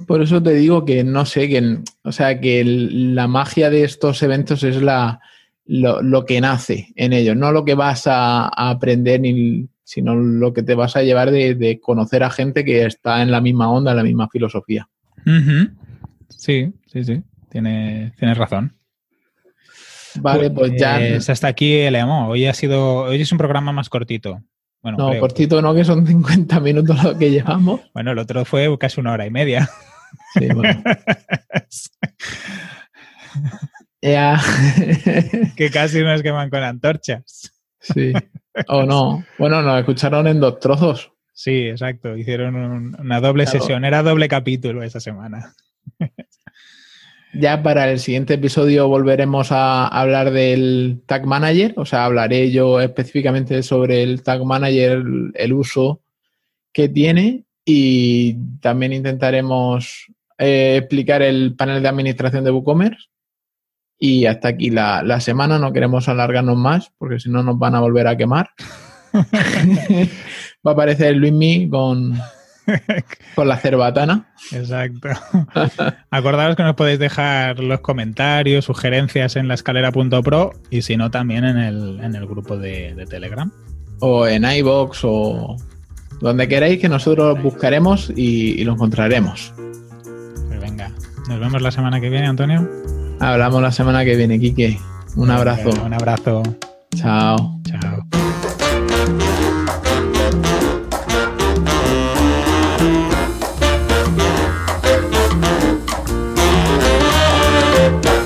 Por 0.08 0.22
eso 0.22 0.42
te 0.42 0.54
digo 0.54 0.86
que 0.86 1.04
no 1.04 1.26
sé, 1.26 1.50
que, 1.50 1.80
o 2.04 2.12
sea, 2.12 2.40
que 2.40 2.64
la 2.66 3.28
magia 3.28 3.70
de 3.70 3.84
estos 3.84 4.24
eventos 4.24 4.64
es 4.64 4.82
la, 4.82 5.20
lo, 5.66 6.26
que 6.26 6.40
nace 6.42 6.94
en 6.96 7.14
ellos, 7.14 7.36
no 7.36 7.52
lo 7.52 7.66
que 7.66 7.76
vas 7.76 8.08
a, 8.08 8.48
aprender, 8.48 9.22
sino 9.84 10.16
lo 10.16 10.54
que 10.54 10.64
te 10.64 10.76
vas 10.76 10.96
a 10.96 11.04
llevar 11.04 11.32
de, 11.32 11.80
conocer 11.82 12.24
a 12.24 12.30
gente 12.30 12.64
que 12.64 12.86
está 12.86 13.22
en 13.22 13.32
la 13.32 13.42
misma 13.42 13.70
onda, 13.70 13.92
en 13.92 13.98
la 13.98 14.04
misma 14.04 14.30
filosofía. 14.30 14.88
Sí, 16.30 16.74
sí, 16.88 17.04
sí, 17.04 17.22
tienes, 17.50 18.16
tienes 18.16 18.38
razón. 18.38 18.74
Vale, 20.16 20.50
pues, 20.50 20.74
ya. 20.78 20.98
Pues 20.98 21.30
hasta 21.30 21.48
aquí 21.48 21.74
el 21.74 21.96
emo. 21.96 22.28
Hoy 22.28 22.46
ha 22.46 22.54
sido. 22.54 23.04
Hoy 23.04 23.22
es 23.22 23.32
un 23.32 23.38
programa 23.38 23.72
más 23.72 23.90
cortito. 23.90 24.42
Bueno, 24.82 24.98
no, 24.98 25.20
cortito 25.20 25.62
no, 25.62 25.76
que 25.76 25.86
son 25.86 26.06
50 26.06 26.60
minutos 26.60 27.04
lo 27.04 27.18
que 27.18 27.30
llevamos. 27.30 27.82
Bueno, 27.94 28.12
el 28.12 28.18
otro 28.18 28.44
fue 28.46 28.76
casi 28.80 29.00
una 29.00 29.14
hora 29.14 29.28
y 29.28 29.30
media. 29.30 29.70
Sí, 30.34 30.48
bueno. 30.48 30.82
ya. 34.02 34.42
que 35.56 35.70
casi 35.70 36.02
nos 36.02 36.24
queman 36.24 36.50
con 36.50 36.64
antorchas. 36.64 37.52
Sí. 37.80 38.12
O 38.68 38.84
no. 38.84 39.24
Bueno, 39.38 39.62
nos 39.62 39.80
escucharon 39.80 40.28
en 40.28 40.40
dos 40.40 40.60
trozos. 40.60 41.12
Sí, 41.34 41.68
exacto. 41.68 42.18
Hicieron 42.18 42.96
una 43.00 43.22
doble 43.22 43.46
sesión. 43.46 43.86
Era 43.86 44.04
doble 44.04 44.28
capítulo 44.28 44.84
esa 44.84 45.00
semana. 45.00 45.54
Ya 47.34 47.64
para 47.64 47.90
el 47.90 48.00
siguiente 48.00 48.34
episodio 48.34 48.90
volveremos 48.90 49.52
a 49.52 49.88
hablar 49.88 50.32
del 50.32 51.02
Tag 51.06 51.26
Manager, 51.26 51.74
o 51.78 51.86
sea, 51.86 52.06
hablaré 52.06 52.52
yo 52.52 52.82
específicamente 52.82 53.64
sobre 53.64 54.04
el 54.04 54.22
Tag 54.22 54.44
Manager, 54.44 55.02
el 55.34 55.54
uso 55.54 56.02
que 56.74 56.90
tiene 56.90 57.46
y 57.64 58.36
también 58.60 58.92
intentaremos 58.92 60.08
eh, 60.38 60.78
explicar 60.80 61.22
el 61.22 61.56
panel 61.56 61.82
de 61.82 61.88
administración 61.88 62.44
de 62.44 62.52
WooCommerce. 62.52 63.08
Y 63.98 64.26
hasta 64.26 64.50
aquí 64.50 64.70
la, 64.70 65.04
la 65.04 65.20
semana, 65.22 65.60
no 65.60 65.72
queremos 65.72 66.10
alargarnos 66.10 66.58
más 66.58 66.92
porque 66.98 67.20
si 67.20 67.30
no 67.30 67.44
nos 67.44 67.58
van 67.58 67.76
a 67.76 67.82
volver 67.82 68.08
a 68.08 68.18
quemar. 68.18 68.50
Va 69.14 70.72
a 70.72 70.74
aparecer 70.74 71.16
Luismi 71.16 71.70
con 71.70 72.14
Con 73.36 73.48
la 73.48 73.58
cerbatana. 73.58 74.28
Exacto. 74.52 75.10
Acordaos 76.12 76.56
que 76.56 76.64
nos 76.64 76.76
podéis 76.76 77.00
dejar 77.00 77.60
los 77.60 77.82
comentarios, 77.82 78.66
sugerencias 78.66 79.36
en 79.36 79.48
la 79.48 79.56
escalera.pro 79.56 80.54
y 80.70 80.82
si 80.82 80.98
no 80.98 81.12
también 81.12 81.46
en 81.46 81.58
el, 81.58 82.00
en 82.02 82.16
el 82.16 82.26
grupo 82.26 82.58
de, 82.58 83.06
Telegram. 83.10 83.52
O 84.00 84.28
en 84.28 84.46
iBox 84.46 85.02
o 85.04 85.58
donde 86.22 86.48
queráis 86.48 86.80
que 86.80 86.90
nosotros 86.90 87.42
buscaremos 87.42 88.12
y, 88.16 88.64
lo 88.64 88.74
encontraremos. 88.74 89.54
Pues 90.48 90.60
venga, 90.60 90.92
nos 91.28 91.40
vemos 91.40 91.62
la 91.62 91.72
semana 91.72 92.00
que 92.00 92.10
viene, 92.10 92.28
Antonio. 92.28 92.68
Hablamos 93.20 93.62
la 93.62 93.72
semana 93.72 94.04
que 94.04 94.16
viene, 94.16 94.40
Quique. 94.40 94.80
Un 95.16 95.30
abrazo. 95.30 95.70
un 95.84 95.94
abrazo. 95.94 96.42
Chao. 96.96 97.60
Chao. 97.64 98.21